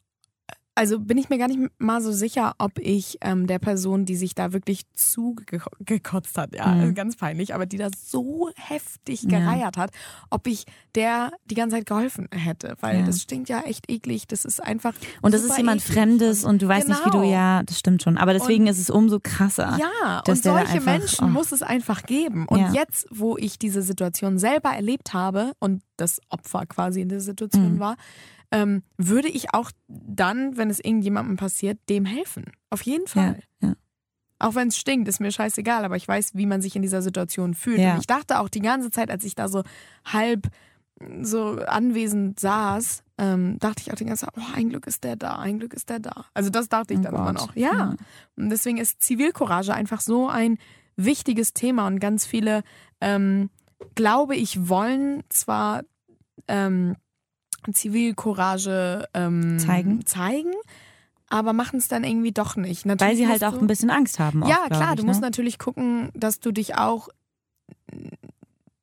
also 0.75 0.99
bin 0.99 1.17
ich 1.17 1.29
mir 1.29 1.37
gar 1.37 1.47
nicht 1.47 1.59
mal 1.79 2.01
so 2.01 2.11
sicher, 2.11 2.53
ob 2.57 2.77
ich 2.79 3.17
ähm, 3.21 3.47
der 3.47 3.59
Person, 3.59 4.05
die 4.05 4.15
sich 4.17 4.35
da 4.35 4.51
wirklich 4.53 4.81
zugekotzt 4.93 6.37
hat, 6.37 6.53
ja, 6.55 6.67
Mhm. 6.67 6.95
ganz 6.95 7.15
peinlich, 7.15 7.53
aber 7.55 7.65
die 7.65 7.77
da 7.77 7.87
so 7.97 8.49
heftig 8.55 9.23
Ja. 9.23 9.39
gereiert 9.39 9.77
hat, 9.77 9.91
ob 10.29 10.47
ich 10.47 10.65
der 10.93 11.31
die 11.45 11.55
ganze 11.55 11.77
Zeit 11.77 11.85
geholfen 11.85 12.27
hätte. 12.31 12.75
Weil 12.81 12.99
Ja. 12.99 13.05
das 13.05 13.21
stinkt 13.21 13.49
ja 13.49 13.61
echt 13.61 13.89
eklig. 13.89 14.27
Das 14.27 14.45
ist 14.45 14.61
einfach. 14.61 14.93
Und 15.21 15.33
das 15.33 15.43
ist 15.43 15.57
jemand 15.57 15.81
eklig. 15.81 15.95
Fremdes 15.95 16.43
und 16.43 16.61
du 16.61 16.67
weißt 16.67 16.87
nicht, 16.87 17.05
wie 17.05 17.09
du, 17.09 17.19
Genau. 17.19 17.31
ja, 17.31 17.63
das 17.63 17.79
stimmt 17.79 18.03
schon. 18.03 18.17
Aber 18.17 18.33
deswegen 18.33 18.63
Und- 18.65 18.69
ist 18.69 18.79
es 18.79 18.89
umso 18.89 19.19
krasser. 19.21 19.77
Ja, 19.79 20.23
und 20.27 20.43
solche 20.43 20.67
einfach- 20.67 20.85
Menschen 20.85 21.25
oh. 21.25 21.29
muss 21.29 21.51
es 21.51 21.61
einfach 21.63 22.03
geben. 22.03 22.47
Und 22.47 22.59
Ja. 22.59 22.71
jetzt, 22.73 23.07
wo 23.11 23.37
ich 23.37 23.59
diese 23.59 23.81
Situation 23.81 24.37
selber 24.39 24.69
erlebt 24.71 25.13
habe 25.13 25.53
und 25.59 25.81
das 25.97 26.19
Opfer 26.29 26.65
quasi 26.65 27.01
in 27.01 27.09
der 27.09 27.21
Situation 27.21 27.75
Mhm. 27.75 27.79
war, 27.79 27.95
ähm, 28.55 28.83
würde 28.97 29.27
ich 29.27 29.53
auch 29.53 29.71
dann, 29.87 30.55
wenn 30.55 30.69
es 30.69 30.79
irgendjemandem 30.79 31.35
passiert, 31.35 31.77
dem 31.89 32.05
helfen. 32.05 32.45
Auf 32.69 32.81
jeden 32.83 33.05
Fall. 33.05 33.41
Ja, 33.61 33.69
ja. 33.69 33.75
Auch 34.39 34.55
wenn 34.55 34.69
es 34.69 34.77
stinkt, 34.77 35.07
ist 35.09 35.19
mir 35.19 35.31
scheißegal, 35.31 35.83
aber 35.83 35.97
ich 35.97 36.07
weiß, 36.07 36.31
wie 36.35 36.45
man 36.45 36.61
sich 36.61 36.75
in 36.75 36.81
dieser 36.81 37.01
Situation 37.01 37.53
fühlt. 37.53 37.79
Ja. 37.79 37.93
Und 37.93 37.99
ich 37.99 38.07
dachte 38.07 38.39
auch 38.39 38.47
die 38.47 38.61
ganze 38.61 38.91
Zeit, 38.91 39.11
als 39.11 39.25
ich 39.25 39.35
da 39.35 39.49
so 39.49 39.63
halb 40.05 40.47
so 41.21 41.59
anwesend 41.67 42.39
saß, 42.39 43.03
ähm, 43.17 43.59
dachte 43.59 43.81
ich 43.81 43.91
auch 43.91 43.97
die 43.97 44.05
ganze 44.05 44.25
Zeit, 44.25 44.33
oh, 44.37 44.55
ein 44.55 44.69
Glück 44.69 44.87
ist 44.87 45.03
der 45.03 45.17
da, 45.17 45.35
ein 45.35 45.59
Glück 45.59 45.73
ist 45.73 45.89
der 45.89 45.99
da. 45.99 46.25
Also 46.33 46.49
das 46.49 46.69
dachte 46.69 46.93
ich 46.93 46.99
Oh 47.01 47.03
dann 47.03 47.15
immer 47.15 47.33
Gott. 47.33 47.47
noch. 47.47 47.55
Ja. 47.57 47.95
Und 48.37 48.49
deswegen 48.49 48.77
ist 48.77 49.01
Zivilcourage 49.01 49.73
einfach 49.73 49.99
so 49.99 50.29
ein 50.29 50.57
wichtiges 50.95 51.53
Thema 51.53 51.87
und 51.87 51.99
ganz 51.99 52.25
viele, 52.25 52.63
ähm, 53.01 53.49
glaube 53.95 54.37
ich, 54.37 54.69
wollen 54.69 55.23
zwar 55.27 55.83
ähm, 56.47 56.95
Zivilcourage 57.73 59.07
ähm, 59.13 59.59
Zeigen. 59.59 60.05
zeigen, 60.05 60.53
aber 61.27 61.53
machen 61.53 61.79
es 61.79 61.87
dann 61.87 62.03
irgendwie 62.03 62.31
doch 62.31 62.55
nicht. 62.55 62.85
Weil 62.85 62.95
Natürlich 62.95 63.17
sie 63.17 63.27
halt 63.27 63.41
musst 63.41 63.53
auch 63.53 63.61
ein 63.61 63.67
bisschen 63.67 63.89
Angst 63.89 64.19
haben. 64.19 64.41
ja, 64.41 64.49
oft, 64.49 64.67
glaub 64.67 64.79
klar, 64.79 64.93
ich, 64.93 64.99
du 64.99 65.05
musst 65.05 65.21
ne? 65.21 65.27
natürlich 65.27 65.59
gucken, 65.59 66.09
dass 66.13 66.39
du 66.39 66.51
dich 66.51 66.75
auch 66.75 67.09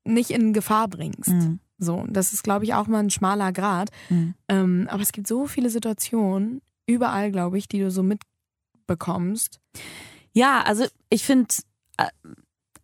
nicht 0.04 0.30
in 0.30 0.52
Gefahr 0.52 0.88
bringst. 0.88 1.28
Mhm. 1.28 1.60
So, 1.78 2.04
das 2.08 2.32
ist, 2.32 2.42
glaube 2.42 2.64
ich, 2.64 2.74
auch 2.74 2.86
mal 2.86 3.00
ein 3.00 3.10
schmaler 3.10 3.52
Grad. 3.52 3.90
Mhm. 4.08 4.34
Ähm, 4.48 4.88
aber 4.90 5.02
es 5.02 5.12
gibt 5.12 5.26
so 5.26 5.46
viele 5.46 5.70
Situationen, 5.70 6.60
überall, 6.86 7.30
glaube 7.30 7.58
ich, 7.58 7.68
die 7.68 7.80
du 7.80 7.90
so 7.90 8.02
mitbekommst. 8.02 9.60
Ja, 10.32 10.62
also 10.62 10.86
ich 11.10 11.24
finde, 11.24 11.52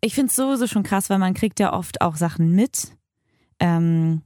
ich 0.01 0.15
finde 0.15 0.31
es 0.31 0.37
sowieso 0.37 0.67
schon 0.67 0.83
krass, 0.83 1.11
weil 1.11 1.19
man 1.19 1.35
kriegt 1.35 1.61
ja 1.61 1.73
oft 1.73 2.01
auch 2.01 2.17
Sachen 2.17 2.55
mit. 2.55 2.97
Ähm, 3.61 4.23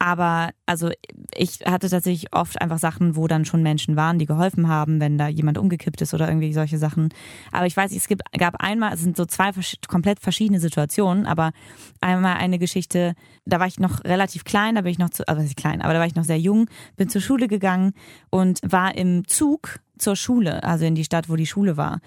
aber 0.00 0.50
also 0.64 0.90
ich 1.36 1.60
hatte 1.66 1.90
tatsächlich 1.90 2.32
oft 2.34 2.60
einfach 2.60 2.78
Sachen, 2.78 3.16
wo 3.16 3.28
dann 3.28 3.44
schon 3.44 3.62
Menschen 3.62 3.96
waren, 3.96 4.18
die 4.18 4.24
geholfen 4.24 4.66
haben, 4.66 4.98
wenn 4.98 5.18
da 5.18 5.28
jemand 5.28 5.58
umgekippt 5.58 6.00
ist 6.00 6.14
oder 6.14 6.26
irgendwie 6.26 6.54
solche 6.54 6.78
Sachen. 6.78 7.10
Aber 7.52 7.66
ich 7.66 7.76
weiß, 7.76 7.92
es 7.92 8.08
gibt, 8.08 8.22
gab 8.32 8.56
einmal, 8.62 8.94
es 8.94 9.00
sind 9.00 9.14
so 9.14 9.26
zwei 9.26 9.50
komplett 9.88 10.18
verschiedene 10.18 10.58
Situationen, 10.58 11.26
aber 11.26 11.52
einmal 12.00 12.38
eine 12.38 12.58
Geschichte, 12.58 13.14
da 13.44 13.60
war 13.60 13.66
ich 13.66 13.78
noch 13.78 14.02
relativ 14.04 14.44
klein, 14.44 14.74
da 14.74 14.80
bin 14.80 14.90
ich 14.90 14.98
noch 14.98 15.10
zu, 15.10 15.28
also 15.28 15.46
klein, 15.54 15.82
aber 15.82 15.92
da 15.92 15.98
war 15.98 16.06
ich 16.06 16.14
noch 16.14 16.24
sehr 16.24 16.40
jung, 16.40 16.70
bin 16.96 17.10
zur 17.10 17.20
Schule 17.20 17.46
gegangen 17.46 17.92
und 18.30 18.60
war 18.62 18.96
im 18.96 19.28
Zug 19.28 19.80
zur 19.98 20.16
Schule, 20.16 20.64
also 20.64 20.86
in 20.86 20.94
die 20.94 21.04
Stadt, 21.04 21.28
wo 21.28 21.36
die 21.36 21.46
Schule 21.46 21.76
war. 21.76 22.00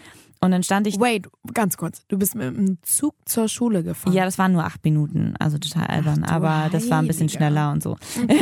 Und 0.43 0.51
dann 0.51 0.61
stand 0.61 0.87
ich. 0.87 0.99
Wait, 0.99 1.29
ganz 1.53 1.77
kurz. 1.77 2.05
Du 2.09 2.17
bist 2.17 2.35
mit 2.35 2.45
dem 2.45 2.77
Zug 2.81 3.15
zur 3.23 3.47
Schule 3.47 3.81
gefahren. 3.81 4.11
Ja, 4.13 4.25
das 4.25 4.37
waren 4.37 4.51
nur 4.51 4.65
acht 4.65 4.83
Minuten, 4.83 5.35
also 5.39 5.57
total 5.57 5.87
albern. 5.87 6.25
Ach, 6.27 6.33
aber 6.33 6.69
das 6.69 6.89
war 6.89 6.99
ein 6.99 7.07
bisschen 7.07 7.29
schneller 7.29 7.71
und 7.71 7.81
so. 7.81 7.95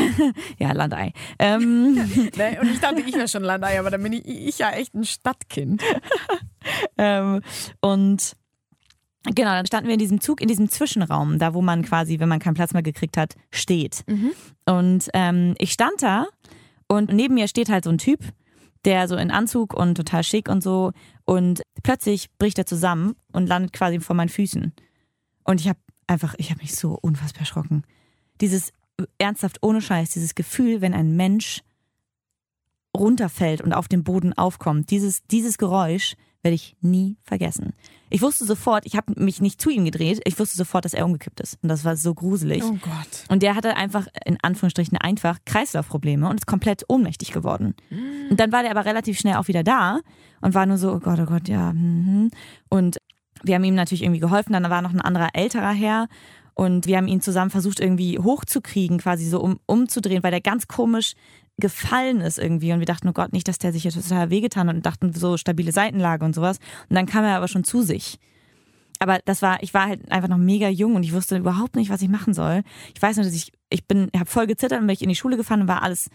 ja, 0.58 0.72
Landei. 0.72 1.14
Ähm. 1.38 1.94
nee, 2.36 2.60
und 2.60 2.72
ich 2.72 2.80
dachte, 2.80 3.02
ich 3.02 3.14
wäre 3.14 3.28
schon 3.28 3.44
Landei, 3.44 3.80
aber 3.80 3.92
dann 3.92 4.02
bin 4.02 4.14
ich, 4.14 4.26
ich 4.26 4.58
ja 4.58 4.72
echt 4.72 4.96
ein 4.96 5.04
Stadtkind. 5.04 5.84
ähm, 6.98 7.42
und 7.82 8.36
Genau, 9.24 9.52
dann 9.52 9.68
standen 9.68 9.86
wir 9.86 9.94
in 9.94 10.00
diesem 10.00 10.20
Zug, 10.20 10.42
in 10.42 10.48
diesem 10.48 10.68
Zwischenraum, 10.68 11.38
da 11.38 11.54
wo 11.54 11.62
man 11.62 11.86
quasi, 11.86 12.20
wenn 12.20 12.28
man 12.28 12.40
keinen 12.40 12.56
Platz 12.56 12.74
mehr 12.74 12.82
gekriegt 12.82 13.18
hat, 13.18 13.36
steht. 13.52 14.04
Mhm. 14.08 14.32
Und 14.66 15.10
ähm, 15.14 15.54
ich 15.60 15.74
stand 15.74 16.02
da 16.02 16.26
und 16.88 17.14
neben 17.14 17.36
mir 17.36 17.48
steht 17.48 17.70
halt 17.70 17.84
so 17.84 17.92
ein 17.92 18.00
Typ, 18.00 18.22
der 18.86 19.08
so 19.08 19.15
in 19.15 19.32
Anzug 19.32 19.74
und 19.74 19.96
total 19.96 20.24
schick 20.24 20.50
und 20.50 20.62
so 20.62 20.91
und 21.26 21.62
plötzlich 21.84 22.30
bricht 22.38 22.58
er 22.58 22.65
zusammen 22.65 23.15
und 23.32 23.48
landet 23.48 23.74
quasi 23.74 24.00
vor 24.00 24.15
meinen 24.15 24.30
Füßen. 24.30 24.74
Und 25.44 25.62
ich 25.62 25.67
habe 25.67 25.80
einfach, 26.08 26.36
ich 26.38 26.50
habe 26.52 26.62
mich 26.62 26.76
so 26.76 26.98
unfassbar 27.02 27.41
erschrocken. 27.41 27.84
Dieses 28.41 28.72
ernsthaft 29.17 29.60
ohne 29.62 29.82
Scheiß, 29.82 30.12
dieses 30.12 30.36
Gefühl, 30.36 30.82
wenn 30.82 30.94
ein 30.94 31.15
Mensch 31.15 31.62
runterfällt 32.96 33.62
und 33.62 33.74
auf 33.74 33.88
dem 33.88 34.04
Boden 34.04 34.34
aufkommt, 34.34 34.91
dieses, 34.91 35.24
dieses 35.28 35.58
Geräusch 35.58 36.15
werde 36.43 36.56
ich 36.56 36.75
nie 36.82 37.17
vergessen. 37.23 37.73
Ich 38.10 38.21
wusste 38.21 38.45
sofort, 38.45 38.86
ich 38.86 38.95
habe 38.95 39.13
mich 39.21 39.41
nicht 39.41 39.62
zu 39.62 39.69
ihm 39.69 39.86
gedreht, 39.86 40.21
ich 40.25 40.38
wusste 40.39 40.58
sofort, 40.58 40.86
dass 40.86 40.93
er 40.93 41.06
umgekippt 41.06 41.39
ist. 41.39 41.58
Und 41.62 41.69
das 41.69 41.86
war 41.86 41.95
so 41.95 42.13
gruselig. 42.13 42.63
Oh 42.63 42.73
Gott. 42.73 43.25
Und 43.30 43.43
der 43.43 43.56
hatte 43.56 43.75
einfach, 43.75 44.08
in 44.25 44.38
Anführungsstrichen, 44.41 44.97
einfach 44.97 45.38
Kreislaufprobleme 45.45 46.27
und 46.27 46.36
ist 46.36 46.47
komplett 46.47 46.84
ohnmächtig 46.88 47.32
geworden. 47.32 47.75
Und 48.30 48.39
dann 48.39 48.51
war 48.51 48.63
der 48.63 48.71
aber 48.71 48.86
relativ 48.86 49.19
schnell 49.19 49.36
auch 49.36 49.47
wieder 49.47 49.63
da 49.63 49.99
und 50.41 50.54
war 50.54 50.65
nur 50.65 50.77
so, 50.77 50.93
oh 50.93 50.99
Gott, 50.99 51.19
oh 51.19 51.25
Gott, 51.25 51.47
ja. 51.47 51.73
Mhm. 51.73 52.32
Und 52.69 52.97
wir 53.43 53.56
haben 53.56 53.63
ihm 53.63 53.75
natürlich 53.75 54.04
irgendwie 54.04 54.19
geholfen. 54.19 54.54
Dann 54.54 54.69
war 54.69 54.82
noch 54.82 54.93
ein 54.93 55.01
anderer 55.01 55.30
älterer 55.34 55.71
Herr 55.71 56.08
und 56.54 56.86
wir 56.86 56.97
haben 56.97 57.08
ihn 57.08 57.21
zusammen 57.21 57.49
versucht, 57.49 57.80
irgendwie 57.80 58.19
hochzukriegen, 58.19 58.97
quasi 58.97 59.25
so 59.25 59.41
um, 59.41 59.60
umzudrehen, 59.65 60.21
weil 60.23 60.32
der 60.32 60.41
ganz 60.41 60.67
komisch 60.67 61.13
gefallen 61.62 62.19
ist 62.19 62.38
irgendwie. 62.38 62.74
Und 62.74 62.80
wir 62.80 62.86
dachten, 62.86 63.08
oh 63.08 63.13
Gott, 63.13 63.32
nicht, 63.32 63.47
dass 63.47 63.58
der 63.58 63.71
sich 63.71 63.86
jetzt 63.86 63.95
total 63.95 64.30
wehgetan 64.30 64.67
hat 64.67 64.76
und 64.76 64.86
dachten 64.86 65.13
so 65.13 65.38
stabile 65.38 65.71
Seitenlage 65.71 66.26
und 66.26 66.36
sowas. 66.36 66.58
Und 66.89 66.95
dann 66.97 67.06
kam 67.06 67.24
er 67.24 67.38
aber 67.38 67.47
schon 67.47 67.63
zu 67.63 67.82
sich. 67.82 68.19
Aber 69.00 69.19
das 69.26 69.41
war, 69.41 69.63
ich 69.63 69.74
war 69.74 69.88
halt 69.88 70.12
einfach 70.12 70.30
noch 70.30 70.38
mega 70.38 70.69
jung 70.69 70.95
und 70.95 71.04
ich 71.04 71.13
wusste 71.13 71.38
überhaupt 71.38 71.76
nicht, 71.76 71.89
was 71.89 72.02
ich 72.04 72.10
machen 72.10 72.34
soll. 72.34 72.62
Ich 72.93 73.02
weiß 73.02 73.15
nur, 73.15 73.26
dass 73.26 73.34
ich, 73.34 73.52
ich 73.69 73.88
bin, 73.88 74.10
habe 74.15 74.30
voll 74.30 74.45
gezittert 74.45 74.80
und 74.80 74.86
bin 74.86 74.93
ich 74.93 75.02
in 75.02 75.10
die 75.10 75.15
Schule 75.15 75.38
gefahren 75.38 75.62
und 75.62 75.67
war 75.67 75.82
alles 75.82 76.10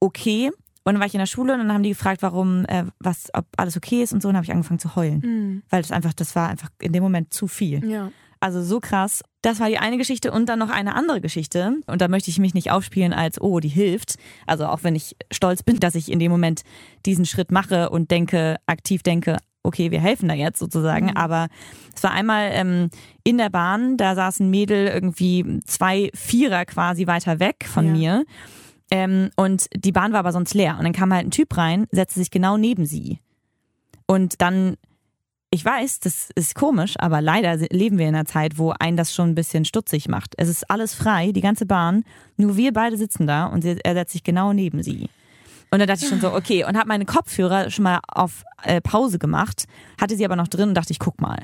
okay. 0.00 0.50
Und 0.84 0.94
dann 0.94 1.00
war 1.00 1.06
ich 1.06 1.14
in 1.14 1.18
der 1.18 1.26
Schule 1.26 1.52
und 1.54 1.58
dann 1.58 1.72
haben 1.72 1.82
die 1.82 1.90
gefragt, 1.90 2.22
warum, 2.22 2.64
äh, 2.66 2.84
was, 2.98 3.28
ob 3.34 3.46
alles 3.56 3.76
okay 3.76 4.02
ist 4.02 4.12
und 4.12 4.22
so. 4.22 4.28
Und 4.28 4.34
dann 4.34 4.38
habe 4.38 4.44
ich 4.44 4.52
angefangen 4.52 4.78
zu 4.78 4.96
heulen. 4.96 5.20
Mhm. 5.20 5.62
Weil 5.68 5.82
das 5.82 5.92
einfach, 5.92 6.12
das 6.12 6.36
war 6.36 6.48
einfach 6.48 6.68
in 6.80 6.92
dem 6.92 7.02
Moment 7.02 7.34
zu 7.34 7.46
viel. 7.46 7.84
Ja. 7.84 8.10
Also 8.40 8.62
so 8.62 8.80
krass. 8.80 9.22
Das 9.42 9.60
war 9.60 9.68
die 9.68 9.78
eine 9.78 9.98
Geschichte 9.98 10.32
und 10.32 10.48
dann 10.48 10.58
noch 10.58 10.70
eine 10.70 10.94
andere 10.94 11.20
Geschichte. 11.20 11.76
Und 11.86 12.00
da 12.00 12.08
möchte 12.08 12.30
ich 12.30 12.38
mich 12.38 12.54
nicht 12.54 12.70
aufspielen 12.70 13.12
als, 13.12 13.40
oh, 13.40 13.60
die 13.60 13.68
hilft. 13.68 14.16
Also 14.46 14.66
auch 14.66 14.82
wenn 14.82 14.94
ich 14.94 15.16
stolz 15.32 15.62
bin, 15.62 15.80
dass 15.80 15.94
ich 15.94 16.10
in 16.10 16.18
dem 16.18 16.30
Moment 16.30 16.62
diesen 17.06 17.26
Schritt 17.26 17.50
mache 17.50 17.90
und 17.90 18.10
denke, 18.10 18.56
aktiv 18.66 19.02
denke, 19.02 19.38
okay, 19.62 19.90
wir 19.90 20.00
helfen 20.00 20.28
da 20.28 20.34
jetzt 20.34 20.58
sozusagen. 20.58 21.06
Mhm. 21.06 21.16
Aber 21.16 21.48
es 21.94 22.02
war 22.02 22.12
einmal 22.12 22.50
ähm, 22.52 22.90
in 23.24 23.38
der 23.38 23.50
Bahn, 23.50 23.96
da 23.96 24.14
saß 24.14 24.40
ein 24.40 24.50
Mädel 24.50 24.86
irgendwie 24.86 25.60
zwei 25.64 26.10
Vierer 26.14 26.64
quasi 26.66 27.06
weiter 27.06 27.40
weg 27.40 27.66
von 27.66 27.86
ja. 27.86 27.92
mir. 27.92 28.24
Ähm, 28.90 29.30
und 29.36 29.66
die 29.74 29.92
Bahn 29.92 30.12
war 30.12 30.20
aber 30.20 30.32
sonst 30.32 30.54
leer. 30.54 30.76
Und 30.78 30.84
dann 30.84 30.92
kam 30.92 31.12
halt 31.12 31.26
ein 31.26 31.30
Typ 31.30 31.56
rein, 31.56 31.86
setzte 31.90 32.20
sich 32.20 32.30
genau 32.30 32.56
neben 32.56 32.86
sie. 32.86 33.20
Und 34.06 34.40
dann 34.42 34.76
ich 35.54 35.64
weiß, 35.64 36.00
das 36.00 36.30
ist 36.34 36.56
komisch, 36.56 36.94
aber 36.98 37.20
leider 37.20 37.56
leben 37.70 37.96
wir 37.96 38.08
in 38.08 38.16
einer 38.16 38.24
Zeit, 38.24 38.58
wo 38.58 38.74
einen 38.80 38.96
das 38.96 39.14
schon 39.14 39.30
ein 39.30 39.34
bisschen 39.36 39.64
stutzig 39.64 40.08
macht. 40.08 40.34
Es 40.36 40.48
ist 40.48 40.68
alles 40.68 40.94
frei, 40.94 41.30
die 41.30 41.42
ganze 41.42 41.64
Bahn, 41.64 42.02
nur 42.36 42.56
wir 42.56 42.72
beide 42.72 42.96
sitzen 42.96 43.28
da 43.28 43.46
und 43.46 43.64
er 43.64 43.94
setzt 43.94 44.12
sich 44.12 44.24
genau 44.24 44.52
neben 44.52 44.82
sie. 44.82 45.08
Und 45.70 45.78
dann 45.78 45.86
dachte 45.86 46.02
ich 46.02 46.08
schon 46.08 46.20
so, 46.20 46.34
okay, 46.34 46.64
und 46.64 46.76
habe 46.76 46.88
meine 46.88 47.04
Kopfhörer 47.04 47.70
schon 47.70 47.84
mal 47.84 48.00
auf 48.08 48.42
äh, 48.64 48.80
Pause 48.80 49.20
gemacht, 49.20 49.66
hatte 50.00 50.16
sie 50.16 50.24
aber 50.24 50.34
noch 50.34 50.48
drin 50.48 50.70
und 50.70 50.74
dachte 50.74 50.90
ich, 50.90 50.98
guck 50.98 51.20
mal. 51.20 51.38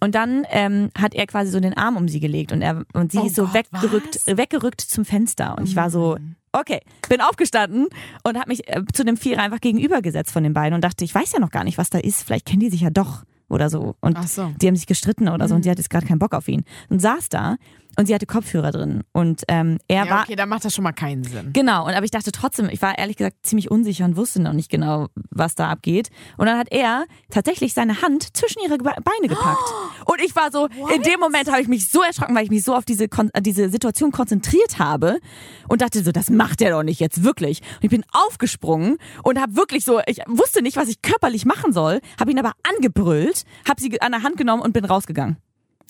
Und 0.00 0.14
dann 0.14 0.44
ähm, 0.50 0.90
hat 0.96 1.14
er 1.14 1.26
quasi 1.26 1.50
so 1.50 1.58
den 1.58 1.76
Arm 1.76 1.96
um 1.96 2.06
sie 2.06 2.20
gelegt 2.20 2.52
und 2.52 2.62
er 2.62 2.84
und 2.92 3.10
sie 3.10 3.18
oh 3.18 3.26
ist 3.26 3.34
so 3.34 3.46
Gott, 3.46 3.54
weggerückt, 3.54 4.20
was? 4.24 4.36
weggerückt 4.36 4.80
zum 4.80 5.04
Fenster. 5.04 5.58
Und 5.58 5.68
ich 5.68 5.74
war 5.74 5.90
so, 5.90 6.16
mhm. 6.16 6.36
okay, 6.52 6.80
bin 7.08 7.20
aufgestanden 7.20 7.88
und 8.22 8.38
habe 8.38 8.50
mich 8.50 8.68
äh, 8.68 8.82
zu 8.92 9.04
dem 9.04 9.16
Vierer 9.16 9.42
einfach 9.42 9.60
gegenübergesetzt 9.60 10.30
von 10.30 10.44
den 10.44 10.54
beiden 10.54 10.74
und 10.74 10.84
dachte, 10.84 11.04
ich 11.04 11.14
weiß 11.14 11.32
ja 11.32 11.40
noch 11.40 11.50
gar 11.50 11.64
nicht, 11.64 11.78
was 11.78 11.90
da 11.90 11.98
ist. 11.98 12.22
Vielleicht 12.22 12.46
kennen 12.46 12.60
die 12.60 12.70
sich 12.70 12.82
ja 12.82 12.90
doch 12.90 13.24
oder 13.52 13.70
so. 13.70 13.94
Und 14.00 14.28
so. 14.28 14.52
die 14.60 14.66
haben 14.66 14.76
sich 14.76 14.86
gestritten 14.86 15.28
oder 15.28 15.46
so 15.46 15.54
mhm. 15.54 15.58
und 15.58 15.62
sie 15.62 15.70
hat 15.70 15.78
jetzt 15.78 15.90
gerade 15.90 16.06
keinen 16.06 16.18
Bock 16.18 16.34
auf 16.34 16.48
ihn. 16.48 16.64
Und 16.88 17.00
saß 17.00 17.28
da 17.28 17.56
und 17.98 18.06
sie 18.06 18.14
hatte 18.14 18.26
Kopfhörer 18.26 18.70
drin. 18.70 19.02
Und 19.12 19.42
ähm, 19.48 19.78
er 19.88 20.04
ja, 20.04 20.10
war. 20.10 20.22
Okay, 20.22 20.36
dann 20.36 20.48
macht 20.48 20.64
das 20.64 20.74
schon 20.74 20.84
mal 20.84 20.92
keinen 20.92 21.24
Sinn. 21.24 21.50
Genau, 21.52 21.86
und 21.86 21.94
aber 21.94 22.04
ich 22.04 22.10
dachte 22.10 22.32
trotzdem, 22.32 22.68
ich 22.70 22.80
war 22.80 22.98
ehrlich 22.98 23.16
gesagt 23.16 23.36
ziemlich 23.42 23.70
unsicher 23.70 24.04
und 24.04 24.16
wusste 24.16 24.40
noch 24.40 24.52
nicht 24.52 24.70
genau, 24.70 25.08
was 25.30 25.54
da 25.54 25.68
abgeht. 25.68 26.08
Und 26.36 26.46
dann 26.46 26.58
hat 26.58 26.68
er 26.70 27.04
tatsächlich 27.30 27.74
seine 27.74 28.02
Hand 28.02 28.36
zwischen 28.36 28.62
ihre 28.64 28.78
Beine 28.78 29.28
gepackt. 29.28 29.74
Und 30.04 30.20
ich 30.20 30.34
war 30.34 30.50
so, 30.50 30.68
What? 30.76 30.92
in 30.92 31.02
dem 31.02 31.20
Moment 31.20 31.50
habe 31.50 31.60
ich 31.62 31.68
mich 31.68 31.88
so 31.88 32.02
erschrocken, 32.02 32.34
weil 32.34 32.44
ich 32.44 32.50
mich 32.50 32.64
so 32.64 32.74
auf 32.74 32.84
diese, 32.84 33.08
diese 33.40 33.68
Situation 33.68 34.10
konzentriert 34.10 34.78
habe 34.78 35.20
und 35.68 35.80
dachte 35.80 36.02
so, 36.02 36.12
das 36.12 36.28
macht 36.28 36.60
er 36.60 36.70
doch 36.70 36.82
nicht 36.82 37.00
jetzt 37.00 37.22
wirklich. 37.22 37.60
Und 37.60 37.84
ich 37.84 37.90
bin 37.90 38.04
aufgesprungen 38.12 38.98
und 39.22 39.40
habe 39.40 39.56
wirklich 39.56 39.84
so, 39.84 40.00
ich 40.06 40.18
wusste 40.26 40.62
nicht, 40.62 40.76
was 40.76 40.88
ich 40.88 41.02
körperlich 41.02 41.44
machen 41.44 41.72
soll, 41.72 42.00
habe 42.18 42.30
ihn 42.30 42.38
aber 42.38 42.52
angebrüllt, 42.74 43.44
habe 43.68 43.80
sie 43.80 44.00
an 44.00 44.12
der 44.12 44.22
Hand 44.22 44.36
genommen 44.36 44.62
und 44.62 44.72
bin 44.72 44.84
rausgegangen 44.84 45.36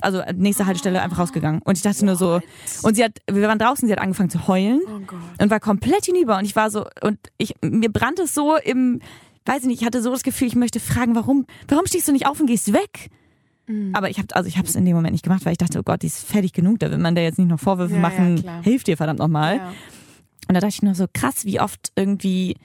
also 0.03 0.19
äh, 0.19 0.33
nächste 0.33 0.67
Haltestelle 0.67 1.01
einfach 1.03 1.19
rausgegangen. 1.19 1.63
Und 1.63 1.77
ich 1.77 1.83
dachte 1.83 2.05
nur 2.05 2.17
so, 2.17 2.41
und 2.83 2.95
sie 2.95 3.05
hat, 3.05 3.19
wir 3.31 3.47
waren 3.49 3.59
draußen, 3.59 3.87
sie 3.87 3.93
hat 3.93 4.01
angefangen 4.01 4.31
zu 4.31 4.47
heulen 4.47 4.81
oh 4.87 5.43
und 5.43 5.51
war 5.51 5.61
komplett 5.61 6.07
hinüber. 6.07 6.39
Und 6.39 6.45
ich 6.45 6.57
war 6.57 6.71
so, 6.71 6.87
und 7.03 7.19
ich, 7.39 7.55
mir 7.63 7.91
brannte 7.91 8.23
es 8.23 8.35
so 8.35 8.57
im, 8.57 9.01
weiß 9.47 9.63
ich 9.63 9.67
nicht, 9.67 9.81
ich 9.81 9.87
hatte 9.87 10.03
so 10.03 10.11
das 10.11 10.23
Gefühl, 10.23 10.49
ich 10.49 10.57
möchte 10.57 10.81
fragen, 10.81 11.15
warum, 11.15 11.47
warum 11.69 11.87
stehst 11.87 12.09
du 12.09 12.13
nicht 12.13 12.27
auf 12.27 12.41
und 12.41 12.47
gehst 12.47 12.73
weg? 12.73 13.11
Mhm. 13.67 13.91
Aber 13.95 14.11
ich 14.11 14.19
habe 14.19 14.29
also 14.35 14.49
ich 14.49 14.59
habe 14.59 14.67
es 14.67 14.75
in 14.75 14.85
dem 14.85 14.95
Moment 14.95 15.13
nicht 15.13 15.25
gemacht, 15.25 15.45
weil 15.45 15.53
ich 15.53 15.59
dachte, 15.59 15.79
oh 15.79 15.83
Gott, 15.83 16.03
die 16.03 16.09
ist 16.09 16.25
fertig 16.25 16.53
genug, 16.53 16.79
da 16.81 16.91
will 16.91 16.99
man 16.99 17.15
der 17.15 17.25
jetzt 17.25 17.39
nicht 17.39 17.49
noch 17.49 17.61
Vorwürfe 17.61 17.95
ja, 17.95 18.01
machen, 18.01 18.39
ja, 18.39 18.61
hilft 18.63 18.87
dir 18.87 18.97
verdammt 18.97 19.19
nochmal. 19.19 19.57
Ja. 19.57 19.75
Und 20.49 20.55
da 20.55 20.61
dachte 20.61 20.75
ich 20.75 20.83
nur 20.83 20.95
so 20.95 21.07
krass, 21.13 21.45
wie 21.45 21.61
oft 21.61 21.93
irgendwie 21.97 22.57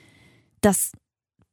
das 0.62 0.91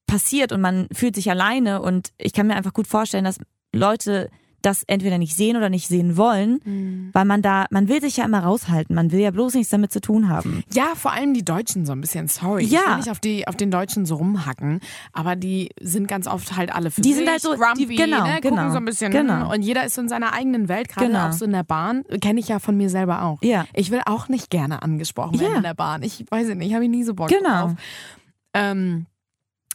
passiert 0.06 0.52
und 0.52 0.60
man 0.60 0.88
fühlt 0.92 1.14
sich 1.14 1.30
alleine 1.30 1.82
und 1.82 2.12
ich 2.18 2.32
kann 2.32 2.46
mir 2.46 2.56
einfach 2.56 2.72
gut 2.72 2.86
vorstellen, 2.86 3.24
dass 3.24 3.38
Leute 3.72 4.30
das 4.64 4.82
entweder 4.84 5.18
nicht 5.18 5.36
sehen 5.36 5.56
oder 5.56 5.68
nicht 5.68 5.88
sehen 5.88 6.16
wollen, 6.16 6.60
mhm. 6.64 7.10
weil 7.12 7.24
man 7.24 7.42
da, 7.42 7.66
man 7.70 7.88
will 7.88 8.00
sich 8.00 8.16
ja 8.16 8.24
immer 8.24 8.40
raushalten, 8.40 8.94
man 8.94 9.12
will 9.12 9.20
ja 9.20 9.30
bloß 9.30 9.54
nichts 9.54 9.70
damit 9.70 9.92
zu 9.92 10.00
tun 10.00 10.28
haben. 10.28 10.64
Ja, 10.72 10.94
vor 10.94 11.12
allem 11.12 11.34
die 11.34 11.44
Deutschen 11.44 11.86
so 11.86 11.92
ein 11.92 12.00
bisschen, 12.00 12.28
sorry. 12.28 12.64
Ja. 12.64 12.80
Ich 12.80 12.88
will 12.88 12.96
nicht 12.96 13.10
auf, 13.10 13.20
die, 13.20 13.46
auf 13.46 13.56
den 13.56 13.70
Deutschen 13.70 14.06
so 14.06 14.16
rumhacken, 14.16 14.80
aber 15.12 15.36
die 15.36 15.70
sind 15.80 16.08
ganz 16.08 16.26
oft 16.26 16.56
halt 16.56 16.74
alle 16.74 16.90
für 16.90 17.00
Die 17.00 17.10
sich, 17.10 17.18
sind 17.18 17.30
halt 17.30 17.42
so, 17.42 17.54
grumpy, 17.54 17.86
die, 17.86 17.96
genau, 17.96 18.24
ne, 18.24 18.40
genau. 18.40 18.70
so 18.70 18.78
ein 18.78 18.84
bisschen 18.84 19.12
genau. 19.12 19.52
und 19.52 19.62
jeder 19.62 19.84
ist 19.84 19.94
so 19.94 20.00
in 20.00 20.08
seiner 20.08 20.32
eigenen 20.32 20.68
Welt, 20.68 20.88
gerade 20.88 21.08
genau. 21.08 21.28
auch 21.28 21.32
so 21.32 21.44
in 21.44 21.52
der 21.52 21.64
Bahn, 21.64 22.04
kenne 22.20 22.40
ich 22.40 22.48
ja 22.48 22.58
von 22.58 22.76
mir 22.76 22.90
selber 22.90 23.22
auch. 23.22 23.38
Ja. 23.42 23.66
Ich 23.74 23.90
will 23.90 24.00
auch 24.06 24.28
nicht 24.28 24.50
gerne 24.50 24.82
angesprochen 24.82 25.40
werden 25.40 25.52
ja. 25.52 25.56
in 25.58 25.62
der 25.62 25.74
Bahn. 25.74 26.02
Ich 26.02 26.24
weiß 26.28 26.48
nicht, 26.54 26.74
habe 26.74 26.84
ich 26.84 26.90
nie 26.90 27.04
so 27.04 27.14
Bock 27.14 27.28
genau. 27.28 27.68
drauf. 27.68 27.72
Ähm, 28.54 29.06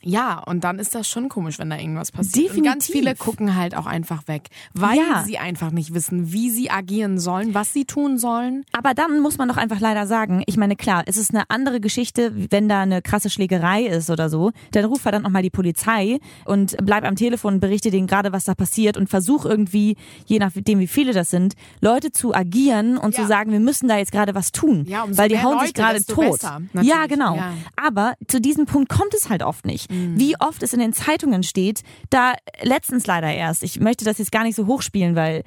ja, 0.02 0.40
und 0.40 0.64
dann 0.64 0.80
ist 0.80 0.96
das 0.96 1.08
schon 1.08 1.30
komisch, 1.30 1.60
wenn 1.60 1.70
da 1.70 1.78
irgendwas 1.78 2.12
passiert. 2.12 2.36
Definitiv. 2.36 2.58
Und 2.58 2.64
ganz 2.64 2.88
viele 2.88 3.16
gucken 3.16 3.56
halt 3.56 3.76
auch 3.76 3.86
einfach 3.86 4.28
weg, 4.28 4.50
weil 4.74 4.98
ja. 4.98 5.24
sie 5.26 5.38
einfach 5.38 5.72
nicht 5.72 5.94
wissen, 5.94 6.32
wie 6.32 6.50
sie 6.50 6.72
agieren 6.72 7.20
sollen, 7.20 7.54
was 7.54 7.74
sie 7.74 7.86
tun 7.86 8.18
sollen. 8.18 8.64
Aber 8.72 8.94
dann 8.94 9.20
muss 9.20 9.38
man 9.38 9.50
doch 9.50 9.58
einfach 9.58 9.80
leider 9.80 10.08
sagen, 10.08 10.44
ich 10.46 10.58
meine, 10.58 10.76
klar, 10.76 11.04
es 11.06 11.18
ist 11.18 11.32
eine 11.34 11.50
andere 11.50 11.80
Geschichte, 11.80 12.34
wenn 12.50 12.70
da 12.70 12.82
eine 12.82 13.02
krasse 13.02 13.30
Schlägerei 13.30 13.84
ist 13.84 14.10
oder 14.10 14.30
so, 14.30 14.52
dann 14.72 14.86
ruf 14.86 15.02
verdammt 15.02 15.26
nochmal 15.26 15.44
die 15.44 15.50
Polizei 15.50 16.20
und 16.46 16.78
bleib 16.82 17.04
am 17.04 17.16
Telefon 17.16 17.56
und 17.56 17.60
berichte 17.60 17.92
denen 17.92 18.08
gerade, 18.08 18.32
was 18.32 18.46
da 18.46 18.56
passiert 18.56 18.96
und 18.96 19.10
versuch 19.10 19.46
irgendwie, 19.46 19.98
je 20.26 20.40
nachdem 20.40 20.80
wie 20.80 20.88
viele 20.88 21.14
das 21.14 21.30
sind, 21.30 21.56
Leute 21.82 22.12
zu 22.12 22.34
agieren 22.34 22.98
und 22.98 23.16
ja. 23.16 23.22
zu 23.22 23.28
sagen, 23.28 23.52
wir 23.52 23.60
müssen 23.60 23.88
da 23.90 23.98
jetzt 23.98 24.12
gerade 24.12 24.34
was 24.34 24.52
tun, 24.52 24.86
ja, 24.88 25.06
weil 25.10 25.30
die 25.30 25.42
hauen 25.42 25.56
Leute, 25.56 25.66
sich 25.66 25.74
gerade 25.74 26.04
tot. 26.06 26.40
Besser, 26.40 26.62
ja, 26.82 27.06
genau. 27.08 27.36
Ja. 27.36 27.54
Aber 27.76 28.14
zu 28.28 28.40
diesem 28.40 28.66
Punkt 28.66 28.90
kommt 28.90 29.14
es 29.14 29.30
halt 29.30 29.44
oft 29.44 29.66
nicht. 29.66 29.89
Mhm. 29.90 30.20
Wie 30.20 30.40
oft 30.40 30.64
es 30.64 30.74
in 30.74 30.80
den 30.80 30.94
Zeitungen 30.94 31.44
steht, 31.44 31.82
da 32.10 32.34
letztens 32.62 33.08
leider 33.08 33.34
erst, 33.34 33.64
ich 33.64 33.80
möchte 33.80 34.06
das 34.06 34.18
jetzt 34.18 34.32
gar 34.32 34.44
nicht 34.44 34.56
so 34.56 34.68
hochspielen, 34.68 35.16
weil 35.16 35.44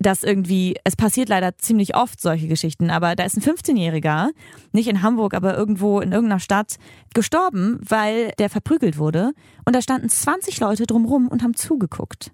dass 0.00 0.22
irgendwie, 0.22 0.76
es 0.82 0.96
passiert 0.96 1.28
leider 1.28 1.58
ziemlich 1.58 1.94
oft 1.94 2.20
solche 2.20 2.48
Geschichten, 2.48 2.90
aber 2.90 3.14
da 3.14 3.24
ist 3.24 3.36
ein 3.36 3.42
15-Jähriger, 3.42 4.30
nicht 4.72 4.88
in 4.88 5.02
Hamburg, 5.02 5.34
aber 5.34 5.56
irgendwo 5.56 6.00
in 6.00 6.10
irgendeiner 6.10 6.40
Stadt, 6.40 6.76
gestorben, 7.12 7.78
weil 7.86 8.32
der 8.38 8.48
verprügelt 8.48 8.96
wurde. 8.96 9.32
Und 9.66 9.76
da 9.76 9.82
standen 9.82 10.08
20 10.08 10.58
Leute 10.58 10.86
drumrum 10.86 11.28
und 11.28 11.42
haben 11.42 11.54
zugeguckt. 11.54 12.32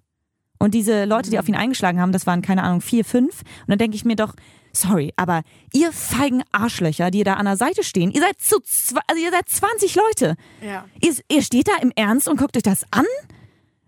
Und 0.58 0.74
diese 0.74 1.04
Leute, 1.06 1.28
die 1.30 1.40
auf 1.40 1.48
ihn 1.48 1.56
eingeschlagen 1.56 2.00
haben, 2.00 2.12
das 2.12 2.26
waren 2.26 2.40
keine 2.40 2.62
Ahnung, 2.62 2.80
vier, 2.80 3.04
fünf. 3.04 3.40
Und 3.40 3.68
dann 3.68 3.78
denke 3.78 3.96
ich 3.96 4.04
mir 4.04 4.16
doch, 4.16 4.34
sorry, 4.76 5.12
aber 5.16 5.42
ihr 5.72 5.92
feigen 5.92 6.42
Arschlöcher, 6.52 7.10
die 7.10 7.24
da 7.24 7.34
an 7.34 7.46
der 7.46 7.56
Seite 7.56 7.82
stehen, 7.82 8.10
ihr 8.10 8.20
seid 8.20 8.40
zu, 8.40 8.56
also 9.06 9.22
ihr 9.22 9.30
seid 9.30 9.48
20 9.48 9.94
Leute. 9.96 10.36
Ja. 10.62 10.84
Ihr, 11.00 11.14
ihr 11.28 11.42
steht 11.42 11.68
da 11.68 11.76
im 11.80 11.92
Ernst 11.96 12.28
und 12.28 12.38
guckt 12.38 12.56
euch 12.56 12.62
das 12.62 12.84
an? 12.90 13.06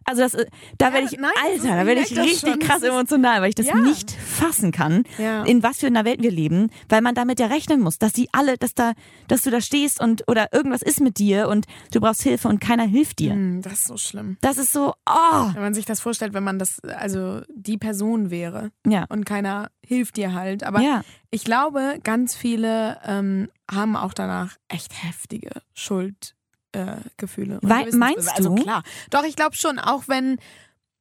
Also 0.08 0.22
das, 0.22 0.32
da 0.78 0.88
Ja, 0.88 0.94
werde 0.94 1.06
ich, 1.12 1.18
nein, 1.18 1.30
Alter, 1.44 1.76
da 1.76 1.86
werde 1.86 2.00
ich 2.00 2.16
richtig 2.18 2.60
krass 2.60 2.82
emotional, 2.82 3.42
weil 3.42 3.50
ich 3.50 3.54
das 3.54 3.66
Ja. 3.66 3.74
nicht 3.74 4.10
fassen 4.10 4.72
kann, 4.72 5.04
Ja. 5.18 5.44
in 5.44 5.62
was 5.62 5.78
für 5.80 5.86
einer 5.86 6.04
Welt 6.04 6.22
wir 6.22 6.30
leben, 6.30 6.70
weil 6.88 7.02
man 7.02 7.14
damit 7.14 7.38
ja 7.40 7.46
rechnen 7.46 7.80
muss, 7.80 7.98
dass 7.98 8.12
die 8.14 8.28
alle, 8.32 8.56
dass 8.56 8.74
da, 8.74 8.92
dass 9.28 9.42
du 9.42 9.50
da 9.50 9.60
stehst 9.60 10.00
und 10.00 10.24
oder 10.28 10.52
irgendwas 10.52 10.82
ist 10.82 11.00
mit 11.00 11.18
dir 11.18 11.48
und 11.48 11.66
du 11.92 12.00
brauchst 12.00 12.22
Hilfe 12.22 12.48
und 12.48 12.58
keiner 12.60 12.84
hilft 12.84 13.18
dir. 13.18 13.32
Hm, 13.32 13.60
Das 13.62 13.72
ist 13.74 13.84
so 13.86 13.96
schlimm. 13.98 14.38
Das 14.40 14.56
ist 14.58 14.72
so, 14.72 14.94
oh, 15.06 15.50
Wenn 15.54 15.62
man 15.62 15.74
sich 15.74 15.84
das 15.84 16.00
vorstellt, 16.00 16.32
wenn 16.32 16.44
man 16.44 16.58
das, 16.58 16.80
also 16.80 17.42
die 17.54 17.76
Person 17.78 18.30
wäre 18.30 18.70
ja, 18.86 19.04
und 19.10 19.24
keiner 19.26 19.70
hilft 19.84 20.16
dir 20.16 20.32
halt. 20.34 20.64
Aber 20.64 20.80
ja, 20.80 21.02
ich 21.30 21.44
glaube, 21.44 21.98
ganz 22.02 22.34
viele 22.34 22.98
ähm, 23.04 23.48
haben 23.70 23.96
auch 23.96 24.14
danach 24.14 24.56
echt 24.68 24.92
heftige 25.04 25.50
Schuldgefühle. 25.74 26.37
Äh, 26.78 26.96
Gefühle 27.16 27.60
und 27.60 27.68
Wei- 27.68 27.84
Gewissensbisse. 27.84 27.98
meinst 27.98 28.36
Also 28.36 28.54
du? 28.54 28.62
klar. 28.62 28.82
Doch, 29.10 29.24
ich 29.24 29.36
glaube 29.36 29.56
schon, 29.56 29.78
auch 29.78 30.04
wenn 30.06 30.38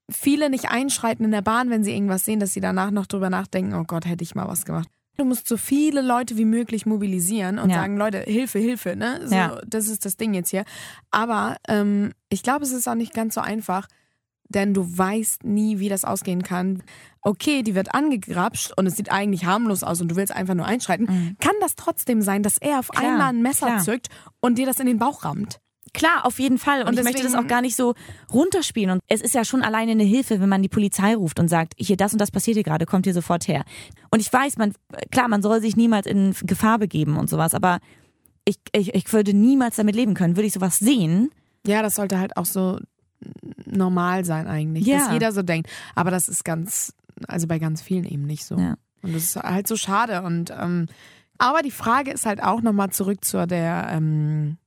viele 0.09 0.49
nicht 0.49 0.69
einschreiten 0.69 1.25
in 1.25 1.31
der 1.31 1.41
Bahn, 1.41 1.69
wenn 1.69 1.83
sie 1.83 1.93
irgendwas 1.93 2.25
sehen, 2.25 2.39
dass 2.39 2.53
sie 2.53 2.61
danach 2.61 2.91
noch 2.91 3.05
drüber 3.07 3.29
nachdenken, 3.29 3.73
oh 3.75 3.83
Gott, 3.83 4.05
hätte 4.05 4.23
ich 4.23 4.35
mal 4.35 4.47
was 4.47 4.65
gemacht. 4.65 4.87
Du 5.17 5.25
musst 5.25 5.47
so 5.47 5.57
viele 5.57 6.01
Leute 6.01 6.37
wie 6.37 6.45
möglich 6.45 6.85
mobilisieren 6.85 7.57
und 7.59 7.71
Ja. 7.71 7.77
sagen, 7.77 7.97
Leute, 7.97 8.19
Hilfe, 8.19 8.59
Hilfe, 8.59 8.95
ne? 8.95 9.19
So, 9.27 9.35
Ja. 9.35 9.59
Das 9.65 9.87
ist 9.87 10.05
das 10.05 10.15
Ding 10.15 10.33
jetzt 10.33 10.51
hier. 10.51 10.63
Aber 11.11 11.57
ähm, 11.67 12.13
ich 12.29 12.43
glaube, 12.43 12.63
es 12.63 12.71
ist 12.71 12.87
auch 12.87 12.93
nicht 12.95 13.13
ganz 13.13 13.33
so 13.33 13.41
einfach, 13.41 13.87
denn 14.49 14.73
du 14.73 14.97
weißt 14.97 15.43
nie, 15.43 15.79
wie 15.79 15.89
das 15.89 16.05
ausgehen 16.05 16.43
kann. 16.43 16.83
Okay, 17.21 17.63
die 17.63 17.75
wird 17.75 17.93
angegrapscht 17.93 18.71
und 18.77 18.85
es 18.87 18.95
sieht 18.95 19.11
eigentlich 19.11 19.43
harmlos 19.45 19.83
aus 19.83 19.99
und 19.99 20.07
du 20.09 20.15
willst 20.15 20.31
einfach 20.33 20.53
nur 20.53 20.65
einschreiten. 20.67 21.35
Kann 21.39 21.55
das 21.59 21.75
trotzdem 21.75 22.21
sein, 22.21 22.43
dass 22.43 22.57
er 22.57 22.79
auf 22.79 22.87
Mhm. 22.93 22.97
Klar, 22.97 23.11
einmal 23.11 23.27
ein 23.29 23.41
Messer 23.41 23.65
klar. 23.67 23.79
zückt 23.81 24.07
und 24.39 24.57
dir 24.57 24.65
das 24.67 24.79
in 24.79 24.85
den 24.85 24.99
Bauch 24.99 25.25
rammt? 25.25 25.59
Klar, 25.97 26.25
auf 26.25 26.39
jeden 26.39 26.57
Fall. 26.57 26.81
Und, 26.81 26.89
Und 26.89 26.97
ich 26.97 27.03
möchte 27.03 27.23
das 27.23 27.33
auch 27.35 27.47
gar 27.47 27.61
nicht 27.61 27.75
so 27.75 27.93
runterspielen. 28.31 28.91
Und 28.91 29.01
es 29.07 29.21
ist 29.21 29.33
ja 29.35 29.43
schon 29.43 29.63
alleine 29.63 29.91
eine 29.91 30.03
Hilfe, 30.03 30.39
wenn 30.39 30.49
man 30.49 30.61
die 30.61 30.69
Polizei 30.69 31.15
ruft 31.15 31.39
und 31.39 31.47
sagt, 31.47 31.73
hier 31.77 31.97
das 31.97 32.13
und 32.13 32.19
das 32.19 32.31
passiert 32.31 32.55
hier 32.55 32.63
gerade, 32.63 32.85
kommt 32.85 33.05
hier 33.05 33.13
sofort 33.13 33.47
her. 33.47 33.63
Und 34.11 34.19
ich 34.19 34.31
weiß, 34.31 34.57
man, 34.57 34.73
klar, 35.11 35.27
man 35.27 35.41
soll 35.41 35.59
sich 35.61 35.75
niemals 35.75 36.05
in 36.05 36.33
Gefahr 36.43 36.79
begeben 36.79 37.17
und 37.17 37.29
sowas, 37.29 37.53
aber 37.53 37.79
ich, 38.45 38.57
ich, 38.73 38.93
ich 38.95 39.11
würde 39.11 39.33
niemals 39.33 39.75
damit 39.75 39.95
leben 39.95 40.13
können. 40.13 40.37
Würde 40.37 40.47
ich 40.47 40.53
sowas 40.53 40.77
sehen, 40.79 41.31
Ja, 41.65 41.81
das 41.81 41.95
sollte 41.95 42.19
halt 42.19 42.37
auch 42.37 42.45
so 42.45 42.79
normal 43.65 44.23
sein 44.25 44.47
eigentlich, 44.47 44.85
Ja. 44.85 44.99
dass 44.99 45.11
jeder 45.11 45.31
so 45.31 45.41
denkt. 45.41 45.69
Aber 45.95 46.11
das 46.11 46.29
ist 46.29 46.45
ganz, 46.45 46.93
also 47.27 47.47
bei 47.47 47.59
ganz 47.59 47.81
vielen 47.81 48.05
eben 48.05 48.25
nicht 48.25 48.45
so. 48.45 48.55
Ja. 48.57 48.75
Und 49.01 49.13
das 49.15 49.23
ist 49.23 49.35
halt 49.35 49.67
so 49.67 49.75
schade. 49.75 50.21
Und 50.21 50.51
ähm, 50.51 50.87
aber 51.37 51.61
die 51.61 51.71
Frage 51.71 52.11
ist 52.11 52.25
halt 52.25 52.41
auch 52.41 52.61
nochmal 52.61 52.91
zurück 52.91 53.23
zur 53.25 53.47
der 53.47 53.89
ähm, 53.91 54.57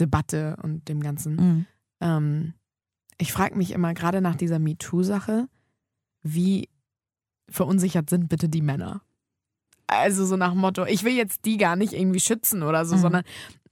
Sexismus-Debatte 0.00 0.56
und 0.62 0.88
dem 0.88 1.00
Ganzen. 1.00 1.34
Mhm. 1.36 1.66
Ähm, 2.00 2.54
ich 3.18 3.32
frage 3.32 3.56
mich 3.56 3.72
immer, 3.72 3.92
gerade 3.94 4.20
nach 4.20 4.34
dieser 4.36 4.58
MeToo-Sache, 4.58 5.48
wie 6.22 6.68
verunsichert 7.48 8.08
sind 8.10 8.28
bitte 8.28 8.48
die 8.48 8.62
Männer? 8.62 9.02
Also 9.86 10.24
so 10.24 10.36
nach 10.36 10.52
dem 10.52 10.60
Motto, 10.60 10.84
ich 10.86 11.02
will 11.04 11.14
jetzt 11.14 11.44
die 11.44 11.56
gar 11.56 11.76
nicht 11.76 11.92
irgendwie 11.92 12.20
schützen 12.20 12.62
oder 12.62 12.84
so, 12.84 12.96
Mhm. 12.96 13.00
sondern 13.00 13.22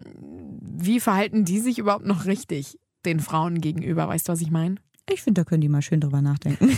wie 0.01 1.01
verhalten 1.01 1.45
die 1.45 1.61
sich 1.61 1.79
überhaupt 1.79 2.05
noch 2.07 2.27
richtig 2.27 2.79
den 3.05 3.21
Frauen 3.21 3.61
gegenüber? 3.61 4.09
Weißt 4.09 4.29
du, 4.29 4.33
was 4.33 4.41
ich 4.41 4.51
meine? 4.51 4.77
Ich 5.13 5.23
finde, 5.23 5.41
da 5.41 5.45
können 5.45 5.61
die 5.61 5.69
mal 5.69 5.83
schön 5.83 6.01
drüber 6.01 6.23
nachdenken. 6.23 6.77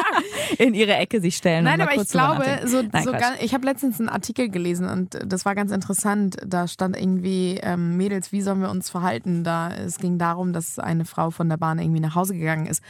in 0.58 0.74
ihre 0.74 0.94
Ecke 0.94 1.20
sich 1.20 1.36
stellen. 1.36 1.64
Nein, 1.64 1.80
aber 1.80 1.94
ich 1.94 2.08
glaube, 2.08 2.44
so, 2.66 2.82
Nein, 2.82 3.04
so 3.04 3.12
ganz, 3.12 3.40
ich 3.40 3.54
habe 3.54 3.64
letztens 3.66 3.98
einen 4.00 4.08
Artikel 4.08 4.48
gelesen 4.48 4.88
und 4.88 5.18
das 5.24 5.44
war 5.44 5.54
ganz 5.54 5.72
interessant. 5.72 6.36
Da 6.46 6.68
stand 6.68 6.96
irgendwie, 6.96 7.58
ähm, 7.62 7.96
Mädels, 7.96 8.32
wie 8.32 8.42
sollen 8.42 8.60
wir 8.60 8.70
uns 8.70 8.90
verhalten? 8.90 9.44
Da, 9.44 9.70
es 9.72 9.98
ging 9.98 10.18
darum, 10.18 10.52
dass 10.52 10.78
eine 10.78 11.04
Frau 11.04 11.30
von 11.30 11.48
der 11.48 11.56
Bahn 11.56 11.78
irgendwie 11.78 12.00
nach 12.00 12.14
Hause 12.14 12.34
gegangen 12.34 12.66
ist. 12.66 12.82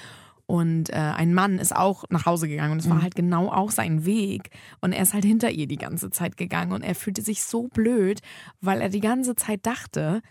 Und 0.47 0.91
äh, 0.91 0.95
ein 0.97 1.33
Mann 1.33 1.59
ist 1.61 1.77
auch 1.77 2.03
nach 2.11 2.27
Hause 2.27 2.49
gegangen 2.49 2.73
und 2.73 2.79
es 2.81 2.87
Mhm. 2.87 2.91
war 2.91 3.03
halt 3.03 3.15
genau 3.15 3.53
auch 3.53 3.71
sein 3.71 4.05
Weg. 4.05 4.51
Und 4.81 4.93
er 4.93 5.03
ist 5.03 5.15
halt 5.15 5.25
hinter 5.25 5.51
ihr 5.51 5.69
die 5.69 5.77
ganze 5.77 6.11
Zeit 6.11 6.37
gegangen 6.37 6.73
und 6.73 6.83
er 6.83 6.97
fühlte 6.97 7.23
sich 7.23 7.45
so 7.45 7.69
blöd, 7.69 8.21
weil 8.61 8.81
er 8.81 8.89
die 8.89 8.99
ganze 9.01 9.37
Zeit 9.37 9.65
dachte, 9.65 10.23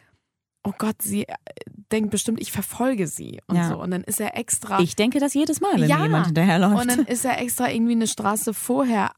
oh 0.64 0.74
Gott, 0.78 1.02
sie 1.02 1.28
äh, 1.28 1.34
denkt 1.92 2.12
bestimmt, 2.12 2.40
ich 2.42 2.52
verfolge 2.52 3.08
sie 3.08 3.40
und 3.48 3.56
Ja. 3.56 3.70
so. 3.70 3.82
Und 3.82 3.92
dann 3.92 4.04
ist 4.04 4.20
er 4.20 4.38
extra. 4.38 4.80
Ich 4.80 4.96
denke 4.96 5.20
das 5.20 5.34
jedes 5.34 5.62
Mal, 5.62 5.80
wenn 5.80 5.88
Ja. 5.90 6.02
jemand 6.04 6.28
hinterherläuft. 6.28 6.82
Und 6.82 6.88
dann 6.90 7.06
ist 7.06 7.26
er 7.26 7.40
extra 7.42 7.70
irgendwie 7.72 7.94
eine 7.94 8.08
Straße 8.08 8.54
vorher, 8.54 9.12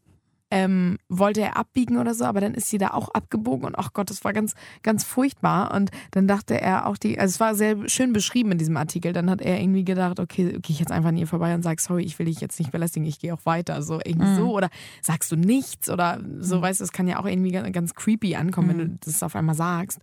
ähm, 0.53 0.97
wollte 1.07 1.39
er 1.39 1.55
abbiegen 1.55 1.97
oder 1.97 2.13
so, 2.13 2.25
aber 2.25 2.41
dann 2.41 2.53
ist 2.53 2.67
sie 2.69 2.77
da 2.77 2.89
auch 2.89 3.07
abgebogen 3.09 3.65
und 3.65 3.77
ach 3.79 3.93
Gott, 3.93 4.09
das 4.09 4.25
war 4.25 4.33
ganz, 4.33 4.53
ganz 4.83 5.05
furchtbar. 5.05 5.73
Und 5.73 5.91
dann 6.11 6.27
dachte 6.27 6.59
er 6.59 6.87
auch 6.87 6.97
die, 6.97 7.17
also 7.17 7.31
es 7.31 7.39
war 7.39 7.55
sehr 7.55 7.87
schön 7.87 8.11
beschrieben 8.11 8.51
in 8.51 8.57
diesem 8.57 8.75
Artikel, 8.75 9.13
dann 9.13 9.29
hat 9.29 9.41
er 9.41 9.61
irgendwie 9.61 9.85
gedacht, 9.85 10.19
okay, 10.19 10.51
gehe 10.51 10.61
ich 10.73 10.79
jetzt 10.79 10.91
einfach 10.91 11.07
an 11.09 11.15
ihr 11.17 11.25
vorbei 11.27 11.55
und 11.55 11.63
sag, 11.63 11.79
sorry, 11.79 12.03
ich 12.03 12.19
will 12.19 12.25
dich 12.25 12.41
jetzt 12.41 12.59
nicht 12.59 12.71
belästigen, 12.71 13.07
ich 13.07 13.19
gehe 13.19 13.33
auch 13.33 13.45
weiter. 13.45 13.81
So 13.81 13.99
irgendwie 14.03 14.27
Mhm. 14.27 14.35
so. 14.35 14.53
Oder 14.55 14.69
sagst 15.01 15.31
du 15.31 15.37
nichts 15.37 15.89
oder 15.89 16.19
so, 16.39 16.61
weißt 16.61 16.81
du, 16.81 16.83
es 16.83 16.91
kann 16.91 17.07
ja 17.07 17.19
auch 17.19 17.25
irgendwie 17.25 17.51
ganz, 17.51 17.95
creepy 17.95 18.35
ankommen, 18.35 18.67
wenn 18.69 18.77
Mhm. 18.77 18.81
du 18.81 18.97
das 19.05 19.23
auf 19.23 19.35
einmal 19.37 19.55
sagst. 19.55 19.99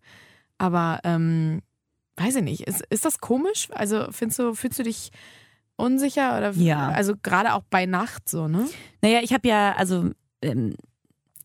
Aber 0.59 1.01
ähm, 1.05 1.63
weiß 2.17 2.37
ich 2.37 2.43
nicht, 2.43 2.63
ist, 2.63 2.83
ist 2.91 3.05
das 3.05 3.19
komisch? 3.19 3.69
Also 3.73 4.07
findest 4.11 4.39
du, 4.41 4.55
fühlst 4.55 4.79
du 4.79 4.83
dich 4.83 5.11
unsicher 5.77 6.37
oder 6.37 6.51
Ja. 6.53 6.89
also 6.89 7.15
gerade 7.23 7.55
auch 7.55 7.63
bei 7.71 7.87
Nacht 7.87 8.29
so, 8.29 8.49
ne? 8.49 8.69
naja, 9.01 9.21
ich 9.23 9.33
habe 9.33 9.47
ja, 9.49 9.75
also, 9.77 10.11
ähm, 10.43 10.75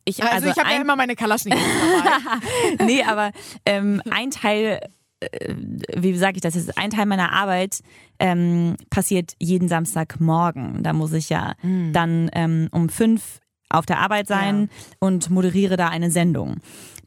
ich, 0.06 0.22
Also, 0.24 0.48
ich 0.50 0.58
habe 0.58 0.72
ja 0.72 0.82
immer 0.82 0.96
meine 0.96 1.16
Kalaschnikows 1.16 1.62
dabei. 1.62 2.86
nee, 2.86 3.04
aber 3.04 3.32
ähm, 3.66 4.02
ein 4.10 4.32
Teil, 4.32 4.82
äh, 5.22 5.56
wie 5.96 6.18
sage 6.18 6.36
ich 6.36 6.42
das 6.42 6.56
jetzt, 6.56 6.78
ein 6.78 6.90
Teil 6.90 7.06
meiner 7.06 7.32
Arbeit 7.32 7.80
ähm, 8.20 8.76
passiert 8.90 9.34
jeden 9.40 9.70
Samstagmorgen. 9.70 10.84
Da 10.84 10.92
muss 10.94 11.14
ich 11.14 11.30
ja 11.30 11.54
dann 11.62 12.30
ähm, 12.34 12.68
um 12.72 12.90
fünf 12.90 13.40
auf 13.70 13.86
der 13.86 14.00
Arbeit 14.00 14.28
sein 14.28 14.70
und 15.00 15.30
moderiere 15.30 15.78
da 15.78 15.88
eine 15.88 16.12
Sendung, 16.12 16.58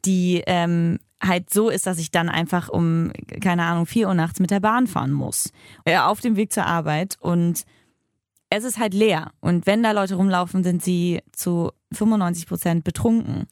die 0.07 0.41
ähm, 0.47 0.97
halt 1.21 1.49
so 1.51 1.69
ist, 1.69 1.85
dass 1.87 1.99
ich 1.99 2.09
dann 2.11 2.29
einfach 2.29 2.69
um, 2.69 3.11
keine 3.41 3.63
Ahnung, 3.63 3.85
vier 3.85 4.07
Uhr 4.07 4.13
nachts 4.13 4.39
mit 4.39 4.51
der 4.51 4.59
Bahn 4.59 4.87
fahren 4.87 5.11
muss. 5.11 5.51
Äh, 5.85 5.97
auf 5.97 6.21
dem 6.21 6.35
Weg 6.35 6.53
zur 6.53 6.65
Arbeit 6.65 7.17
und 7.19 7.63
es 8.49 8.63
ist 8.63 8.79
halt 8.79 8.93
leer. 8.93 9.31
Und 9.41 9.65
wenn 9.67 9.83
da 9.83 9.91
Leute 9.91 10.15
rumlaufen, 10.15 10.63
sind 10.63 10.81
sie 10.83 11.19
zu 11.33 11.71
95 11.91 12.47
Prozent 12.47 12.83
betrunken. 12.83 13.45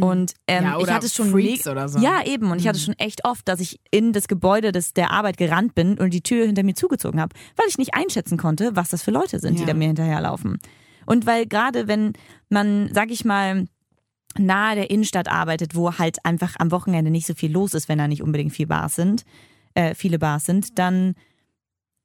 Und 0.00 0.32
ähm, 0.48 0.64
Mhm. 0.64 0.70
Ja, 0.70 0.78
ich 0.80 0.90
hatte 0.90 1.08
schon 1.08 1.30
Freaks 1.30 1.68
oder 1.68 1.88
so. 1.88 1.98
Mhm. 1.98 2.04
Ja, 2.04 2.24
eben. 2.26 2.50
Und 2.50 2.58
ich 2.58 2.66
hatte 2.66 2.80
schon 2.80 2.98
echt 2.98 3.24
oft, 3.24 3.46
dass 3.46 3.60
ich 3.60 3.78
in 3.92 4.12
das 4.12 4.26
Gebäude 4.26 4.72
des, 4.72 4.92
der 4.92 5.12
Arbeit 5.12 5.36
gerannt 5.36 5.76
bin 5.76 5.98
und 5.98 6.12
die 6.12 6.22
Tür 6.22 6.46
hinter 6.46 6.64
mir 6.64 6.74
zugezogen 6.74 7.20
habe, 7.20 7.32
weil 7.56 7.66
ich 7.68 7.78
nicht 7.78 7.94
einschätzen 7.94 8.36
konnte, 8.36 8.74
was 8.74 8.88
das 8.88 9.02
für 9.04 9.12
Leute 9.12 9.38
sind, 9.38 9.54
die 9.56 9.60
Ja. 9.62 9.68
da 9.68 9.74
mir 9.74 9.86
hinterherlaufen. 9.86 10.58
Und 11.06 11.26
weil 11.26 11.46
gerade 11.46 11.86
wenn 11.86 12.14
man, 12.48 12.90
sag 12.92 13.12
ich 13.12 13.24
mal, 13.24 13.66
nahe 14.38 14.74
der 14.74 14.90
Innenstadt 14.90 15.28
arbeitet, 15.28 15.74
wo 15.74 15.98
halt 15.98 16.24
einfach 16.24 16.56
am 16.58 16.70
Wochenende 16.70 17.10
nicht 17.10 17.26
so 17.26 17.34
viel 17.34 17.52
los 17.52 17.74
ist, 17.74 17.88
wenn 17.88 17.98
da 17.98 18.08
nicht 18.08 18.22
unbedingt 18.22 18.52
viel 18.52 18.66
Bars 18.66 18.94
sind, 18.94 19.24
äh, 19.74 19.94
viele 19.94 20.18
Bars 20.18 20.44
sind, 20.46 20.78
dann 20.78 21.14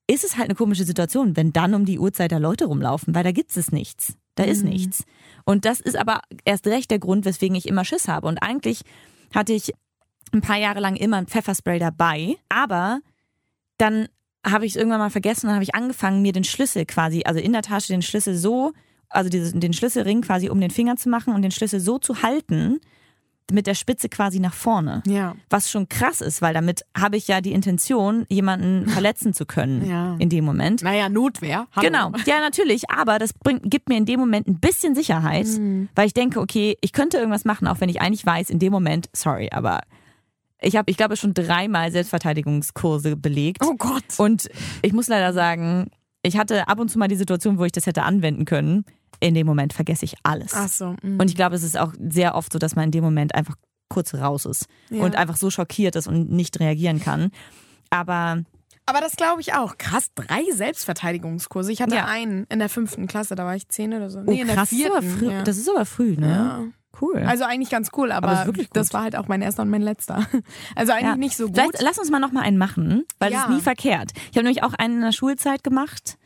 ist 0.07 0.23
es 0.23 0.37
halt 0.37 0.45
eine 0.45 0.55
komische 0.55 0.85
Situation, 0.85 1.35
wenn 1.35 1.53
dann 1.53 1.73
um 1.75 1.85
die 1.85 1.99
Uhrzeit 1.99 2.31
da 2.31 2.37
Leute 2.37 2.65
rumlaufen, 2.65 3.13
weil 3.13 3.23
da 3.23 3.31
gibt 3.31 3.55
es 3.55 3.71
nichts. 3.71 4.15
Da 4.35 4.43
ist 4.43 4.63
Mhm. 4.63 4.69
nichts. 4.69 5.03
Und 5.45 5.65
das 5.65 5.79
ist 5.79 5.95
aber 5.97 6.21
erst 6.45 6.65
recht 6.65 6.89
der 6.89 6.99
Grund, 6.99 7.25
weswegen 7.25 7.55
ich 7.55 7.67
immer 7.67 7.85
Schiss 7.85 8.07
habe. 8.07 8.27
Und 8.27 8.41
eigentlich 8.41 8.81
hatte 9.35 9.53
ich 9.53 9.73
ein 10.31 10.41
paar 10.41 10.57
Jahre 10.57 10.79
lang 10.79 10.95
immer 10.95 11.17
ein 11.17 11.27
Pfefferspray 11.27 11.77
dabei, 11.77 12.37
aber 12.49 13.01
dann 13.77 14.07
habe 14.45 14.65
ich 14.65 14.71
es 14.73 14.75
irgendwann 14.77 14.99
mal 14.99 15.09
vergessen 15.09 15.47
und 15.47 15.53
habe 15.53 15.63
ich 15.63 15.75
angefangen, 15.75 16.21
mir 16.21 16.31
den 16.31 16.43
Schlüssel 16.43 16.85
quasi, 16.85 17.23
also 17.25 17.39
in 17.39 17.51
der 17.51 17.61
Tasche 17.61 17.93
den 17.93 18.01
Schlüssel 18.01 18.35
so, 18.35 18.73
also 19.09 19.29
dieses, 19.29 19.53
den 19.53 19.73
Schlüsselring 19.73 20.21
quasi 20.21 20.49
um 20.49 20.59
den 20.61 20.71
Finger 20.71 20.95
zu 20.95 21.09
machen 21.09 21.33
und 21.33 21.41
den 21.41 21.51
Schlüssel 21.51 21.79
so 21.79 21.97
zu 21.97 22.21
halten, 22.21 22.79
mit 23.51 23.65
der 23.65 23.73
Spitze 23.73 24.09
quasi 24.09 24.39
nach 24.39 24.53
vorne. 24.53 25.01
Ja. 25.07 25.35
Was 25.49 25.71
schon 25.71 25.89
krass 25.89 26.21
ist, 26.21 26.39
weil 26.43 26.53
damit 26.53 26.85
habe 26.95 27.17
ich 27.17 27.27
ja 27.27 27.41
die 27.41 27.51
Intention, 27.51 28.27
jemanden 28.29 28.87
verletzen 28.87 29.33
zu 29.33 29.47
können 29.47 29.83
Ja. 29.89 30.15
in 30.19 30.29
dem 30.29 30.45
Moment. 30.45 30.83
Naja, 30.83 31.09
Notwehr. 31.09 31.65
Hallo. 31.75 31.87
Genau, 31.87 32.11
ja 32.27 32.41
natürlich, 32.41 32.91
aber 32.91 33.17
das 33.17 33.33
bringt, 33.33 33.63
gibt 33.71 33.89
mir 33.89 33.97
in 33.97 34.05
dem 34.05 34.19
Moment 34.19 34.47
ein 34.47 34.59
bisschen 34.59 34.93
Sicherheit, 34.93 35.47
Mhm. 35.47 35.89
weil 35.95 36.05
ich 36.05 36.13
denke, 36.13 36.39
okay, 36.41 36.77
ich 36.81 36.93
könnte 36.93 37.17
irgendwas 37.17 37.43
machen, 37.43 37.67
auch 37.67 37.81
wenn 37.81 37.89
ich 37.89 38.01
eigentlich 38.01 38.23
weiß, 38.23 38.51
in 38.51 38.59
dem 38.59 38.71
Moment, 38.71 39.09
sorry, 39.13 39.49
aber 39.51 39.81
ich 40.61 40.75
habe, 40.75 40.91
ich 40.91 40.97
glaube, 40.97 41.17
schon 41.17 41.33
dreimal 41.33 41.91
Selbstverteidigungskurse 41.91 43.15
belegt. 43.15 43.63
Oh 43.65 43.73
Gott. 43.77 44.03
Und 44.17 44.47
ich 44.83 44.93
muss 44.93 45.07
leider 45.07 45.33
sagen, 45.33 45.89
ich 46.21 46.37
hatte 46.37 46.67
ab 46.67 46.79
und 46.79 46.89
zu 46.89 46.99
mal 46.99 47.07
die 47.07 47.15
Situation, 47.15 47.57
wo 47.57 47.65
ich 47.65 47.71
das 47.71 47.85
hätte 47.87 48.03
anwenden 48.03 48.45
können. 48.45 48.85
In 49.21 49.33
dem 49.33 49.45
Moment 49.47 49.73
vergesse 49.73 50.05
ich 50.05 50.15
alles. 50.23 50.53
Ach 50.53 50.67
so. 50.69 50.95
mhm. 51.01 51.19
Und 51.19 51.29
ich 51.29 51.35
glaube, 51.35 51.55
es 51.55 51.63
ist 51.63 51.77
auch 51.77 51.93
sehr 51.99 52.35
oft 52.35 52.53
so, 52.53 52.59
dass 52.59 52.75
man 52.75 52.85
in 52.85 52.91
dem 52.91 53.03
Moment 53.03 53.35
einfach 53.35 53.55
kurz 53.89 54.13
raus 54.13 54.45
ist 54.45 54.65
Ja. 54.89 55.03
und 55.03 55.15
einfach 55.15 55.35
so 55.35 55.49
schockiert 55.49 55.95
ist 55.95 56.07
und 56.07 56.31
nicht 56.31 56.59
reagieren 56.59 56.99
kann. 57.01 57.31
Aber 57.89 58.43
Aber 58.85 59.01
das 59.01 59.15
glaube 59.15 59.41
ich 59.41 59.53
auch. 59.53 59.77
Krass, 59.77 60.09
drei 60.15 60.43
Selbstverteidigungskurse. 60.53 61.71
Ich 61.71 61.81
hatte 61.81 61.95
Ja. 61.95 62.05
einen 62.05 62.45
in 62.49 62.59
der 62.59 62.69
fünften 62.69 63.07
Klasse, 63.07 63.35
da 63.35 63.45
war 63.45 63.55
ich 63.55 63.67
zehn 63.69 63.93
oder 63.93 64.09
so. 64.09 64.19
oh, 64.19 64.23
Nee, 64.25 64.41
in 64.41 64.47
der 64.47 64.55
krass, 64.55 64.69
das 64.71 64.79
ist, 64.79 64.85
aber 64.85 65.01
vierten. 65.01 65.17
früh, 65.19 65.31
ja. 65.31 65.43
das 65.43 65.57
ist 65.57 65.69
aber 65.69 65.85
früh, 65.85 66.15
ne? 66.15 66.27
ja. 66.29 66.63
Cool. 67.01 67.17
Also 67.25 67.45
eigentlich 67.45 67.69
ganz 67.69 67.91
cool, 67.95 68.11
aber, 68.11 68.29
Aber 68.39 68.53
das 68.73 68.91
war 68.93 69.03
halt 69.03 69.15
auch 69.15 69.27
mein 69.29 69.41
erster 69.41 69.61
und 69.61 69.69
mein 69.69 69.81
letzter. 69.81 70.25
Also 70.75 70.91
eigentlich 70.91 71.15
nicht 71.17 71.37
so 71.37 71.45
gut. 71.45 71.55
Vielleicht 71.55 71.81
lass 71.81 71.97
uns 71.97 72.09
mal 72.11 72.19
noch 72.19 72.31
mal 72.33 72.41
einen 72.41 72.57
machen, 72.57 73.05
weil 73.19 73.31
es 73.31 73.39
ist 73.39 73.49
nie 73.49 73.61
verkehrt. 73.61 74.11
Ich 74.31 74.37
habe 74.37 74.43
nämlich 74.43 74.63
auch 74.63 74.73
einen 74.73 74.95
in 74.95 75.01
der 75.01 75.11
Schulzeit 75.13 75.63
gemacht. 75.63 76.17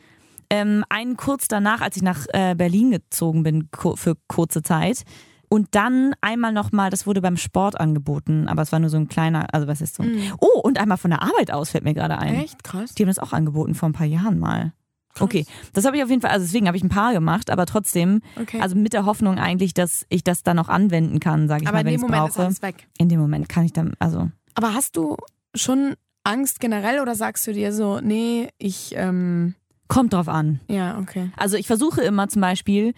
Ähm, 0.54 0.84
einen 0.88 1.16
kurz 1.16 1.48
danach, 1.48 1.80
als 1.80 1.96
ich 1.96 2.02
nach 2.02 2.26
äh, 2.32 2.54
Berlin 2.54 2.90
gezogen 2.92 3.42
bin 3.42 3.68
für 3.96 4.14
kurze 4.28 4.62
Zeit. 4.62 5.02
Und 5.48 5.74
dann 5.74 6.14
einmal 6.20 6.52
noch 6.52 6.72
mal, 6.72 6.90
das 6.90 7.06
wurde 7.06 7.20
beim 7.20 7.36
Sport 7.36 7.78
angeboten, 7.78 8.48
aber 8.48 8.62
es 8.62 8.72
war 8.72 8.78
nur 8.80 8.88
so 8.90 8.96
ein 8.96 9.08
kleiner, 9.08 9.52
also 9.54 9.66
was 9.68 9.80
ist 9.80 9.94
so? 9.94 10.04
Oh, 10.40 10.60
und 10.62 10.78
einmal 10.78 10.96
von 10.98 11.10
der 11.10 11.22
Arbeit 11.22 11.50
aus 11.52 11.70
fällt 11.70 11.84
mir 11.84 11.94
gerade 11.94 12.18
ein. 12.18 12.34
Echt 12.36 12.64
krass. 12.64 12.94
Die 12.94 13.02
haben 13.02 13.08
das 13.10 13.18
auch 13.18 13.32
angeboten 13.32 13.74
vor 13.74 13.88
ein 13.88 13.92
paar 13.92 14.06
Jahren 14.06 14.38
mal. 14.38 14.72
Okay, 15.20 15.46
das 15.72 15.84
habe 15.84 15.96
ich 15.96 16.02
auf 16.02 16.10
jeden 16.10 16.22
Fall, 16.22 16.32
also 16.32 16.44
deswegen 16.44 16.66
habe 16.66 16.76
ich 16.76 16.82
ein 16.82 16.88
paar 16.88 17.12
gemacht, 17.12 17.50
aber 17.50 17.66
trotzdem, 17.66 18.20
Okay. 18.40 18.60
also 18.60 18.74
mit 18.74 18.92
der 18.94 19.04
Hoffnung 19.06 19.38
eigentlich, 19.38 19.72
dass 19.74 20.06
ich 20.08 20.24
das 20.24 20.42
dann 20.42 20.58
auch 20.58 20.68
anwenden 20.68 21.20
kann, 21.20 21.46
sage 21.46 21.62
ich 21.62 21.68
aber 21.68 21.76
mal, 21.76 21.80
in 21.82 21.86
wenn 21.86 21.92
dem 21.92 22.00
ich 22.00 22.04
es 22.04 22.10
Moment 22.10 22.28
ist 22.30 22.34
brauche. 22.34 22.46
alles 22.46 22.62
weg. 22.62 22.88
In 22.98 23.08
dem 23.08 23.20
Moment 23.20 23.48
kann 23.48 23.64
ich 23.64 23.72
dann, 23.72 23.94
also 24.00 24.30
Aber 24.54 24.74
hast 24.74 24.96
du 24.96 25.16
schon 25.54 25.94
Angst 26.24 26.58
generell 26.58 26.98
oder 27.00 27.14
sagst 27.14 27.46
du 27.46 27.52
dir 27.52 27.72
so, 27.72 28.00
nee, 28.00 28.48
ich, 28.58 28.94
ähm, 28.96 29.54
kommt 29.88 30.12
drauf 30.12 30.28
an. 30.28 30.60
ja, 30.68 30.98
okay. 30.98 31.30
Also 31.36 31.56
ich 31.56 31.66
versuche 31.66 32.02
immer 32.02 32.28
zum 32.28 32.42
Beispiel 32.42 32.94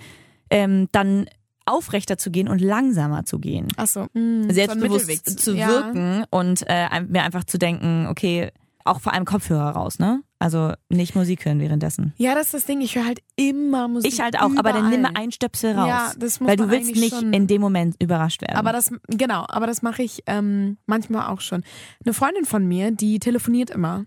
ähm, 0.50 0.88
dann 0.92 1.26
aufrechter 1.66 2.16
zu 2.16 2.30
gehen 2.30 2.48
und 2.48 2.60
langsamer 2.60 3.24
zu 3.24 3.38
gehen. 3.38 3.68
Achso. 3.76 4.06
Mm, 4.14 4.48
Selbstbewusst 4.48 5.40
zu 5.40 5.54
ja. 5.54 5.68
wirken 5.68 6.24
und 6.30 6.64
äh, 6.68 7.00
mir 7.02 7.24
einfach 7.24 7.44
zu 7.44 7.58
denken, 7.58 8.06
okay, 8.08 8.52
auch 8.84 9.00
vor 9.00 9.12
allem 9.12 9.24
Kopfhörer 9.24 9.70
raus, 9.70 9.98
ne? 9.98 10.22
Also 10.38 10.74
nicht 10.88 11.14
Musik 11.16 11.44
hören 11.44 11.60
währenddessen. 11.60 12.12
Ja, 12.18 12.34
das 12.34 12.46
ist 12.46 12.54
das 12.54 12.64
Ding. 12.66 12.80
Ich 12.82 12.94
höre 12.94 13.06
halt 13.06 13.20
immer 13.36 13.88
Musik. 13.88 14.12
Ich 14.12 14.20
halt 14.20 14.38
auch, 14.38 14.50
aber 14.56 14.72
dann 14.72 14.90
nimm 14.90 15.00
überall. 15.00 15.16
ein 15.16 15.32
Stöpsel 15.32 15.72
raus. 15.72 15.88
Ja, 15.88 16.12
das 16.16 16.40
muss 16.40 16.50
weil 16.50 16.56
du 16.56 16.70
willst 16.70 16.94
nicht 16.94 17.20
in 17.20 17.46
dem 17.46 17.60
Moment 17.60 17.96
überrascht 18.00 18.42
werden. 18.42 18.56
Aber 18.56 18.72
das, 18.72 18.92
genau, 19.08 19.44
aber 19.48 19.66
das 19.66 19.82
mache 19.82 20.02
ich 20.02 20.22
ähm, 20.26 20.76
manchmal 20.86 21.28
auch 21.28 21.40
schon. 21.40 21.64
Eine 22.04 22.14
Freundin 22.14 22.44
von 22.44 22.66
mir, 22.66 22.90
die 22.90 23.18
telefoniert 23.18 23.70
immer. 23.70 24.04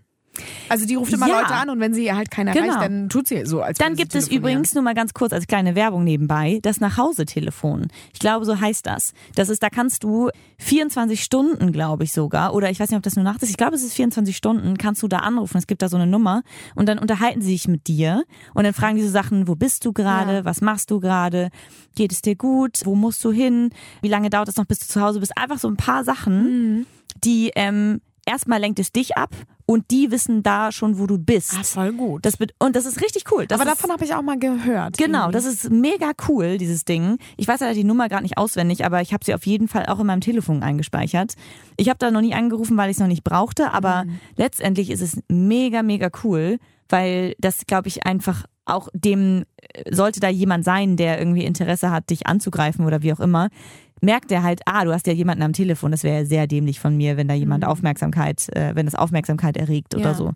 Also 0.68 0.86
die 0.86 0.94
ruft 0.94 1.12
immer 1.12 1.26
Ja. 1.28 1.40
Leute 1.40 1.54
an 1.54 1.70
und 1.70 1.80
wenn 1.80 1.94
sie 1.94 2.12
halt 2.12 2.30
keiner 2.30 2.52
Genau. 2.52 2.66
erreicht, 2.66 2.82
dann 2.82 3.08
tut 3.08 3.26
sie 3.28 3.44
so, 3.46 3.62
als 3.62 3.78
Dann 3.78 3.94
gibt 3.96 4.14
es 4.14 4.28
übrigens 4.28 4.74
nur 4.74 4.82
mal 4.82 4.94
ganz 4.94 5.14
kurz 5.14 5.32
als 5.32 5.46
kleine 5.46 5.74
Werbung 5.74 6.04
nebenbei 6.04 6.58
das 6.62 6.80
Nachhause-Telefon. 6.80 7.88
Ich 8.12 8.18
glaube, 8.20 8.44
so 8.44 8.60
heißt 8.60 8.86
das. 8.86 9.12
Das 9.34 9.48
ist, 9.48 9.62
da 9.62 9.68
kannst 9.70 10.04
du 10.04 10.30
24 10.58 11.22
Stunden, 11.22 11.72
glaube 11.72 12.04
ich 12.04 12.12
sogar, 12.12 12.54
oder 12.54 12.70
ich 12.70 12.78
weiß 12.80 12.90
nicht, 12.90 12.96
ob 12.96 13.02
das 13.02 13.16
nur 13.16 13.24
nachts 13.24 13.42
ist. 13.42 13.50
Ich 13.50 13.56
glaube, 13.56 13.74
es 13.74 13.82
ist 13.82 13.94
24 13.94 14.36
Stunden, 14.36 14.76
kannst 14.78 15.02
du 15.02 15.08
da 15.08 15.18
anrufen. 15.18 15.56
Es 15.58 15.66
gibt 15.66 15.82
da 15.82 15.88
so 15.88 15.96
eine 15.96 16.06
Nummer 16.06 16.42
und 16.74 16.88
dann 16.88 16.98
unterhalten 16.98 17.40
sie 17.42 17.52
sich 17.52 17.68
mit 17.68 17.88
dir 17.88 18.24
und 18.54 18.64
dann 18.64 18.74
fragen 18.74 18.96
die 18.96 19.02
so 19.02 19.10
Sachen, 19.10 19.48
wo 19.48 19.54
bist 19.56 19.84
du 19.84 19.92
gerade, 19.92 20.32
Ja. 20.36 20.44
was 20.44 20.60
machst 20.60 20.90
du 20.90 21.00
gerade, 21.00 21.50
geht 21.96 22.12
es 22.12 22.22
dir 22.22 22.36
gut, 22.36 22.80
wo 22.84 22.94
musst 22.94 23.24
du 23.24 23.32
hin, 23.32 23.70
wie 24.02 24.08
lange 24.08 24.30
dauert 24.30 24.48
es 24.48 24.56
noch, 24.56 24.64
bis 24.66 24.78
du 24.80 24.86
zu 24.86 25.00
Hause 25.00 25.20
bist. 25.20 25.36
Einfach 25.36 25.58
so 25.58 25.68
ein 25.68 25.76
paar 25.76 26.04
Sachen, 26.04 26.76
Mhm. 26.80 26.86
die 27.24 27.50
ähm, 27.54 28.00
erstmal 28.30 28.60
lenkt 28.60 28.78
es 28.78 28.92
dich 28.92 29.16
ab 29.16 29.30
und 29.66 29.90
die 29.90 30.10
wissen 30.10 30.42
da 30.42 30.72
schon, 30.72 30.98
wo 30.98 31.06
du 31.06 31.18
bist. 31.18 31.54
Ah, 31.58 31.62
voll 31.64 31.92
gut. 31.92 32.24
Das 32.24 32.34
und 32.58 32.76
das 32.76 32.86
ist 32.86 33.02
richtig 33.02 33.24
cool. 33.30 33.46
Das 33.46 33.60
aber 33.60 33.70
ist, 33.70 33.76
davon 33.78 33.92
habe 33.92 34.04
ich 34.04 34.14
auch 34.14 34.22
mal 34.22 34.38
gehört. 34.38 34.96
Genau, 34.96 35.30
das 35.30 35.44
ist 35.44 35.70
mega 35.70 36.12
cool, 36.28 36.58
dieses 36.58 36.84
Ding. 36.84 37.18
Ich 37.36 37.46
weiß 37.46 37.60
leider 37.60 37.74
die 37.74 37.84
Nummer 37.84 38.08
gerade 38.08 38.22
nicht 38.22 38.38
auswendig, 38.38 38.84
aber 38.84 39.00
ich 39.02 39.12
habe 39.12 39.24
sie 39.24 39.34
auf 39.34 39.46
jeden 39.46 39.68
Fall 39.68 39.86
auch 39.86 40.00
in 40.00 40.06
meinem 40.06 40.20
Telefon 40.20 40.62
eingespeichert. 40.62 41.34
Ich 41.76 41.88
habe 41.88 41.98
da 41.98 42.10
noch 42.10 42.20
nie 42.20 42.34
angerufen, 42.34 42.76
weil 42.76 42.90
ich 42.90 42.96
es 42.96 43.00
noch 43.00 43.06
nicht 43.08 43.24
brauchte, 43.24 43.72
aber 43.72 44.04
Mhm. 44.04 44.20
letztendlich 44.36 44.90
ist 44.90 45.02
es 45.02 45.18
mega, 45.28 45.82
mega 45.82 46.08
cool, 46.24 46.58
weil 46.88 47.34
das, 47.38 47.66
glaube 47.66 47.88
ich, 47.88 48.06
einfach 48.06 48.44
auch 48.64 48.88
dem, 48.92 49.44
äh, 49.74 49.94
sollte 49.94 50.20
da 50.20 50.28
jemand 50.28 50.64
sein, 50.64 50.96
der 50.96 51.18
irgendwie 51.18 51.44
Interesse 51.44 51.90
hat, 51.90 52.10
dich 52.10 52.26
anzugreifen 52.26 52.84
oder 52.86 53.02
wie 53.02 53.12
auch 53.12 53.20
immer, 53.20 53.48
merkt 54.00 54.32
er 54.32 54.42
halt, 54.42 54.60
ah, 54.66 54.84
du 54.84 54.92
hast 54.92 55.06
ja 55.06 55.12
jemanden 55.12 55.42
am 55.42 55.52
Telefon, 55.52 55.90
das 55.90 56.02
wäre 56.04 56.20
ja 56.20 56.24
sehr 56.24 56.46
dämlich 56.46 56.80
von 56.80 56.96
mir, 56.96 57.16
wenn 57.16 57.28
da 57.28 57.34
jemand 57.34 57.64
Aufmerksamkeit, 57.66 58.48
äh, 58.56 58.74
wenn 58.74 58.86
das 58.86 58.94
Aufmerksamkeit 58.94 59.56
erregt 59.56 59.94
oder 59.94 60.04
Mhm. 60.04 60.10
Ja. 60.10 60.14
so. 60.14 60.32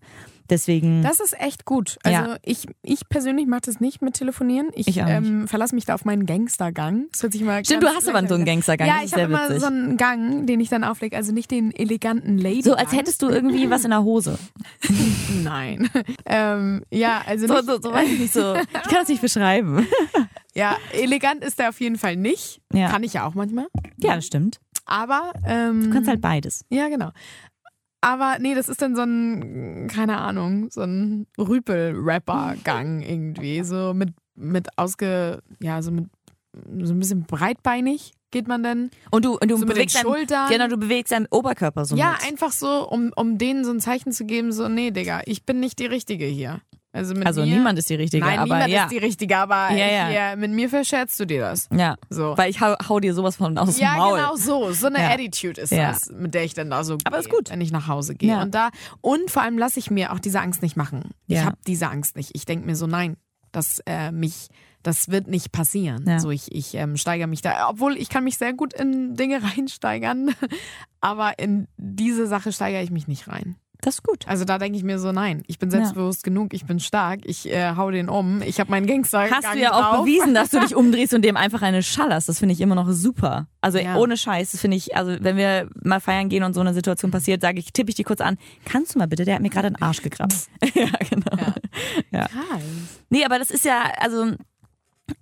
Deswegen. 0.50 1.02
Das 1.02 1.20
ist 1.20 1.34
echt 1.40 1.64
gut. 1.64 1.96
Also 2.02 2.18
Ja. 2.32 2.36
ich, 2.42 2.66
ich 2.82 3.08
persönlich 3.08 3.46
mache 3.46 3.62
das 3.64 3.80
nicht 3.80 4.02
mit 4.02 4.12
Telefonieren. 4.12 4.68
Ich, 4.74 4.86
Ich 4.88 4.98
ähm, 4.98 5.48
verlasse 5.48 5.74
mich 5.74 5.86
da 5.86 5.94
auf 5.94 6.04
meinen 6.04 6.26
Gangstergang. 6.26 7.06
Das 7.12 7.22
hört 7.22 7.32
sich 7.32 7.42
mal 7.42 7.64
Stimmt, 7.64 7.82
du 7.82 7.86
hast 7.86 8.06
aber 8.06 8.28
so 8.28 8.34
einen. 8.34 8.44
Gangstergang. 8.44 8.86
Ja, 8.86 8.96
ich 9.02 9.12
habe 9.12 9.22
immer 9.22 9.48
witzig. 9.48 9.60
so 9.62 9.66
einen 9.68 9.96
Gang, 9.96 10.46
den 10.46 10.60
ich 10.60 10.68
dann 10.68 10.84
auflege. 10.84 11.16
Also 11.16 11.32
nicht 11.32 11.50
den 11.50 11.74
eleganten 11.74 12.36
Lady. 12.36 12.60
So, 12.60 12.74
als 12.74 12.92
hättest 12.92 13.22
du 13.22 13.30
irgendwie 13.30 13.70
was 13.70 13.84
in 13.84 13.90
der 13.90 14.02
Hose. 14.02 14.38
Nein. 15.42 15.88
ähm, 16.26 16.82
ja, 16.90 17.22
also 17.26 17.46
So, 17.46 17.54
nicht, 17.54 17.66
so, 17.66 17.80
so 17.80 17.92
weiß 17.94 18.08
ich 18.10 18.18
nicht 18.18 18.32
so. 18.34 18.54
Ich 18.56 18.72
kann 18.90 18.98
das 19.00 19.08
nicht 19.08 19.22
beschreiben. 19.22 19.86
Ja, 20.56 20.76
elegant 20.92 21.44
ist 21.44 21.58
er 21.60 21.68
auf 21.68 21.80
jeden 21.80 21.96
Fall 21.98 22.16
nicht. 22.16 22.60
Ja. 22.72 22.88
Kann 22.90 23.02
ich 23.02 23.12
ja 23.14 23.26
auch 23.26 23.34
manchmal. 23.34 23.66
Ja, 23.98 24.14
das 24.16 24.26
stimmt. 24.26 24.60
Aber 24.86 25.32
ähm, 25.46 25.84
Du 25.84 25.90
kannst 25.90 26.08
halt 26.08 26.20
beides. 26.20 26.64
Ja, 26.68 26.88
genau. 26.88 27.10
Aber 28.00 28.36
nee, 28.38 28.54
das 28.54 28.68
ist 28.68 28.82
dann 28.82 28.94
so 28.94 29.02
ein, 29.02 29.88
keine 29.90 30.18
Ahnung, 30.18 30.68
so 30.70 30.82
ein 30.82 31.26
Rüpel-Rapper-Gang 31.38 33.00
irgendwie. 33.00 33.62
So 33.64 33.94
mit, 33.94 34.10
mit 34.34 34.68
ausge, 34.76 35.42
ja, 35.60 35.80
so 35.82 35.90
mit 35.90 36.06
so 36.82 36.92
ein 36.92 36.98
bisschen 36.98 37.22
breitbeinig 37.24 38.12
geht 38.30 38.46
man 38.48 38.62
dann. 38.62 38.90
Und 39.10 39.24
du, 39.24 39.38
und 39.38 39.48
du 39.50 39.56
So 39.56 39.64
bewegst 39.64 39.96
deinen, 39.96 40.02
Schultern. 40.06 40.48
genau, 40.50 40.66
du 40.68 40.76
bewegst 40.76 41.12
deinen 41.12 41.26
Oberkörper 41.30 41.84
so 41.84 41.96
ja, 41.96 42.12
mit. 42.20 42.28
einfach 42.28 42.52
so, 42.52 42.88
um, 42.88 43.12
um 43.16 43.38
denen 43.38 43.64
so 43.64 43.70
ein 43.70 43.80
Zeichen 43.80 44.12
zu 44.12 44.24
geben, 44.24 44.52
so, 44.52 44.68
nee, 44.68 44.90
Digga, 44.90 45.22
ich 45.26 45.44
bin 45.46 45.60
nicht 45.60 45.78
die 45.78 45.86
Richtige 45.86 46.26
hier. 46.26 46.60
Also 46.94 47.12
mit 47.12 47.26
Also 47.26 47.40
mir, 47.40 47.56
niemand 47.56 47.76
ist 47.78 47.90
die 47.90 47.96
Richtige, 47.96 48.24
Nein, 48.24 48.38
aber 48.38 48.44
niemand 48.54 48.70
ja. 48.70 48.84
ist 48.84 48.90
die 48.92 48.98
Richtige, 48.98 49.36
aber 49.36 49.70
Ja, 49.72 49.86
ja. 49.90 50.06
Hier, 50.28 50.36
mit 50.36 50.52
mir 50.52 50.68
verscherzt 50.68 51.18
du 51.18 51.26
dir 51.26 51.40
das. 51.40 51.68
ja. 51.74 51.96
So. 52.08 52.38
Weil 52.38 52.50
ich 52.50 52.60
hau, 52.60 52.76
hau 52.88 53.00
dir 53.00 53.14
sowas 53.14 53.34
von 53.36 53.58
aus 53.58 53.74
dem 53.74 53.82
Ja, 53.82 53.96
Maul. 53.96 54.18
genau 54.18 54.36
so. 54.36 54.72
So 54.72 54.86
eine 54.86 55.00
Ja. 55.00 55.10
Attitude 55.10 55.60
ist 55.60 55.72
Ja. 55.72 55.90
das, 55.90 56.08
mit 56.10 56.34
der 56.34 56.44
ich 56.44 56.54
dann 56.54 56.70
da 56.70 56.84
so 56.84 56.94
Aber 57.04 57.16
gehe, 57.16 57.18
ist 57.18 57.30
gut. 57.30 57.50
wenn 57.50 57.60
ich 57.60 57.72
nach 57.72 57.88
Hause 57.88 58.14
gehe. 58.14 58.28
Ja. 58.30 58.42
Und 58.42 58.54
da 58.54 58.70
und 59.00 59.28
vor 59.30 59.42
allem 59.42 59.58
lasse 59.58 59.80
ich 59.80 59.90
mir 59.90 60.12
auch 60.12 60.20
diese 60.20 60.40
Angst 60.40 60.62
nicht 60.62 60.76
machen. 60.76 61.10
Ich 61.26 61.36
Ja. 61.38 61.46
habe 61.46 61.56
diese 61.66 61.88
Angst 61.88 62.14
nicht. 62.16 62.30
Ich 62.34 62.46
denke 62.46 62.64
mir 62.64 62.76
so, 62.76 62.86
nein, 62.86 63.16
das 63.50 63.80
äh, 63.86 64.12
mich, 64.12 64.46
das 64.84 65.08
wird 65.08 65.26
nicht 65.26 65.50
passieren. 65.50 66.04
Ja. 66.06 66.20
So 66.20 66.30
ich, 66.30 66.54
ich 66.54 66.74
ähm, 66.74 66.96
steigere 66.96 67.26
mich 67.26 67.42
da, 67.42 67.68
obwohl 67.70 67.96
ich 67.96 68.08
kann 68.08 68.22
mich 68.22 68.38
sehr 68.38 68.52
gut 68.52 68.72
in 68.72 69.16
Dinge 69.16 69.40
reinsteigern, 69.56 70.32
aber 71.00 71.38
in 71.40 71.66
diese 71.76 72.28
Sache 72.28 72.52
steigere 72.52 72.82
ich 72.82 72.90
mich 72.92 73.08
nicht 73.08 73.26
rein. 73.26 73.56
Das 73.80 73.96
ist 73.96 74.02
gut. 74.02 74.26
Also 74.26 74.44
da 74.46 74.58
denke 74.58 74.78
ich 74.78 74.84
mir 74.84 74.98
so, 74.98 75.12
nein, 75.12 75.42
ich 75.46 75.58
bin 75.58 75.70
selbstbewusst 75.70 76.24
genug, 76.24 76.54
ich 76.54 76.64
bin 76.64 76.80
stark, 76.80 77.20
ich 77.24 77.50
äh, 77.50 77.74
hau 77.76 77.90
den 77.90 78.08
um, 78.08 78.40
ich 78.40 78.58
habe 78.58 78.70
meinen 78.70 78.86
Gangster. 78.86 79.30
Hast 79.30 79.52
du 79.52 79.58
ja 79.58 79.72
auch 79.72 79.96
drauf. 79.96 80.04
bewiesen, 80.04 80.32
dass 80.32 80.50
du 80.50 80.60
dich 80.62 80.74
umdrehst 80.74 81.12
und 81.12 81.22
dem 81.22 81.36
einfach 81.36 81.60
eine 81.60 81.82
schallerst. 81.82 82.28
Das 82.28 82.38
finde 82.38 82.54
ich 82.54 82.60
immer 82.62 82.74
noch 82.74 82.90
super. 82.92 83.46
Also 83.60 83.78
Ja. 83.78 83.96
ohne 83.96 84.16
Scheiß, 84.16 84.52
das 84.52 84.60
finde 84.60 84.76
ich, 84.78 84.96
also 84.96 85.16
wenn 85.20 85.36
wir 85.36 85.68
mal 85.82 86.00
feiern 86.00 86.28
gehen 86.30 86.44
und 86.44 86.54
so 86.54 86.60
eine 86.60 86.72
Situation 86.72 87.10
passiert, 87.10 87.42
sage 87.42 87.58
ich, 87.58 87.72
tippe 87.72 87.90
ich 87.90 87.94
die 87.94 88.04
kurz 88.04 88.20
an, 88.22 88.38
kannst 88.64 88.94
du 88.94 88.98
mal 88.98 89.06
bitte, 89.06 89.24
der 89.26 89.34
hat 89.34 89.42
mir 89.42 89.50
gerade 89.50 89.70
den 89.70 89.82
Arsch 89.82 90.00
gekratzt. 90.02 90.48
ja, 90.74 90.88
genau. 91.10 91.36
Krass. 92.10 92.62
Nee, 93.10 93.24
aber 93.24 93.38
das 93.38 93.50
ist 93.50 93.64
ja, 93.64 93.90
also 93.98 94.32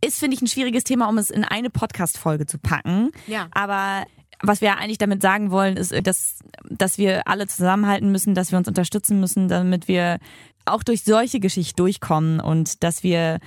ist, 0.04 0.18
finde 0.20 0.36
ich, 0.36 0.42
ein 0.42 0.46
schwieriges 0.46 0.84
Thema, 0.84 1.08
um 1.08 1.18
es 1.18 1.30
in 1.30 1.44
eine 1.44 1.70
Podcast-Folge 1.70 2.46
zu 2.46 2.58
packen. 2.58 3.10
Ja. 3.26 3.48
Aber 3.50 4.04
was 4.42 4.60
wir 4.60 4.76
eigentlich 4.78 4.98
damit 4.98 5.22
sagen 5.22 5.50
wollen, 5.50 5.76
ist, 5.76 5.94
dass, 6.06 6.38
dass 6.68 6.98
wir 6.98 7.26
alle 7.26 7.46
zusammenhalten 7.46 8.10
müssen, 8.10 8.34
dass 8.34 8.50
wir 8.50 8.58
uns 8.58 8.68
unterstützen 8.68 9.20
müssen, 9.20 9.48
damit 9.48 9.88
wir 9.88 10.18
auch 10.64 10.82
durch 10.82 11.02
solche 11.02 11.40
Geschichten 11.40 11.76
durchkommen 11.76 12.40
und 12.40 12.82
dass 12.82 13.02
wir, 13.02 13.38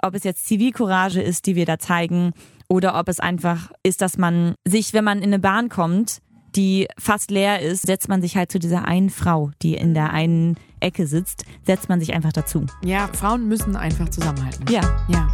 ob 0.00 0.14
es 0.14 0.24
jetzt 0.24 0.46
Zivilcourage 0.46 1.20
ist, 1.20 1.46
die 1.46 1.56
wir 1.56 1.66
da 1.66 1.78
zeigen, 1.78 2.32
oder 2.68 2.98
ob 2.98 3.08
es 3.08 3.20
einfach 3.20 3.70
ist, 3.82 4.00
dass 4.00 4.16
man 4.16 4.54
sich, 4.66 4.94
wenn 4.94 5.04
man 5.04 5.18
in 5.18 5.24
eine 5.24 5.38
Bahn 5.38 5.68
kommt, 5.68 6.22
die 6.56 6.88
fast 6.98 7.30
leer 7.30 7.60
ist, 7.60 7.86
setzt 7.86 8.08
man 8.08 8.22
sich 8.22 8.36
halt 8.36 8.50
zu 8.50 8.58
dieser 8.58 8.86
einen 8.86 9.10
Frau, 9.10 9.50
die 9.60 9.74
in 9.74 9.92
der 9.92 10.12
einen 10.12 10.56
Ecke 10.80 11.06
sitzt, 11.06 11.44
setzt 11.66 11.90
man 11.90 12.00
sich 12.00 12.14
einfach 12.14 12.32
dazu. 12.32 12.64
Ja, 12.82 13.08
Frauen 13.12 13.46
müssen 13.46 13.76
einfach 13.76 14.08
zusammenhalten. 14.08 14.64
Ja. 14.70 14.80
Ja. 15.08 15.28